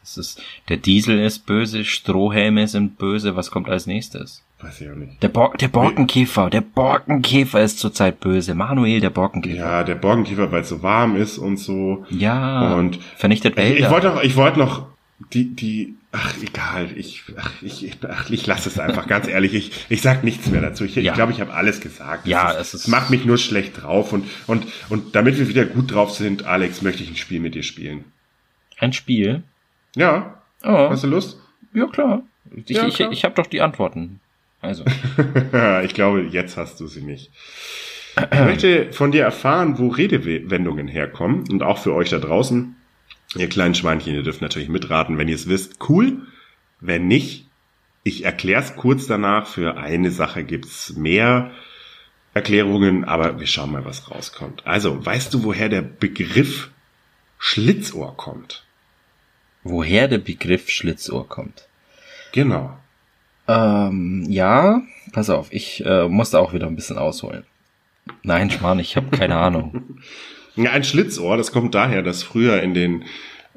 Das 0.00 0.16
ist, 0.18 0.40
der 0.68 0.76
Diesel 0.76 1.18
ist 1.18 1.46
böse, 1.46 1.84
Strohhelme 1.84 2.68
sind 2.68 2.96
böse, 2.96 3.34
was 3.34 3.50
kommt 3.50 3.68
als 3.68 3.86
nächstes? 3.86 4.42
Weiß 4.60 4.80
ich 4.80 4.88
auch 4.90 4.94
nicht. 4.94 5.22
Der, 5.22 5.28
Bor 5.28 5.52
der 5.60 5.68
Borkenkäfer, 5.68 6.48
der 6.48 6.60
Borkenkäfer 6.62 7.60
ist 7.60 7.78
zurzeit 7.80 8.20
böse. 8.20 8.54
Manuel, 8.54 9.00
der 9.00 9.10
Borkenkäfer. 9.10 9.56
Ja, 9.56 9.84
der 9.84 9.96
Borkenkäfer, 9.96 10.50
weil 10.50 10.62
es 10.62 10.68
so 10.68 10.82
warm 10.82 11.16
ist 11.16 11.38
und 11.38 11.56
so. 11.58 12.06
Ja, 12.08 12.74
Und 12.76 12.98
vernichtet 13.16 13.52
Ich, 13.52 13.58
Wälder. 13.58 13.78
ich 13.86 13.90
wollte 13.90 14.06
noch, 14.08 14.22
ich 14.22 14.36
wollte 14.36 14.58
noch 14.60 14.86
die, 15.32 15.54
die, 15.54 15.96
ach, 16.16 16.34
egal, 16.42 16.88
ich, 16.96 17.22
ach, 17.36 17.50
ich, 17.62 17.90
ach, 18.08 18.30
ich 18.30 18.46
lasse 18.46 18.68
es 18.68 18.78
einfach, 18.78 19.06
ganz 19.06 19.28
ehrlich, 19.28 19.54
ich, 19.54 19.86
ich 19.88 20.02
sag 20.02 20.24
nichts 20.24 20.48
mehr 20.50 20.60
dazu. 20.62 20.84
Ich 20.84 20.92
glaube, 20.94 21.04
Ja. 21.06 21.12
ich, 21.12 21.16
glaub, 21.16 21.30
ich 21.30 21.40
habe 21.40 21.52
alles 21.54 21.80
gesagt. 21.80 22.26
Ja, 22.26 22.52
es, 22.52 22.68
es 22.68 22.74
ist- 22.74 22.80
es 22.82 22.88
macht 22.88 23.10
mich 23.10 23.24
nur 23.24 23.38
schlecht 23.38 23.82
drauf 23.82 24.12
und, 24.12 24.26
und, 24.46 24.66
und 24.88 25.14
damit 25.14 25.38
wir 25.38 25.48
wieder 25.48 25.64
gut 25.64 25.92
drauf 25.92 26.10
sind, 26.12 26.44
Alex, 26.46 26.82
möchte 26.82 27.02
ich 27.02 27.10
ein 27.10 27.16
Spiel 27.16 27.40
mit 27.40 27.54
dir 27.54 27.62
spielen. 27.62 28.04
Ein 28.78 28.92
Spiel? 28.92 29.42
Ja, 29.94 30.42
Oh, 30.64 30.90
hast 30.90 31.04
du 31.04 31.08
Lust? 31.08 31.38
ja 31.74 31.86
klar. 31.86 32.22
Ich, 32.54 32.70
Ja, 32.76 32.86
ich, 32.86 32.98
ich 33.00 33.24
habe 33.24 33.34
doch 33.34 33.46
die 33.46 33.60
Antworten. 33.60 34.20
Also, 34.62 34.84
ich 35.84 35.94
glaube, 35.94 36.22
jetzt 36.30 36.56
hast 36.56 36.80
du 36.80 36.86
sie 36.86 37.02
nicht. 37.02 37.30
Ich 38.32 38.38
möchte 38.40 38.92
von 38.92 39.12
dir 39.12 39.22
erfahren, 39.24 39.78
wo 39.78 39.88
Redewendungen 39.88 40.88
herkommen 40.88 41.44
und 41.50 41.62
auch 41.62 41.78
für 41.78 41.92
euch 41.94 42.08
da 42.10 42.18
draußen. 42.18 42.75
Ihr 43.38 43.48
kleinen 43.48 43.74
Schweinchen, 43.74 44.14
ihr 44.14 44.22
dürft 44.22 44.42
natürlich 44.42 44.68
mitraten, 44.68 45.18
wenn 45.18 45.28
ihr 45.28 45.34
es 45.34 45.48
wisst. 45.48 45.76
Cool. 45.88 46.22
Wenn 46.80 47.06
nicht, 47.06 47.46
ich 48.02 48.24
erkläre 48.24 48.62
es 48.62 48.76
kurz 48.76 49.06
danach. 49.06 49.46
Für 49.46 49.76
eine 49.76 50.10
Sache 50.10 50.44
gibt's 50.44 50.94
mehr 50.96 51.50
Erklärungen, 52.34 53.04
aber 53.04 53.40
wir 53.40 53.46
schauen 53.46 53.72
mal, 53.72 53.84
was 53.84 54.10
rauskommt. 54.10 54.66
Also, 54.66 55.04
weißt 55.04 55.32
du, 55.32 55.44
woher 55.44 55.68
der 55.68 55.82
Begriff 55.82 56.70
Schlitzohr 57.38 58.16
kommt? 58.16 58.66
woher 59.68 60.08
der 60.08 60.18
Begriff 60.18 60.70
Schlitzohr 60.70 61.28
kommt? 61.28 61.68
Genau. 62.32 62.76
Ähm, 63.48 64.24
ja, 64.28 64.82
pass 65.12 65.30
auf, 65.30 65.52
ich 65.52 65.84
äh, 65.84 66.08
musste 66.08 66.38
auch 66.38 66.52
wieder 66.52 66.66
ein 66.66 66.76
bisschen 66.76 66.98
ausholen. 66.98 67.44
Nein, 68.22 68.50
Schmarrn, 68.50 68.78
ich 68.78 68.96
habe 68.96 69.16
keine 69.16 69.36
Ahnung. 69.36 69.98
Ja, 70.56 70.72
ein 70.72 70.84
Schlitzohr, 70.84 71.36
das 71.36 71.52
kommt 71.52 71.74
daher, 71.74 72.02
dass 72.02 72.22
früher 72.22 72.62
in 72.62 72.74
den, 72.74 73.04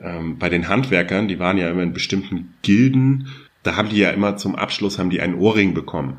ähm, 0.01 0.37
bei 0.37 0.49
den 0.49 0.67
Handwerkern, 0.67 1.27
die 1.27 1.39
waren 1.39 1.57
ja 1.57 1.69
immer 1.69 1.83
in 1.83 1.93
bestimmten 1.93 2.53
Gilden, 2.61 3.27
da 3.63 3.75
haben 3.75 3.89
die 3.89 3.97
ja 3.97 4.11
immer 4.11 4.37
zum 4.37 4.55
Abschluss 4.55 4.99
haben 4.99 5.09
die 5.09 5.21
einen 5.21 5.35
Ohrring 5.35 5.73
bekommen. 5.73 6.17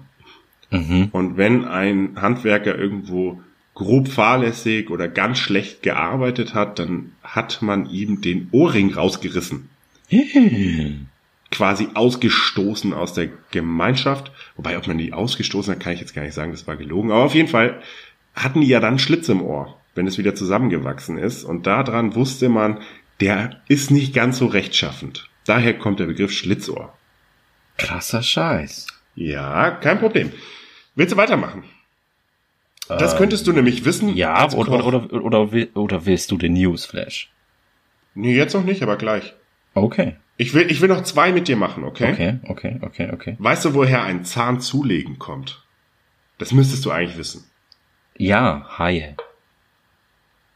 Mhm. 0.70 1.08
Und 1.12 1.36
wenn 1.36 1.64
ein 1.64 2.20
Handwerker 2.20 2.76
irgendwo 2.76 3.40
grob 3.74 4.08
fahrlässig 4.08 4.90
oder 4.90 5.08
ganz 5.08 5.38
schlecht 5.38 5.82
gearbeitet 5.82 6.54
hat, 6.54 6.78
dann 6.78 7.12
hat 7.22 7.62
man 7.62 7.88
ihm 7.88 8.20
den 8.20 8.48
Ohrring 8.52 8.92
rausgerissen. 8.92 9.68
Quasi 11.50 11.88
ausgestoßen 11.94 12.92
aus 12.92 13.14
der 13.14 13.28
Gemeinschaft. 13.50 14.30
Wobei, 14.56 14.76
ob 14.76 14.86
man 14.86 14.98
die 14.98 15.12
ausgestoßen 15.12 15.72
hat, 15.72 15.80
kann 15.80 15.94
ich 15.94 16.00
jetzt 16.00 16.14
gar 16.14 16.22
nicht 16.22 16.34
sagen, 16.34 16.52
das 16.52 16.66
war 16.66 16.76
gelogen. 16.76 17.10
Aber 17.10 17.24
auf 17.24 17.34
jeden 17.34 17.48
Fall 17.48 17.80
hatten 18.34 18.60
die 18.60 18.68
ja 18.68 18.80
dann 18.80 18.98
Schlitz 18.98 19.28
im 19.28 19.42
Ohr, 19.42 19.79
wenn 19.94 20.06
es 20.06 20.18
wieder 20.18 20.34
zusammengewachsen 20.34 21.18
ist. 21.18 21.44
Und 21.44 21.66
daran 21.66 22.14
wusste 22.14 22.48
man, 22.48 22.80
der 23.20 23.60
ist 23.68 23.90
nicht 23.90 24.14
ganz 24.14 24.38
so 24.38 24.46
rechtschaffend. 24.46 25.28
Daher 25.44 25.76
kommt 25.78 26.00
der 26.00 26.06
Begriff 26.06 26.32
Schlitzohr. 26.32 26.96
Krasser 27.76 28.22
Scheiß. 28.22 28.86
Ja, 29.14 29.70
kein 29.70 29.98
Problem. 29.98 30.32
Willst 30.94 31.12
du 31.12 31.16
weitermachen? 31.16 31.64
Das 32.88 33.12
Ähm, 33.12 33.18
könntest 33.18 33.46
du 33.46 33.52
nämlich 33.52 33.84
wissen. 33.84 34.14
Ja, 34.16 34.50
oder, 34.52 34.84
oder, 34.84 35.12
oder, 35.12 35.48
oder 35.74 36.06
willst 36.06 36.30
du 36.30 36.36
den 36.36 36.54
Newsflash? 36.54 37.30
Nee, 38.14 38.34
jetzt 38.36 38.54
noch 38.54 38.64
nicht, 38.64 38.82
aber 38.82 38.96
gleich. 38.96 39.34
Okay. 39.74 40.16
Ich 40.36 40.54
will, 40.54 40.70
ich 40.70 40.80
will 40.80 40.88
noch 40.88 41.02
zwei 41.02 41.32
mit 41.32 41.48
dir 41.48 41.56
machen, 41.56 41.84
okay? 41.84 42.12
Okay, 42.12 42.38
okay, 42.48 42.78
okay, 42.82 43.10
okay. 43.12 43.36
Weißt 43.38 43.64
du, 43.64 43.74
woher 43.74 44.02
ein 44.02 44.24
Zahn 44.24 44.60
zulegen 44.60 45.18
kommt? 45.18 45.62
Das 46.38 46.52
müsstest 46.52 46.84
du 46.84 46.90
eigentlich 46.90 47.18
wissen. 47.18 47.44
Ja, 48.16 48.66
Haie. 48.78 49.16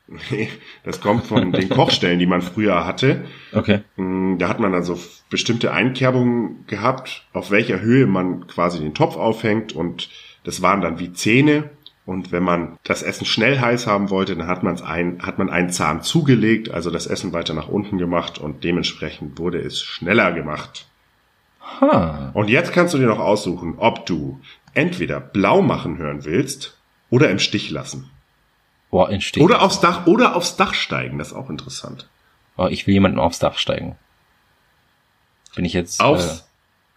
Nee, 0.06 0.48
Das 0.84 1.00
kommt 1.00 1.26
von 1.26 1.52
den 1.52 1.68
Kochstellen, 1.68 2.18
die 2.18 2.26
man 2.26 2.42
früher 2.42 2.84
hatte. 2.86 3.24
Okay. 3.52 3.80
Mm, 3.96 4.38
Da 4.38 4.48
hat 4.48 4.60
man 4.60 4.72
dann 4.72 4.84
so 4.84 4.98
bestimmte 5.30 5.72
Einkerbungen 5.72 6.66
gehabt, 6.66 7.26
auf 7.32 7.50
welcher 7.50 7.80
Höhe 7.80 8.06
man 8.06 8.46
quasi 8.46 8.80
den 8.80 8.94
Topf 8.94 9.16
aufhängt 9.16 9.72
und 9.72 10.10
das 10.44 10.60
waren 10.62 10.80
dann 10.80 10.98
wie 10.98 11.12
Zähne. 11.12 11.70
Und 12.06 12.32
wenn 12.32 12.42
man 12.42 12.76
das 12.84 13.02
Essen 13.02 13.24
schnell 13.24 13.58
heiß 13.60 13.86
haben 13.86 14.10
wollte, 14.10 14.36
dann 14.36 14.46
hat, 14.46 14.62
man's 14.62 14.82
ein, 14.82 15.22
hat 15.22 15.38
man 15.38 15.48
einen 15.48 15.70
Zahn 15.70 16.02
zugelegt, 16.02 16.70
also 16.70 16.90
das 16.90 17.06
Essen 17.06 17.32
weiter 17.32 17.54
nach 17.54 17.68
unten 17.68 17.96
gemacht 17.96 18.38
und 18.38 18.62
dementsprechend 18.62 19.38
wurde 19.38 19.58
es 19.58 19.80
schneller 19.80 20.32
gemacht. 20.32 20.86
Ha. 21.80 22.30
Und 22.34 22.50
jetzt 22.50 22.72
kannst 22.74 22.92
du 22.92 22.98
dir 22.98 23.06
noch 23.06 23.20
aussuchen, 23.20 23.76
ob 23.78 24.04
du 24.04 24.38
entweder 24.74 25.18
blau 25.18 25.62
machen 25.62 25.96
hören 25.96 26.26
willst 26.26 26.76
oder 27.08 27.30
im 27.30 27.38
Stich 27.38 27.70
lassen. 27.70 28.10
Boah, 28.94 29.10
entsteht. 29.10 29.42
Oder 29.42 29.60
aufs 29.60 29.80
Dach, 29.80 30.06
oder 30.06 30.36
aufs 30.36 30.54
Dach 30.54 30.72
steigen, 30.72 31.18
das 31.18 31.32
ist 31.32 31.34
auch 31.34 31.50
interessant. 31.50 32.08
Oh, 32.56 32.68
ich 32.70 32.86
will 32.86 32.94
jemanden 32.94 33.18
aufs 33.18 33.40
Dach 33.40 33.58
steigen. 33.58 33.96
Bin 35.56 35.64
ich 35.64 35.72
jetzt. 35.72 36.00
Aufs, 36.00 36.46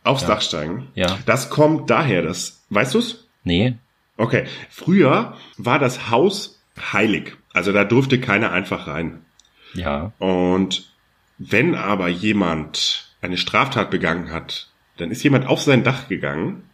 aufs 0.04 0.22
ja. 0.22 0.28
Dach 0.28 0.41
steigen. 0.43 0.91
Ja. 0.93 1.18
Das 1.26 1.50
kommt 1.50 1.89
daher, 1.89 2.22
dass, 2.22 2.62
weißt 2.70 2.93
du's? 2.93 3.14
Äh, 3.14 3.18
nee. 3.45 3.78
Okay. 4.16 4.45
Früher 4.70 5.38
war 5.58 5.80
das 5.80 6.12
Haus 6.12 6.62
heilig. 6.80 7.36
Also 7.52 7.72
da 7.72 7.84
durfte 7.84 8.22
keiner 8.22 8.52
einfach 8.52 8.86
rein. 8.86 9.26
Ja. 9.74 10.12
Und 10.20 10.93
wenn 11.39 11.74
aber 11.74 12.10
jemand 12.10 13.10
eine 13.24 13.38
Straftat 13.38 13.89
begangen 13.89 14.32
hat, 14.32 14.70
dann 14.98 15.10
ist 15.10 15.24
jemand 15.24 15.48
auf 15.48 15.62
sein 15.62 15.84
Dach 15.84 16.08
gegangen 16.08 16.70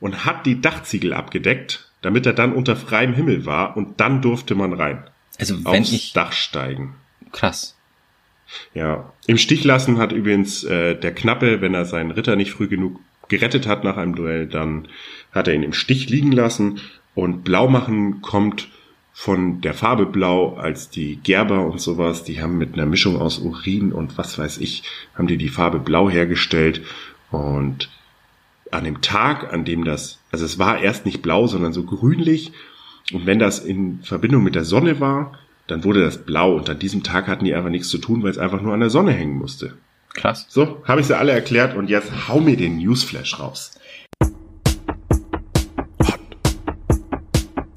und 0.00 0.24
hat 0.24 0.46
die 0.46 0.62
Dachziegel 0.62 1.12
abgedeckt, 1.12 1.87
damit 2.02 2.26
er 2.26 2.32
dann 2.32 2.52
unter 2.52 2.76
freiem 2.76 3.14
Himmel 3.14 3.46
war 3.46 3.76
und 3.76 4.00
dann 4.00 4.22
durfte 4.22 4.54
man 4.54 4.72
rein. 4.72 5.02
Also 5.38 5.64
wenn 5.64 5.82
aufs 5.82 5.92
ich. 5.92 6.12
Dach 6.12 6.32
steigen. 6.32 6.94
Krass. 7.32 7.76
Ja. 8.74 9.12
Im 9.26 9.38
Stich 9.38 9.64
lassen 9.64 9.98
hat 9.98 10.12
übrigens 10.12 10.64
äh, 10.64 10.94
der 10.94 11.14
Knappe, 11.14 11.60
wenn 11.60 11.74
er 11.74 11.84
seinen 11.84 12.10
Ritter 12.10 12.36
nicht 12.36 12.52
früh 12.52 12.68
genug 12.68 12.98
gerettet 13.28 13.66
hat 13.66 13.84
nach 13.84 13.96
einem 13.96 14.14
Duell, 14.14 14.46
dann 14.46 14.88
hat 15.32 15.48
er 15.48 15.54
ihn 15.54 15.62
im 15.62 15.74
Stich 15.74 16.08
liegen 16.08 16.32
lassen. 16.32 16.80
Und 17.14 17.44
Blau 17.44 17.68
machen 17.68 18.22
kommt 18.22 18.68
von 19.12 19.60
der 19.60 19.74
Farbe 19.74 20.06
Blau, 20.06 20.54
als 20.54 20.90
die 20.90 21.16
Gerber 21.16 21.66
und 21.66 21.80
sowas, 21.80 22.24
die 22.24 22.40
haben 22.40 22.56
mit 22.56 22.74
einer 22.74 22.86
Mischung 22.86 23.20
aus 23.20 23.38
Urin 23.38 23.92
und 23.92 24.16
was 24.16 24.38
weiß 24.38 24.58
ich, 24.58 24.84
haben 25.14 25.26
die 25.26 25.36
die 25.36 25.48
Farbe 25.48 25.80
Blau 25.80 26.08
hergestellt. 26.08 26.82
Und 27.30 27.90
an 28.70 28.84
dem 28.84 29.00
Tag, 29.00 29.52
an 29.52 29.64
dem 29.64 29.84
das, 29.84 30.17
also 30.30 30.44
es 30.44 30.58
war 30.58 30.80
erst 30.80 31.06
nicht 31.06 31.22
blau, 31.22 31.46
sondern 31.46 31.72
so 31.72 31.84
grünlich. 31.84 32.52
Und 33.12 33.26
wenn 33.26 33.38
das 33.38 33.58
in 33.58 34.00
Verbindung 34.02 34.42
mit 34.42 34.54
der 34.54 34.64
Sonne 34.64 35.00
war, 35.00 35.32
dann 35.66 35.84
wurde 35.84 36.02
das 36.02 36.24
blau. 36.24 36.56
Und 36.56 36.68
an 36.68 36.78
diesem 36.78 37.02
Tag 37.02 37.26
hatten 37.26 37.44
die 37.44 37.54
einfach 37.54 37.70
nichts 37.70 37.88
zu 37.88 37.98
tun, 37.98 38.22
weil 38.22 38.30
es 38.30 38.38
einfach 38.38 38.60
nur 38.60 38.74
an 38.74 38.80
der 38.80 38.90
Sonne 38.90 39.12
hängen 39.12 39.38
musste. 39.38 39.74
Krass. 40.14 40.46
So, 40.48 40.82
habe 40.84 41.00
ich 41.00 41.06
sie 41.06 41.16
alle 41.16 41.32
erklärt 41.32 41.76
und 41.76 41.88
jetzt 41.88 42.28
hau 42.28 42.40
mir 42.40 42.56
den 42.56 42.78
Newsflash 42.78 43.38
raus. 43.38 43.72
Hot. 46.06 46.20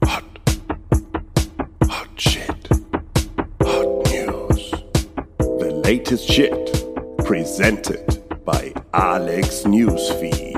Hot. 0.05 0.23
Hot 1.87 2.21
shit. 2.21 2.69
Hot 3.63 4.09
news. 4.11 4.71
The 5.59 5.81
latest 5.85 6.31
shit. 6.31 6.51
Presented 7.25 8.21
by 8.45 8.73
Alex 8.91 9.65
Newsfeed. 9.65 10.50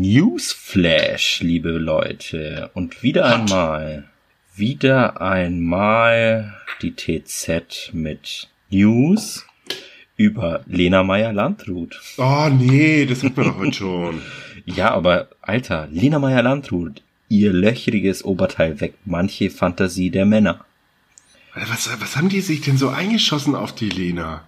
Newsflash, 0.00 1.40
liebe 1.42 1.72
Leute. 1.72 2.70
Und 2.72 3.02
wieder 3.02 3.26
einmal, 3.26 4.08
wieder 4.56 5.20
einmal 5.20 6.54
die 6.80 6.96
TZ 6.96 7.90
mit 7.92 8.48
News. 8.70 9.44
über 10.16 10.62
Lena 10.66 11.02
Meyer-Landrut. 11.02 12.00
Oh 12.16 12.48
nee, 12.50 13.04
das 13.04 13.22
hatten 13.22 13.36
wir 13.36 13.44
doch 13.44 13.58
heute 13.58 13.72
schon. 13.74 14.22
Ja, 14.64 14.90
aber 14.92 15.28
Alter, 15.42 15.88
Lena 15.90 16.18
Meyer-Landrut, 16.18 17.02
ihr 17.28 17.52
löchriges 17.52 18.24
Oberteil 18.24 18.80
weckt 18.80 19.06
manche 19.06 19.50
Fantasie 19.50 20.10
der 20.10 20.24
Männer. 20.24 20.64
Was, 21.54 21.90
was 22.00 22.16
haben 22.16 22.28
die 22.30 22.40
sich 22.40 22.62
denn 22.62 22.78
so 22.78 22.88
eingeschossen 22.88 23.54
auf 23.54 23.74
die 23.74 23.88
Lena? 23.90 24.44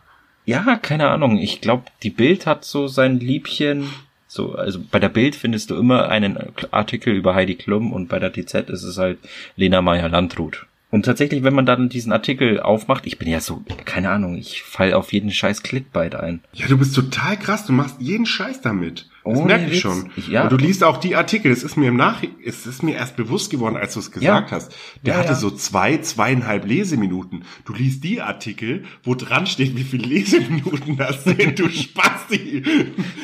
Ja, 0.47 0.77
keine 0.77 1.09
Ahnung. 1.09 1.39
Ich 1.39 1.61
glaube, 1.61 1.85
die 2.03 2.11
Bild 2.11 2.47
hat 2.47 2.65
so 2.65 2.89
sein 2.89 3.21
Liebchen. 3.21 3.91
So, 4.35 4.55
also 4.55 4.81
bei 4.91 4.99
der 4.99 5.11
Bild 5.11 5.37
findest 5.37 5.69
du 5.69 5.77
immer 5.77 6.09
einen 6.09 6.39
Artikel 6.71 7.13
über 7.13 7.35
Heidi 7.35 7.55
Klum 7.55 7.93
und 7.93 8.09
bei 8.09 8.19
der 8.19 8.33
TZ 8.33 8.71
ist 8.71 8.83
es 8.83 8.97
halt 8.97 9.19
Lena 9.57 9.83
Meyer-Landrut. 9.83 10.65
Und 10.93 11.07
tatsächlich, 11.07 11.43
wenn 11.43 11.55
man 11.55 11.65
dann 11.67 11.89
diesen 11.89 12.13
Artikel 12.13 12.61
aufmacht, 12.61 13.07
ich 13.07 13.19
bin 13.19 13.27
ja 13.27 13.41
so, 13.41 13.65
keine 13.87 14.11
Ahnung, 14.11 14.37
ich 14.37 14.63
fall 14.63 14.93
auf 14.93 15.11
jeden 15.15 15.31
scheiß 15.31 15.63
Clickbait 15.63 16.15
ein. 16.15 16.43
Ja, 16.53 16.67
du 16.69 16.77
bist 16.77 16.95
total 16.95 17.39
krass, 17.39 17.65
du 17.67 17.73
machst 17.73 17.97
jeden 17.99 18.27
Scheiß 18.27 18.61
damit. 18.61 19.09
Das 19.25 19.39
Ohne 19.39 19.47
merke 19.47 19.71
ich 19.73 19.81
schon. 19.81 20.11
Ich- 20.17 20.29
ja. 20.29 20.43
Und 20.43 20.53
du 20.53 20.57
liest 20.59 20.85
auch 20.85 20.99
die 20.99 21.17
Artikel, 21.17 21.51
das 21.51 21.63
ist 21.63 21.77
mir 21.77 21.89
im 21.89 21.97
Nach, 21.97 22.23
es 22.45 22.67
ist 22.67 22.83
mir 22.83 22.95
erst 22.97 23.17
bewusst 23.17 23.51
geworden, 23.51 23.77
als 23.79 23.95
du 23.95 24.01
es 24.01 24.11
gesagt 24.11 24.51
Ja. 24.51 24.55
hast. 24.57 24.73
Der 25.07 25.15
Ja, 25.15 25.21
hatte 25.21 25.35
so 25.35 25.51
zwei, 25.51 25.97
zweieinhalb 25.97 26.67
Leseminuten. 26.67 27.45
Du 27.65 27.73
liest 27.73 28.05
die 28.05 28.21
Artikel, 28.21 28.85
wo 29.03 29.15
dran 29.15 29.47
steht, 29.47 29.75
wie 29.77 29.85
viele 29.85 30.07
Leseminuten 30.07 30.99
das 30.99 31.25
sind. 31.25 31.59
Du 31.59 31.69
Spasti. 31.71 32.65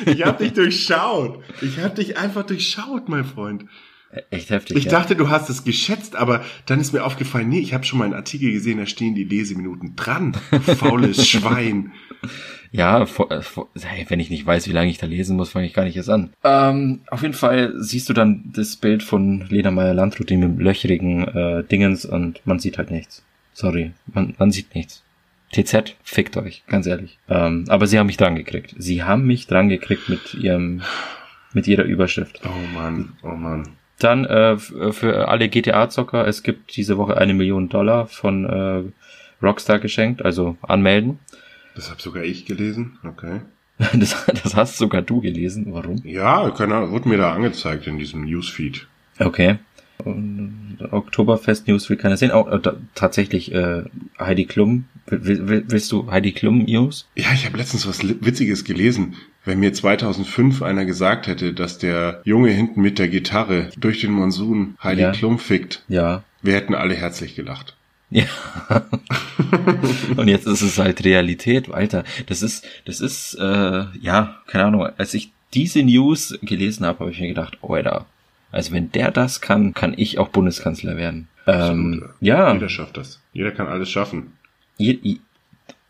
Ich 0.07 0.23
hab 0.25 0.39
dich 0.39 0.53
durchschaut. 0.53 1.43
Ich 1.61 1.77
hab 1.79 1.93
dich 1.93 2.17
einfach 2.17 2.47
durchschaut, 2.47 3.09
mein 3.09 3.25
Freund. 3.25 3.65
Echt 4.31 4.49
heftig. 4.49 4.77
Ich 4.77 4.85
ja. 4.85 4.91
dachte, 4.91 5.15
du 5.15 5.29
hast 5.29 5.49
es 5.49 5.63
geschätzt, 5.63 6.15
aber 6.15 6.43
dann 6.65 6.79
ist 6.79 6.93
mir 6.93 7.03
aufgefallen, 7.03 7.47
nee, 7.47 7.59
ich 7.59 7.73
habe 7.73 7.83
schon 7.83 7.99
mal 7.99 8.05
einen 8.05 8.15
Artikel 8.15 8.51
gesehen, 8.51 8.79
da 8.79 8.87
stehen 8.87 9.13
die 9.13 9.23
Leseminuten 9.23 9.95
dran. 9.95 10.33
Faules 10.77 11.27
Schwein. 11.27 11.91
Ja, 12.71 13.05
vor, 13.05 13.31
äh, 13.31 13.41
vor, 13.41 13.69
hey, 13.79 14.05
wenn 14.09 14.19
ich 14.19 14.29
nicht 14.29 14.45
weiß, 14.45 14.67
wie 14.67 14.71
lange 14.71 14.89
ich 14.89 14.97
da 14.97 15.05
lesen 15.05 15.37
muss, 15.37 15.49
fange 15.49 15.65
ich 15.65 15.73
gar 15.73 15.83
nicht 15.85 15.95
erst 15.95 16.09
an. 16.09 16.31
Ähm, 16.43 17.01
auf 17.09 17.21
jeden 17.21 17.33
Fall 17.33 17.73
siehst 17.77 18.09
du 18.09 18.13
dann 18.13 18.51
das 18.53 18.75
Bild 18.75 19.03
von 19.03 19.45
Lena 19.49 19.71
Meyer-Landrut 19.71 20.29
mit 20.31 20.41
dem 20.41 20.59
löchrigen 20.59 21.27
äh, 21.27 21.63
Dingens 21.63 22.05
und 22.05 22.41
man 22.45 22.59
sieht 22.59 22.77
halt 22.77 22.91
nichts. 22.91 23.23
Sorry, 23.53 23.91
man, 24.07 24.35
man 24.37 24.51
sieht 24.51 24.75
nichts. 24.75 25.03
TZ, 25.51 25.95
fickt 26.03 26.37
euch, 26.37 26.63
ganz 26.67 26.85
ehrlich. 26.85 27.17
Ähm, 27.27 27.65
aber 27.69 27.87
sie 27.87 27.97
haben 27.97 28.05
mich 28.05 28.17
dran 28.17 28.35
gekriegt. 28.35 28.75
Sie 28.77 29.03
haben 29.03 29.25
mich 29.25 29.47
dran 29.47 29.69
gekriegt 29.69 30.07
mit 30.07 30.35
ihrem, 30.35 30.81
mit 31.53 31.67
ihrer 31.67 31.83
Überschrift. 31.83 32.41
Oh 32.45 32.73
Mann, 32.75 33.13
oh 33.23 33.29
Mann. 33.29 33.78
Dann 33.99 34.25
äh, 34.25 34.57
für 34.57 35.27
alle 35.27 35.49
GTA-Zocker, 35.49 36.25
es 36.27 36.43
gibt 36.43 36.75
diese 36.77 36.97
Woche 36.97 37.17
eine 37.17 37.33
Million 37.33 37.69
Dollar 37.69 38.07
von 38.07 38.45
äh, 38.45 39.45
Rockstar 39.45 39.79
geschenkt, 39.79 40.23
also 40.23 40.57
anmelden. 40.61 41.19
Das 41.75 41.89
habe 41.89 42.01
sogar 42.01 42.23
ich 42.23 42.45
gelesen. 42.45 42.97
Okay. 43.03 43.41
Das, 43.93 44.25
das 44.43 44.55
hast 44.57 44.77
sogar 44.77 45.01
du 45.01 45.21
gelesen. 45.21 45.67
Warum? 45.69 46.01
Ja, 46.03 46.49
keine 46.51 46.75
Ahnung, 46.75 46.91
wurde 46.91 47.07
mir 47.07 47.17
da 47.17 47.33
angezeigt 47.33 47.87
in 47.87 47.97
diesem 47.97 48.25
Newsfeed. 48.25 48.87
Okay. 49.19 49.57
Und 50.03 50.77
Oktoberfest 50.91 51.67
News 51.67 51.89
will 51.89 51.97
keiner 51.97 52.17
sehen. 52.17 52.31
Oh, 52.33 52.47
äh, 52.49 52.59
da, 52.59 52.75
tatsächlich 52.95 53.53
äh, 53.53 53.83
Heidi 54.19 54.45
Klum. 54.45 54.85
Will, 55.07 55.47
will, 55.47 55.63
willst 55.67 55.91
du 55.91 56.11
Heidi 56.11 56.33
Klum 56.33 56.59
News? 56.59 57.07
Ja, 57.15 57.31
ich 57.33 57.45
habe 57.45 57.57
letztens 57.57 57.87
was 57.87 58.03
Witziges 58.03 58.63
gelesen. 58.63 59.15
Wenn 59.45 59.59
mir 59.59 59.73
2005 59.73 60.61
einer 60.61 60.85
gesagt 60.85 61.27
hätte, 61.27 61.53
dass 61.53 61.77
der 61.77 62.21
Junge 62.25 62.49
hinten 62.51 62.81
mit 62.81 62.99
der 62.99 63.07
Gitarre 63.07 63.69
durch 63.77 64.01
den 64.01 64.11
Monsun 64.11 64.75
Heidi 64.83 65.01
Ja. 65.01 65.11
Klum 65.11 65.39
fickt, 65.39 65.83
Ja. 65.87 66.23
wir 66.41 66.53
hätten 66.53 66.75
alle 66.75 66.95
herzlich 66.95 67.35
gelacht. 67.35 67.75
Ja. 68.11 68.25
Und 70.17 70.27
jetzt 70.27 70.47
ist 70.47 70.61
es 70.61 70.77
halt 70.77 71.03
Realität, 71.05 71.71
Alter. 71.71 72.03
Das 72.27 72.41
ist, 72.41 72.65
das 72.85 73.01
ist, 73.01 73.35
äh, 73.35 73.85
ja, 74.01 74.35
keine 74.47 74.65
Ahnung. 74.65 74.87
Als 74.97 75.13
ich 75.13 75.31
diese 75.53 75.83
News 75.83 76.37
gelesen 76.41 76.85
habe, 76.85 76.99
habe 77.01 77.11
ich 77.11 77.19
mir 77.19 77.27
gedacht, 77.27 77.57
oh, 77.61 77.73
Alter, 77.73 78.05
also 78.51 78.71
wenn 78.73 78.91
der 78.91 79.11
das 79.11 79.41
kann, 79.41 79.73
kann 79.73 79.93
ich 79.95 80.17
auch 80.19 80.29
Bundeskanzler 80.29 80.97
werden. 80.97 81.27
Ähm, 81.47 81.99
Absolut. 82.01 82.15
ja, 82.21 82.53
Jeder 82.53 82.69
schafft 82.69 82.97
das. 82.97 83.19
Jeder 83.33 83.51
kann 83.51 83.67
alles 83.67 83.89
schaffen. 83.89 84.33
je, 84.77 84.97
je, 85.01 85.17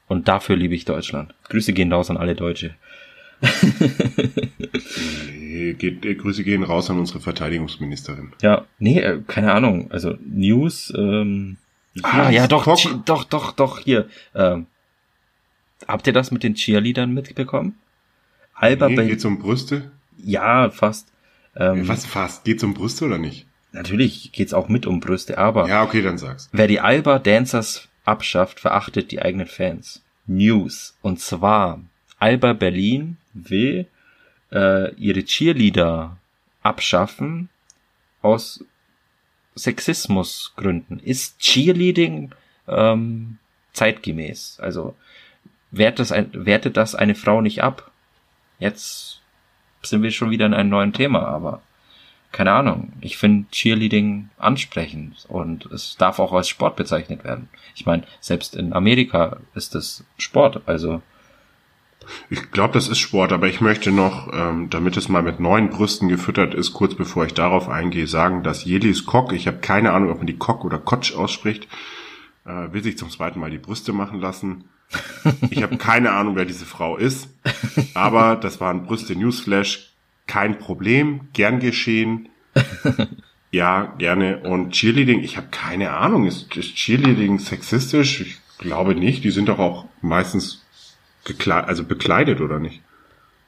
und 0.07 0.27
dafür 0.27 0.55
liebe 0.55 0.73
ich 0.75 0.85
Deutschland. 0.85 1.33
Grüße 1.49 1.71
gehen 1.71 1.93
raus 1.93 2.09
an 2.09 2.17
alle 2.17 2.35
Deutsche. 2.35 2.73
Nee, 5.37 5.73
geht, 5.73 6.05
äh, 6.05 6.15
Grüße 6.15 6.43
gehen 6.43 6.63
raus 6.63 6.89
an 6.89 6.99
unsere 6.99 7.19
Verteidigungsministerin. 7.19 8.31
Ja, 8.41 8.65
nee, 8.79 8.99
äh, 8.99 9.21
keine 9.27 9.53
Ahnung. 9.53 9.89
Also 9.91 10.15
News, 10.25 10.93
ähm, 10.95 11.57
Ah, 12.03 12.29
ja, 12.29 12.47
doch, 12.47 12.63
Kock. 12.63 12.77
Chi- 12.77 12.95
doch, 13.05 13.23
doch, 13.25 13.51
doch, 13.51 13.79
hier. 13.79 14.07
Ähm, 14.35 14.67
habt 15.87 16.07
ihr 16.07 16.13
das 16.13 16.31
mit 16.31 16.43
den 16.43 16.53
Cheerleadern 16.53 17.13
mitbekommen? 17.13 17.75
Alba 18.53 18.87
Nee, 18.89 18.95
Berlin. 18.95 19.11
geht's 19.11 19.25
um 19.25 19.39
Brüste? 19.39 19.91
Ja, 20.17 20.69
fast. 20.69 21.07
Ähm, 21.57 21.87
Was 21.87 22.05
fast? 22.05 22.45
Geht's 22.45 22.63
um 22.63 22.73
Brüste 22.73 23.05
oder 23.05 23.17
nicht? 23.17 23.47
Natürlich 23.71 24.31
geht's 24.31 24.53
auch 24.53 24.69
mit 24.69 24.85
um 24.85 24.99
Brüste, 24.99 25.37
aber 25.37 25.67
Ja, 25.67 25.83
okay, 25.83 26.01
dann 26.01 26.17
sag's. 26.17 26.47
wer 26.51 26.67
die 26.67 26.79
Alba 26.79 27.19
Dancers 27.19 27.87
abschafft, 28.05 28.59
verachtet 28.59 29.11
die 29.11 29.21
eigenen 29.21 29.47
Fans. 29.47 30.01
News. 30.27 30.95
Und 31.01 31.19
zwar, 31.19 31.81
Alba 32.19 32.53
Berlin 32.53 33.17
will 33.47 33.87
äh, 34.51 34.93
ihre 34.95 35.23
Cheerleader 35.23 36.17
abschaffen 36.63 37.49
aus 38.21 38.65
Sexismusgründen. 39.55 40.99
Ist 40.99 41.39
Cheerleading 41.39 42.33
ähm, 42.67 43.37
zeitgemäß? 43.73 44.59
Also 44.59 44.95
wertet 45.71 45.99
das, 45.99 46.11
ein, 46.11 46.29
wertet 46.33 46.77
das 46.77 46.95
eine 46.95 47.15
Frau 47.15 47.41
nicht 47.41 47.63
ab? 47.63 47.91
Jetzt 48.59 49.21
sind 49.81 50.03
wir 50.03 50.11
schon 50.11 50.31
wieder 50.31 50.45
in 50.45 50.53
einem 50.53 50.69
neuen 50.69 50.93
Thema, 50.93 51.25
aber 51.27 51.61
keine 52.31 52.51
Ahnung. 52.51 52.93
Ich 53.01 53.17
finde 53.17 53.49
Cheerleading 53.51 54.29
ansprechend 54.37 55.25
und 55.29 55.65
es 55.67 55.95
darf 55.97 56.19
auch 56.19 56.33
als 56.33 56.47
Sport 56.47 56.75
bezeichnet 56.75 57.23
werden. 57.23 57.49
Ich 57.75 57.85
meine, 57.85 58.03
selbst 58.19 58.55
in 58.55 58.73
Amerika 58.73 59.37
ist 59.55 59.75
es 59.75 60.03
Sport, 60.17 60.61
also 60.67 61.01
Ich 62.29 62.51
glaube, 62.51 62.73
das 62.73 62.87
ist 62.87 62.99
Sport, 62.99 63.31
aber 63.31 63.47
ich 63.47 63.61
möchte 63.61 63.91
noch, 63.91 64.31
ähm, 64.33 64.69
damit 64.69 64.97
es 64.97 65.09
mal 65.09 65.23
mit 65.23 65.39
neuen 65.39 65.69
Brüsten 65.69 66.09
gefüttert 66.09 66.53
ist, 66.53 66.73
kurz 66.73 66.95
bevor 66.95 67.25
ich 67.25 67.33
darauf 67.33 67.69
eingehe, 67.69 68.07
sagen, 68.07 68.43
dass 68.43 68.65
Jelis 68.65 69.05
Kock, 69.05 69.33
ich 69.33 69.47
habe 69.47 69.57
keine 69.57 69.91
Ahnung, 69.93 70.11
ob 70.11 70.17
man 70.17 70.27
die 70.27 70.37
Kock 70.37 70.65
oder 70.65 70.77
Kotsch 70.77 71.13
ausspricht, 71.13 71.67
äh, 72.45 72.71
will 72.71 72.83
sich 72.83 72.97
zum 72.97 73.09
zweiten 73.09 73.39
Mal 73.39 73.51
die 73.51 73.57
Brüste 73.57 73.93
machen 73.93 74.19
lassen. 74.19 74.65
Ich 75.51 75.61
habe 75.61 75.77
keine 75.77 76.11
Ahnung, 76.11 76.35
wer 76.35 76.45
diese 76.45 76.65
Frau 76.65 76.97
ist, 76.97 77.29
aber 77.93 78.35
das 78.35 78.59
waren 78.59 78.85
Brüste 78.85 79.15
Newsflash, 79.15 79.91
kein 80.25 80.57
Problem, 80.57 81.29
gern 81.33 81.59
geschehen. 81.59 82.29
Ja, 83.51 83.93
gerne. 83.97 84.39
Und 84.39 84.71
Cheerleading, 84.71 85.23
ich 85.23 85.37
habe 85.37 85.47
keine 85.49 85.91
Ahnung, 85.91 86.27
ist, 86.27 86.55
ist 86.55 86.75
Cheerleading 86.75 87.39
sexistisch? 87.39 88.21
Ich 88.21 88.37
glaube 88.59 88.93
nicht, 88.93 89.23
die 89.23 89.31
sind 89.31 89.49
doch 89.49 89.59
auch 89.59 89.85
meistens 90.01 90.63
gekle 91.23 91.63
also 91.65 91.83
bekleidet 91.83 92.41
oder 92.41 92.59
nicht? 92.59 92.81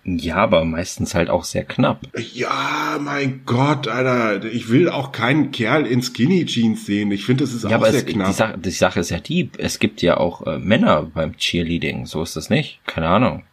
ja, 0.03 0.38
aber 0.38 0.65
meistens 0.65 1.13
halt 1.15 1.30
auch 1.30 1.43
sehr 1.43 1.63
knapp. 1.63 2.09
Ja, 2.17 2.97
mein 2.99 3.45
Gott, 3.45 3.88
Alter, 3.88 4.43
ich 4.45 4.69
will 4.69 4.89
auch 4.89 5.11
keinen 5.11 5.51
Kerl 5.51 5.86
in 5.86 6.01
Skinny 6.01 6.45
Jeans 6.45 6.86
sehen. 6.86 7.11
Ich 7.11 7.26
finde, 7.26 7.43
das 7.43 7.53
ist 7.53 7.65
Ja, 7.67 7.78
auch 7.78 7.86
sehr 7.86 7.99
es, 7.99 8.05
die, 8.05 8.13
knapp. 8.13 8.34
Sache, 8.34 8.57
die 8.57 8.72
Sache 8.72 8.99
ist 8.99 9.11
ja 9.11 9.19
die, 9.19 9.51
es 9.57 9.80
gibt 9.80 10.01
ja 10.01 10.17
auch 10.17 10.45
äh, 10.47 10.57
Männer 10.59 11.03
beim 11.03 11.38
Cheerleading, 11.38 12.05
so 12.07 12.24
ist 12.24 12.36
das 12.36 12.49
nicht. 12.49 12.82
Keine 12.88 13.09
Ahnung. 13.09 13.43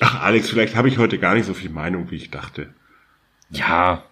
Ach, 0.00 0.20
Alex, 0.22 0.50
vielleicht 0.50 0.76
habe 0.76 0.88
ich 0.88 0.98
heute 0.98 1.18
gar 1.18 1.34
nicht 1.34 1.46
so 1.46 1.54
viel 1.54 1.70
Meinung, 1.70 2.10
wie 2.10 2.16
ich 2.16 2.30
dachte. 2.30 2.74
Ja, 3.50 4.04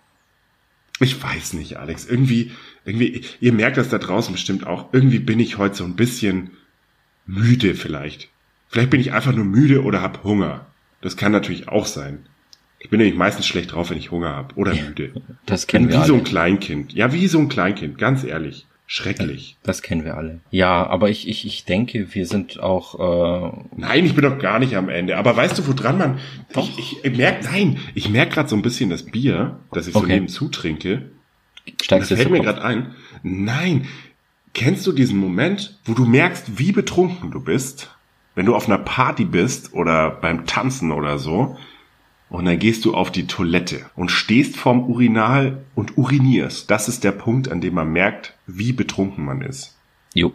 Ich 1.01 1.23
weiß 1.23 1.55
nicht, 1.55 1.77
Alex. 1.79 2.07
Irgendwie, 2.07 2.53
irgendwie, 2.85 3.23
ihr 3.41 3.53
merkt 3.53 3.77
das 3.77 3.89
da 3.89 3.99
draußen 3.99 4.33
bestimmt 4.33 4.67
auch. 4.67 4.93
Irgendwie 4.93 5.19
bin 5.19 5.41
ich 5.41 5.59
heute 5.59 5.75
so 5.77 5.85
ein 5.85 5.97
bisschen 5.97 6.53
müde 7.27 7.75
vielleicht. 7.75 8.32
Vielleicht 8.73 8.89
bin 8.91 9.01
ich 9.01 9.13
einfach 9.13 9.35
nur 9.35 9.45
müde 9.45 9.85
oder 9.85 10.01
hab 10.01 10.25
Hunger. 10.25 10.67
Das 11.03 11.19
kann 11.19 11.31
natürlich 11.31 11.69
auch 11.69 11.85
sein. 11.85 12.21
Ich 12.79 12.89
bin 12.91 12.99
nämlich 12.99 13.17
meistens 13.17 13.47
schlecht 13.47 13.73
drauf, 13.73 13.91
wenn 13.91 13.99
ich 13.99 14.11
Hunger 14.11 14.35
hab 14.35 14.57
oder 14.57 14.75
müde. 14.75 15.13
das 15.47 15.67
kennen 15.67 15.89
wir 15.91 16.01
wie 16.01 16.07
so 16.07 16.15
ein 16.15 16.21
alle. 16.21 16.29
Kleinkind. 16.29 16.93
Ja, 16.95 17.13
wie 17.13 17.29
so 17.29 17.39
ein 17.39 17.49
Kleinkind, 17.51 17.99
ganz 17.99 18.25
ehrlich. 18.25 18.67
Schrecklich. 18.87 19.57
Das 19.63 19.83
kennen 19.83 20.05
wir 20.05 20.17
alle. 20.17 20.41
Ja, 20.51 20.87
aber 20.87 21.11
ich, 21.11 21.29
ich, 21.29 21.47
ich 21.47 21.65
denke, 21.65 22.15
wir 22.15 22.27
sind 22.27 22.61
auch 22.61 23.53
äh, 23.53 23.53
Nein, 23.77 24.05
ich 24.07 24.15
bin 24.15 24.25
doch 24.25 24.39
gar 24.39 24.59
nicht 24.59 24.75
am 24.75 24.89
Ende. 24.89 25.17
Aber 25.17 25.37
weißt 25.37 25.59
du, 25.59 25.67
woran 25.67 25.99
man. 25.99 26.19
Ich, 26.57 26.79
ich, 26.79 27.05
ich 27.05 27.17
merk, 27.17 27.45
nein, 27.45 27.79
ich 27.95 28.09
merk 28.09 28.31
gerade 28.33 28.49
so 28.49 28.57
ein 28.57 28.63
bisschen 28.63 28.91
das 28.91 29.05
Bier, 29.05 29.61
das 29.73 29.87
ich 29.87 29.93
so 29.93 30.01
Okay. 30.01 30.15
nebenzu 30.15 30.49
trinke. 30.49 31.11
Das 31.65 31.85
steigst 31.85 32.11
jetzt 32.11 32.19
fällt 32.21 32.31
mir 32.33 32.41
gerade 32.41 32.63
ein. 32.63 32.95
Nein. 33.23 33.87
Kennst 34.55 34.87
du 34.87 34.93
diesen 34.93 35.19
Moment, 35.19 35.79
wo 35.85 35.95
du 35.95 36.05
merkst, 36.05 36.59
wie 36.59 36.73
betrunken 36.73 37.31
du 37.31 37.41
bist? 37.41 37.92
Wenn 38.35 38.47
du 38.47 38.55
auf 38.55 38.67
einer 38.67 38.79
Party 38.79 39.25
bist 39.25 39.75
oder 39.75 40.11
beim 40.11 40.47
Tanzen 40.47 40.93
oder 40.93 41.19
so. 41.19 41.57
Und 42.29 42.47
dann 42.47 42.59
gehst 42.59 42.87
du 42.87 42.95
auf 42.95 43.13
die 43.13 43.27
Toilette 43.27 43.85
und 43.95 44.11
stehst 44.11 44.57
vorm 44.57 44.89
Urinal 44.89 45.65
und 45.75 45.99
urinierst. 45.99 46.71
Das 46.71 46.89
ist 46.89 47.05
der 47.05 47.13
Punkt, 47.13 47.51
an 47.51 47.61
dem 47.61 47.75
man 47.75 47.93
merkt, 47.93 48.35
wie 48.47 48.73
betrunken 48.73 49.27
man 49.27 49.43
ist. 49.43 49.77
Jo. 50.15 50.33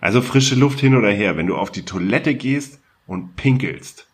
Also 0.00 0.22
frische 0.22 0.54
Luft 0.54 0.80
hin 0.80 0.94
oder 0.94 1.10
her. 1.10 1.36
Wenn 1.36 1.46
du 1.46 1.56
auf 1.56 1.70
die 1.70 1.84
Toilette 1.84 2.34
gehst 2.34 2.80
und 3.06 3.36
pinkelst, 3.36 4.06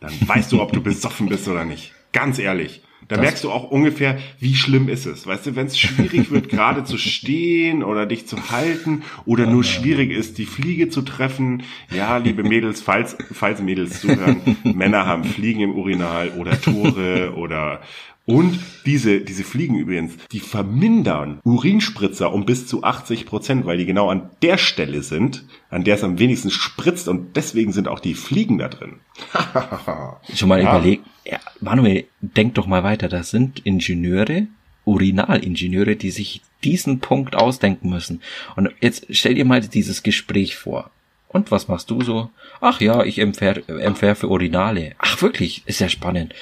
dann 0.00 0.12
weißt 0.26 0.52
du, 0.52 0.62
ob 0.62 0.72
du 0.72 0.82
besoffen 0.82 1.28
bist 1.28 1.48
oder 1.48 1.66
nicht. 1.66 1.92
Ganz 2.12 2.38
ehrlich. 2.38 2.82
Da 3.08 3.16
Das- 3.16 3.24
merkst 3.24 3.44
du 3.44 3.52
auch 3.52 3.70
ungefähr, 3.70 4.18
wie 4.40 4.54
schlimm 4.56 4.88
ist 4.88 5.06
es. 5.06 5.26
Weißt 5.26 5.46
du, 5.46 5.54
wenn 5.54 5.66
es 5.66 5.78
schwierig 5.78 6.30
wird, 6.30 6.48
gerade 6.48 6.82
zu 6.84 6.98
stehen 6.98 7.84
oder 7.84 8.04
dich 8.06 8.26
zu 8.26 8.50
halten 8.50 9.02
oder 9.26 9.46
nur 9.46 9.62
schwierig 9.62 10.10
ist, 10.10 10.38
die 10.38 10.46
Fliege 10.46 10.88
zu 10.88 11.02
treffen. 11.02 11.62
Ja, 11.94 12.16
liebe 12.16 12.42
Mädels, 12.42 12.80
falls, 12.80 13.16
falls 13.32 13.60
Mädels 13.62 14.00
zuhören, 14.00 14.40
Männer 14.64 15.06
haben 15.06 15.24
Fliegen 15.24 15.60
im 15.60 15.74
Urinal 15.76 16.30
oder 16.30 16.60
Tore 16.60 17.34
oder 17.36 17.80
und 18.26 18.58
diese, 18.84 19.20
diese 19.20 19.44
Fliegen 19.44 19.76
übrigens, 19.78 20.14
die 20.32 20.40
vermindern 20.40 21.38
Urinspritzer 21.44 22.32
um 22.32 22.44
bis 22.44 22.66
zu 22.66 22.82
80 22.82 23.24
Prozent, 23.26 23.66
weil 23.66 23.78
die 23.78 23.86
genau 23.86 24.10
an 24.10 24.30
der 24.42 24.58
Stelle 24.58 25.02
sind, 25.02 25.44
an 25.70 25.84
der 25.84 25.94
es 25.94 26.04
am 26.04 26.18
wenigsten 26.18 26.50
spritzt 26.50 27.08
und 27.08 27.36
deswegen 27.36 27.72
sind 27.72 27.86
auch 27.88 28.00
die 28.00 28.14
Fliegen 28.14 28.58
da 28.58 28.68
drin. 28.68 28.96
Schon 30.34 30.48
mal 30.48 30.60
Ja. 30.62 30.76
überlegt, 30.76 31.06
ja, 31.24 31.38
Manuel, 31.60 32.04
denk 32.20 32.54
doch 32.54 32.66
mal 32.66 32.82
weiter, 32.84 33.08
das 33.08 33.30
sind 33.30 33.60
Ingenieure, 33.60 34.46
Urinalingenieure, 34.84 35.96
die 35.96 36.10
sich 36.10 36.42
diesen 36.64 37.00
Punkt 37.00 37.36
ausdenken 37.36 37.90
müssen. 37.90 38.22
Und 38.56 38.70
jetzt 38.80 39.06
stell 39.10 39.34
dir 39.34 39.44
mal 39.44 39.60
dieses 39.60 40.02
Gespräch 40.02 40.56
vor. 40.56 40.90
Und 41.28 41.50
was 41.50 41.68
machst 41.68 41.90
du 41.90 42.02
so? 42.02 42.30
Ach 42.60 42.80
ja, 42.80 43.04
ich 43.04 43.18
entwer- 43.20 43.68
entwerfe 43.78 44.28
Urinale. 44.28 44.94
Ach 44.98 45.20
wirklich, 45.22 45.62
ist 45.66 45.80
ja 45.80 45.88
spannend. 45.88 46.34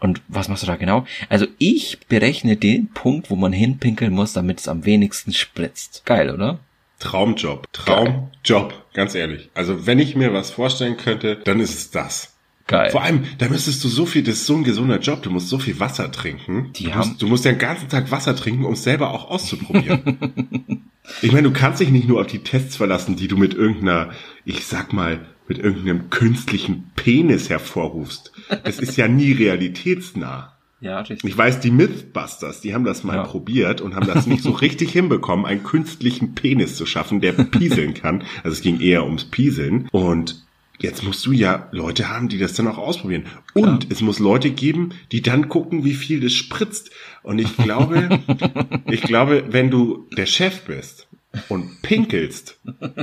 Und 0.00 0.22
was 0.28 0.48
machst 0.48 0.62
du 0.62 0.66
da 0.66 0.76
genau? 0.76 1.04
Also 1.28 1.46
ich 1.58 1.98
berechne 2.08 2.56
den 2.56 2.88
Punkt, 2.88 3.30
wo 3.30 3.36
man 3.36 3.52
hinpinkeln 3.52 4.12
muss, 4.12 4.32
damit 4.32 4.60
es 4.60 4.68
am 4.68 4.84
wenigsten 4.86 5.32
spritzt. 5.32 6.02
Geil, 6.06 6.30
oder? 6.30 6.58
Traumjob. 6.98 7.72
Traumjob, 7.72 8.74
ganz 8.94 9.14
ehrlich. 9.14 9.50
Also 9.54 9.86
wenn 9.86 9.98
ich 9.98 10.16
mir 10.16 10.32
was 10.32 10.50
vorstellen 10.50 10.96
könnte, 10.96 11.36
dann 11.44 11.60
ist 11.60 11.74
es 11.74 11.90
das. 11.90 12.34
Geil. 12.66 12.90
Vor 12.90 13.02
allem, 13.02 13.24
da 13.38 13.48
müsstest 13.48 13.82
du 13.82 13.88
so 13.88 14.06
viel, 14.06 14.22
das 14.22 14.34
ist 14.36 14.46
so 14.46 14.54
ein 14.54 14.62
gesunder 14.64 15.00
Job, 15.00 15.22
du 15.22 15.30
musst 15.30 15.48
so 15.48 15.58
viel 15.58 15.80
Wasser 15.80 16.12
trinken. 16.12 16.72
Die 16.76 16.84
du, 16.84 16.94
haben- 16.94 17.08
musst, 17.08 17.22
du 17.22 17.26
musst 17.26 17.44
den 17.44 17.58
ganzen 17.58 17.88
Tag 17.88 18.10
Wasser 18.10 18.36
trinken, 18.36 18.64
um 18.64 18.74
es 18.74 18.84
selber 18.84 19.12
auch 19.12 19.28
auszuprobieren. 19.30 20.84
ich 21.22 21.32
meine, 21.32 21.48
du 21.48 21.52
kannst 21.52 21.80
dich 21.80 21.90
nicht 21.90 22.06
nur 22.06 22.20
auf 22.20 22.28
die 22.28 22.44
Tests 22.44 22.76
verlassen, 22.76 23.16
die 23.16 23.26
du 23.28 23.36
mit 23.36 23.54
irgendeiner, 23.54 24.10
ich 24.44 24.66
sag 24.66 24.92
mal, 24.92 25.26
mit 25.50 25.58
irgendeinem 25.58 26.10
künstlichen 26.10 26.92
Penis 26.94 27.50
hervorrufst. 27.50 28.30
Das 28.62 28.78
ist 28.78 28.96
ja 28.96 29.08
nie 29.08 29.32
realitätsnah. 29.32 30.52
ja, 30.80 31.00
richtig. 31.00 31.24
Ich 31.28 31.36
weiß, 31.36 31.58
die 31.58 31.72
Mythbusters, 31.72 32.60
die 32.60 32.72
haben 32.72 32.84
das 32.84 33.02
mal 33.02 33.16
Ja. 33.16 33.24
probiert 33.24 33.80
und 33.80 33.96
haben 33.96 34.06
das 34.06 34.28
nicht 34.28 34.44
so 34.44 34.50
richtig 34.66 34.92
hinbekommen, 34.92 35.44
einen 35.46 35.64
künstlichen 35.64 36.36
Penis 36.36 36.76
zu 36.76 36.86
schaffen, 36.86 37.20
der 37.20 37.32
pieseln 37.32 37.94
kann. 37.94 38.22
Also 38.44 38.52
es 38.54 38.60
ging 38.62 38.78
eher 38.80 39.04
ums 39.04 39.24
Pieseln. 39.24 39.88
Und 39.90 40.46
jetzt 40.78 41.02
musst 41.02 41.26
du 41.26 41.32
ja 41.32 41.68
Leute 41.72 42.08
haben, 42.08 42.28
die 42.28 42.38
das 42.38 42.52
dann 42.54 42.68
auch 42.68 42.78
ausprobieren. 42.78 43.24
Und 43.52 43.88
es 43.90 44.00
muss 44.02 44.20
Leute 44.20 44.50
geben, 44.52 44.90
die 45.10 45.20
dann 45.20 45.48
gucken, 45.48 45.84
wie 45.84 45.94
viel 45.94 46.20
das 46.20 46.32
spritzt. 46.32 46.92
Und 47.24 47.40
ich 47.40 47.56
glaube, 47.56 48.20
ich 48.88 49.02
glaube, 49.02 49.46
wenn 49.50 49.68
du 49.72 50.06
der 50.16 50.26
Chef 50.26 50.60
bist 50.60 51.08
und 51.48 51.82
pinkelst, 51.82 52.58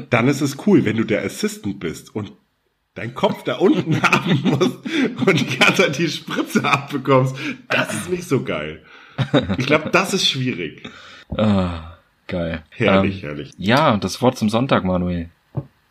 dann 0.09 0.27
ist 0.27 0.41
es 0.41 0.57
cool, 0.67 0.85
wenn 0.85 0.97
du 0.97 1.03
der 1.03 1.23
Assistant 1.23 1.79
bist 1.79 2.13
und 2.15 2.33
dein 2.93 3.13
Kopf 3.13 3.43
da 3.43 3.55
unten 3.57 4.01
haben 4.01 4.41
musst 4.43 4.77
und 5.25 5.39
die 5.39 5.57
ganze 5.57 5.83
Zeit 5.83 5.97
die 5.97 6.09
Spritze 6.09 6.63
abbekommst, 6.63 7.35
das 7.69 7.93
ist 7.93 8.09
nicht 8.09 8.27
so 8.27 8.43
geil. 8.43 8.83
Ich 9.57 9.65
glaube, 9.65 9.89
das 9.91 10.13
ist 10.13 10.27
schwierig. 10.27 10.83
Ah, 11.35 11.97
geil. 12.27 12.63
Herrlich, 12.69 13.23
Ähm, 13.23 13.29
herrlich. 13.29 13.51
Ja, 13.57 13.93
und 13.93 14.03
das 14.03 14.21
Wort 14.21 14.37
zum 14.37 14.49
Sonntag, 14.49 14.83
Manuel. 14.83 15.29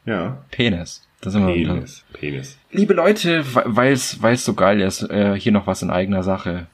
Ja. 0.05 0.45
Penis. 0.51 1.03
Da 1.20 1.30
sind 1.30 1.47
wir 1.47 1.55
wieder. 1.55 1.74
Penis. 1.74 2.05
Penis. 2.12 2.59
Liebe 2.70 2.95
Leute, 2.95 3.45
weil 3.55 3.93
es 3.95 4.45
so 4.45 4.55
geil 4.55 4.80
ist, 4.80 5.03
äh, 5.03 5.39
hier 5.39 5.53
noch 5.53 5.66
was 5.66 5.82
in 5.82 5.91
eigener 5.91 6.22
Sache. 6.22 6.66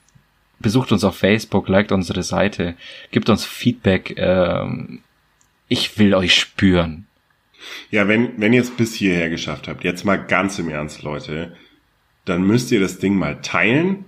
Besucht 0.58 0.92
uns 0.92 1.04
auf 1.04 1.16
Facebook, 1.16 1.68
liked 1.68 1.92
unsere 1.92 2.22
Seite, 2.22 2.74
gibt 3.10 3.28
uns 3.28 3.44
Feedback. 3.44 4.14
Ähm, 4.16 5.00
ich 5.72 5.98
will 5.98 6.14
euch 6.14 6.34
spüren. 6.34 7.06
Ja, 7.90 8.06
wenn, 8.06 8.38
wenn 8.40 8.52
ihr 8.52 8.60
es 8.60 8.70
bis 8.70 8.94
hierher 8.94 9.30
geschafft 9.30 9.68
habt, 9.68 9.84
jetzt 9.84 10.04
mal 10.04 10.16
ganz 10.16 10.58
im 10.58 10.68
Ernst, 10.68 11.02
Leute, 11.02 11.56
dann 12.26 12.42
müsst 12.42 12.70
ihr 12.72 12.80
das 12.80 12.98
Ding 12.98 13.14
mal 13.16 13.40
teilen. 13.40 14.04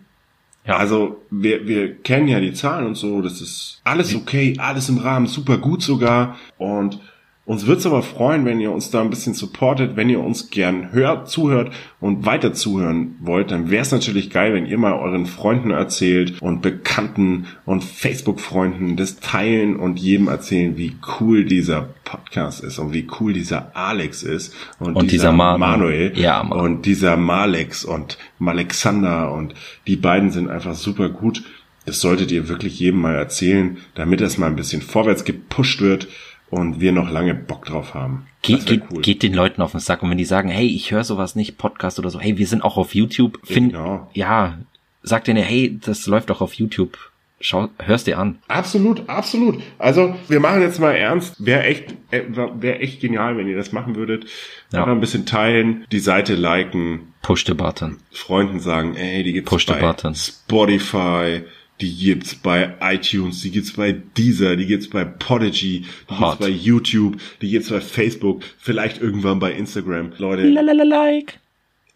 Ja. 0.66 0.76
Also, 0.76 1.22
wir, 1.30 1.66
wir 1.66 1.94
kennen 1.94 2.28
ja 2.28 2.40
die 2.40 2.52
Zahlen 2.52 2.86
und 2.86 2.96
so, 2.96 3.22
das 3.22 3.40
ist 3.40 3.80
alles 3.82 4.14
okay, 4.14 4.56
alles 4.58 4.90
im 4.90 4.98
Rahmen, 4.98 5.26
super 5.26 5.56
gut 5.56 5.82
sogar. 5.82 6.38
Und 6.58 7.00
uns 7.46 7.66
wird's 7.66 7.84
aber 7.84 8.02
freuen, 8.02 8.46
wenn 8.46 8.58
ihr 8.58 8.72
uns 8.72 8.90
da 8.90 9.02
ein 9.02 9.10
bisschen 9.10 9.34
supportet, 9.34 9.96
wenn 9.96 10.08
ihr 10.08 10.20
uns 10.20 10.48
gern 10.48 10.92
hört, 10.92 11.28
zuhört 11.28 11.72
und 12.00 12.24
weiter 12.24 12.54
zuhören 12.54 13.16
wollt, 13.20 13.50
dann 13.50 13.70
wäre 13.70 13.82
es 13.82 13.92
natürlich 13.92 14.30
geil, 14.30 14.54
wenn 14.54 14.64
ihr 14.64 14.78
mal 14.78 14.94
euren 14.94 15.26
Freunden 15.26 15.70
erzählt 15.70 16.40
und 16.40 16.62
Bekannten 16.62 17.46
und 17.66 17.84
Facebook-Freunden 17.84 18.96
das 18.96 19.20
teilen 19.20 19.76
und 19.76 19.98
jedem 19.98 20.28
erzählen, 20.28 20.78
wie 20.78 20.96
cool 21.20 21.44
dieser 21.44 21.90
Podcast 22.04 22.64
ist 22.64 22.78
und 22.78 22.94
wie 22.94 23.06
cool 23.20 23.34
dieser 23.34 23.76
Alex 23.76 24.22
ist 24.22 24.54
und, 24.78 24.96
Und 24.96 25.10
dieser 25.10 25.32
Manu. 25.32 25.58
Manuel 25.58 26.12
Ja, 26.18 26.42
Mann. 26.42 26.58
und 26.58 26.86
dieser 26.86 27.16
Malex 27.18 27.84
und 27.84 28.16
Malexander 28.38 29.32
und 29.32 29.54
die 29.86 29.96
beiden 29.96 30.30
sind 30.30 30.48
einfach 30.48 30.74
super 30.74 31.10
gut. 31.10 31.42
Das 31.86 32.00
solltet 32.00 32.32
ihr 32.32 32.48
wirklich 32.48 32.78
jedem 32.80 33.02
mal 33.02 33.14
erzählen, 33.14 33.76
damit 33.94 34.22
das 34.22 34.38
mal 34.38 34.46
ein 34.46 34.56
bisschen 34.56 34.80
vorwärts 34.80 35.24
gepusht 35.24 35.82
wird 35.82 36.08
und 36.50 36.80
wir 36.80 36.92
noch 36.92 37.10
lange 37.10 37.34
Bock 37.34 37.64
drauf 37.66 37.94
haben. 37.94 38.26
Geht, 38.42 38.58
Das 38.60 38.70
wär 38.70 38.76
geht, 38.78 39.02
geht 39.02 39.22
den 39.22 39.34
Leuten 39.34 39.62
auf 39.62 39.72
den 39.72 39.80
Sack 39.80 40.02
und 40.02 40.10
wenn 40.10 40.18
die 40.18 40.24
sagen, 40.24 40.48
hey, 40.48 40.66
ich 40.66 40.90
höre 40.90 41.04
sowas 41.04 41.34
nicht, 41.34 41.58
Podcast 41.58 41.98
oder 41.98 42.10
so, 42.10 42.20
hey, 42.20 42.36
wir 42.38 42.46
sind 42.46 42.62
auch 42.62 42.76
auf 42.76 42.94
YouTube, 42.94 43.38
find, 43.44 43.72
Genau. 43.72 44.08
ja, 44.14 44.58
sagt 45.02 45.26
denen, 45.28 45.42
hey, 45.42 45.78
das 45.82 46.06
läuft 46.06 46.30
auch 46.30 46.40
auf 46.40 46.54
YouTube, 46.54 46.96
schau, 47.40 47.68
hörst 47.78 48.06
dir 48.06 48.18
an. 48.18 48.38
Absolut, 48.48 49.08
absolut. 49.08 49.62
Also 49.78 50.14
wir 50.28 50.40
machen 50.40 50.62
jetzt 50.62 50.78
mal 50.80 50.92
ernst. 50.92 51.44
Wäre 51.44 51.64
echt, 51.64 51.94
äh, 52.10 52.22
wäre 52.58 52.78
echt 52.78 53.00
genial, 53.00 53.36
wenn 53.36 53.48
ihr 53.48 53.56
das 53.56 53.72
machen 53.72 53.96
würdet. 53.96 54.24
Ja. 54.72 54.80
Einfach 54.80 54.92
ein 54.92 55.00
bisschen 55.00 55.26
teilen, 55.26 55.84
die 55.92 55.98
Seite 55.98 56.34
liken, 56.34 57.12
Push 57.22 57.44
the 57.46 57.54
button. 57.54 57.98
Freunden 58.12 58.60
sagen, 58.60 58.96
ey, 58.96 59.22
die 59.22 59.32
gibt's 59.32 59.50
Push 59.50 59.66
the 59.66 59.74
button. 59.80 60.14
Spotify, 60.14 61.42
die 61.80 61.94
gibt's 61.96 62.34
bei 62.34 62.74
iTunes, 62.80 63.40
die 63.42 63.50
gibt's 63.50 63.72
bei 63.72 63.92
Deezer, 63.92 64.56
die 64.56 64.66
gibt's 64.66 64.88
bei 64.88 65.04
Podigy, 65.04 65.84
die 66.08 66.14
Hot. 66.18 66.38
gibt's 66.38 66.46
bei 66.46 66.48
YouTube, 66.48 67.16
die 67.42 67.50
gibt's 67.50 67.68
bei 67.70 67.80
Facebook, 67.80 68.42
vielleicht 68.58 69.00
irgendwann 69.00 69.38
bei 69.40 69.52
Instagram. 69.52 70.12
Leute, 70.18 70.42
like. 70.84 71.38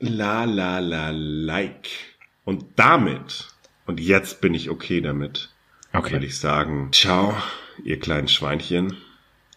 la 0.00 0.44
la 0.44 0.78
la 0.80 1.10
like. 1.10 1.88
Und 2.44 2.64
damit, 2.76 3.48
und 3.86 4.00
jetzt 4.00 4.40
bin 4.40 4.54
ich 4.54 4.70
okay 4.70 5.00
damit, 5.00 5.50
Okay. 5.92 6.12
würde 6.12 6.26
ich 6.26 6.38
sagen, 6.38 6.90
ciao, 6.92 7.34
ihr 7.84 7.98
kleinen 7.98 8.28
Schweinchen. 8.28 8.96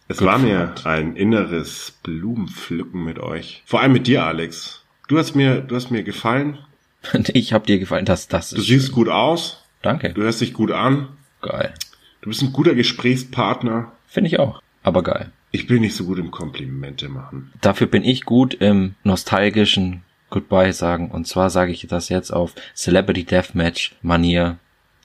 Es 0.08 0.18
Good 0.18 0.26
war 0.26 0.38
mir 0.38 0.74
ein 0.84 1.14
inneres 1.16 1.94
Blumenpflücken 2.02 3.02
mit 3.04 3.18
euch. 3.18 3.62
Vor 3.66 3.80
allem 3.80 3.92
mit 3.92 4.06
dir, 4.06 4.24
Alex. 4.24 4.82
Du 5.08 5.18
hast 5.18 5.34
mir, 5.34 5.60
du 5.60 5.74
hast 5.74 5.90
mir 5.90 6.02
gefallen. 6.02 6.58
Ich 7.34 7.52
hab 7.52 7.66
dir 7.66 7.78
gefallen, 7.80 8.04
dass 8.04 8.28
das 8.28 8.50
Du 8.50 8.56
ist. 8.58 8.66
siehst 8.66 8.92
gut 8.92 9.08
aus. 9.08 9.61
Danke. 9.82 10.10
Du 10.10 10.22
hörst 10.22 10.40
dich 10.40 10.52
gut 10.54 10.70
an. 10.70 11.08
Geil. 11.40 11.74
Du 12.20 12.28
bist 12.28 12.42
ein 12.42 12.52
guter 12.52 12.74
Gesprächspartner. 12.74 13.92
Finde 14.06 14.28
ich 14.28 14.38
auch. 14.38 14.62
Aber 14.82 15.02
geil. 15.02 15.32
Ich 15.50 15.66
bin 15.66 15.82
nicht 15.82 15.94
so 15.94 16.04
gut 16.04 16.18
im 16.18 16.30
Komplimente 16.30 17.08
machen. 17.08 17.52
Dafür 17.60 17.86
bin 17.86 18.04
ich 18.04 18.24
gut 18.24 18.54
im 18.54 18.94
nostalgischen 19.04 20.02
Goodbye 20.30 20.72
sagen. 20.72 21.10
Und 21.10 21.26
zwar 21.26 21.50
sage 21.50 21.72
ich 21.72 21.86
das 21.86 22.08
jetzt 22.08 22.30
auf 22.30 22.54
Celebrity 22.74 23.24
Deathmatch 23.24 23.94
Manier. 24.00 24.58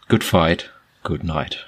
Good 0.08 0.24
fight, 0.24 0.72
good 1.04 1.24
night. 1.24 1.68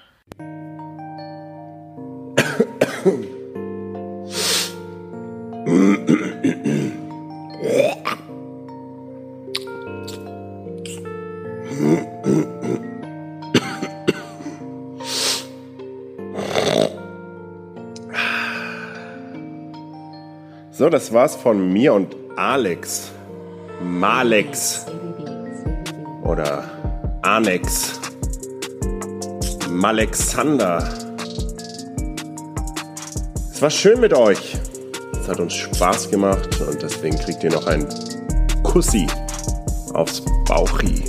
So, 20.80 20.88
das 20.88 21.12
war's 21.12 21.36
von 21.36 21.74
mir 21.74 21.94
und 21.94 22.16
Alex. 22.38 23.12
Malex. 23.84 24.86
Oder 26.24 26.64
Anex. 27.22 28.00
Malexander. 29.70 30.88
Es 33.52 33.62
war 33.62 33.70
schön 33.70 34.00
mit 34.00 34.14
euch. 34.14 34.56
Es 35.22 35.28
hat 35.28 35.42
uns 35.42 35.54
Spaß 35.54 36.12
gemacht 36.12 36.48
und 36.62 36.82
deswegen 36.82 37.18
kriegt 37.18 37.44
ihr 37.44 37.52
noch 37.52 37.68
ein 37.68 37.86
Kussi 38.64 39.06
aufs 39.94 40.24
Bauchi. 40.48 41.04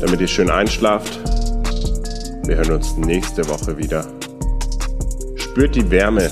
Damit 0.00 0.20
ihr 0.20 0.28
schön 0.28 0.50
einschlaft. 0.50 1.18
Wir 2.44 2.58
hören 2.58 2.74
uns 2.74 2.96
nächste 2.96 3.44
Woche 3.48 3.76
wieder. 3.76 4.06
Spürt 5.34 5.74
die 5.74 5.90
Wärme 5.90 6.30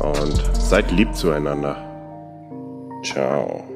und 0.00 0.49
seid 0.70 0.92
lieb 0.92 1.12
zueinander. 1.16 1.76
Ciao. 3.02 3.69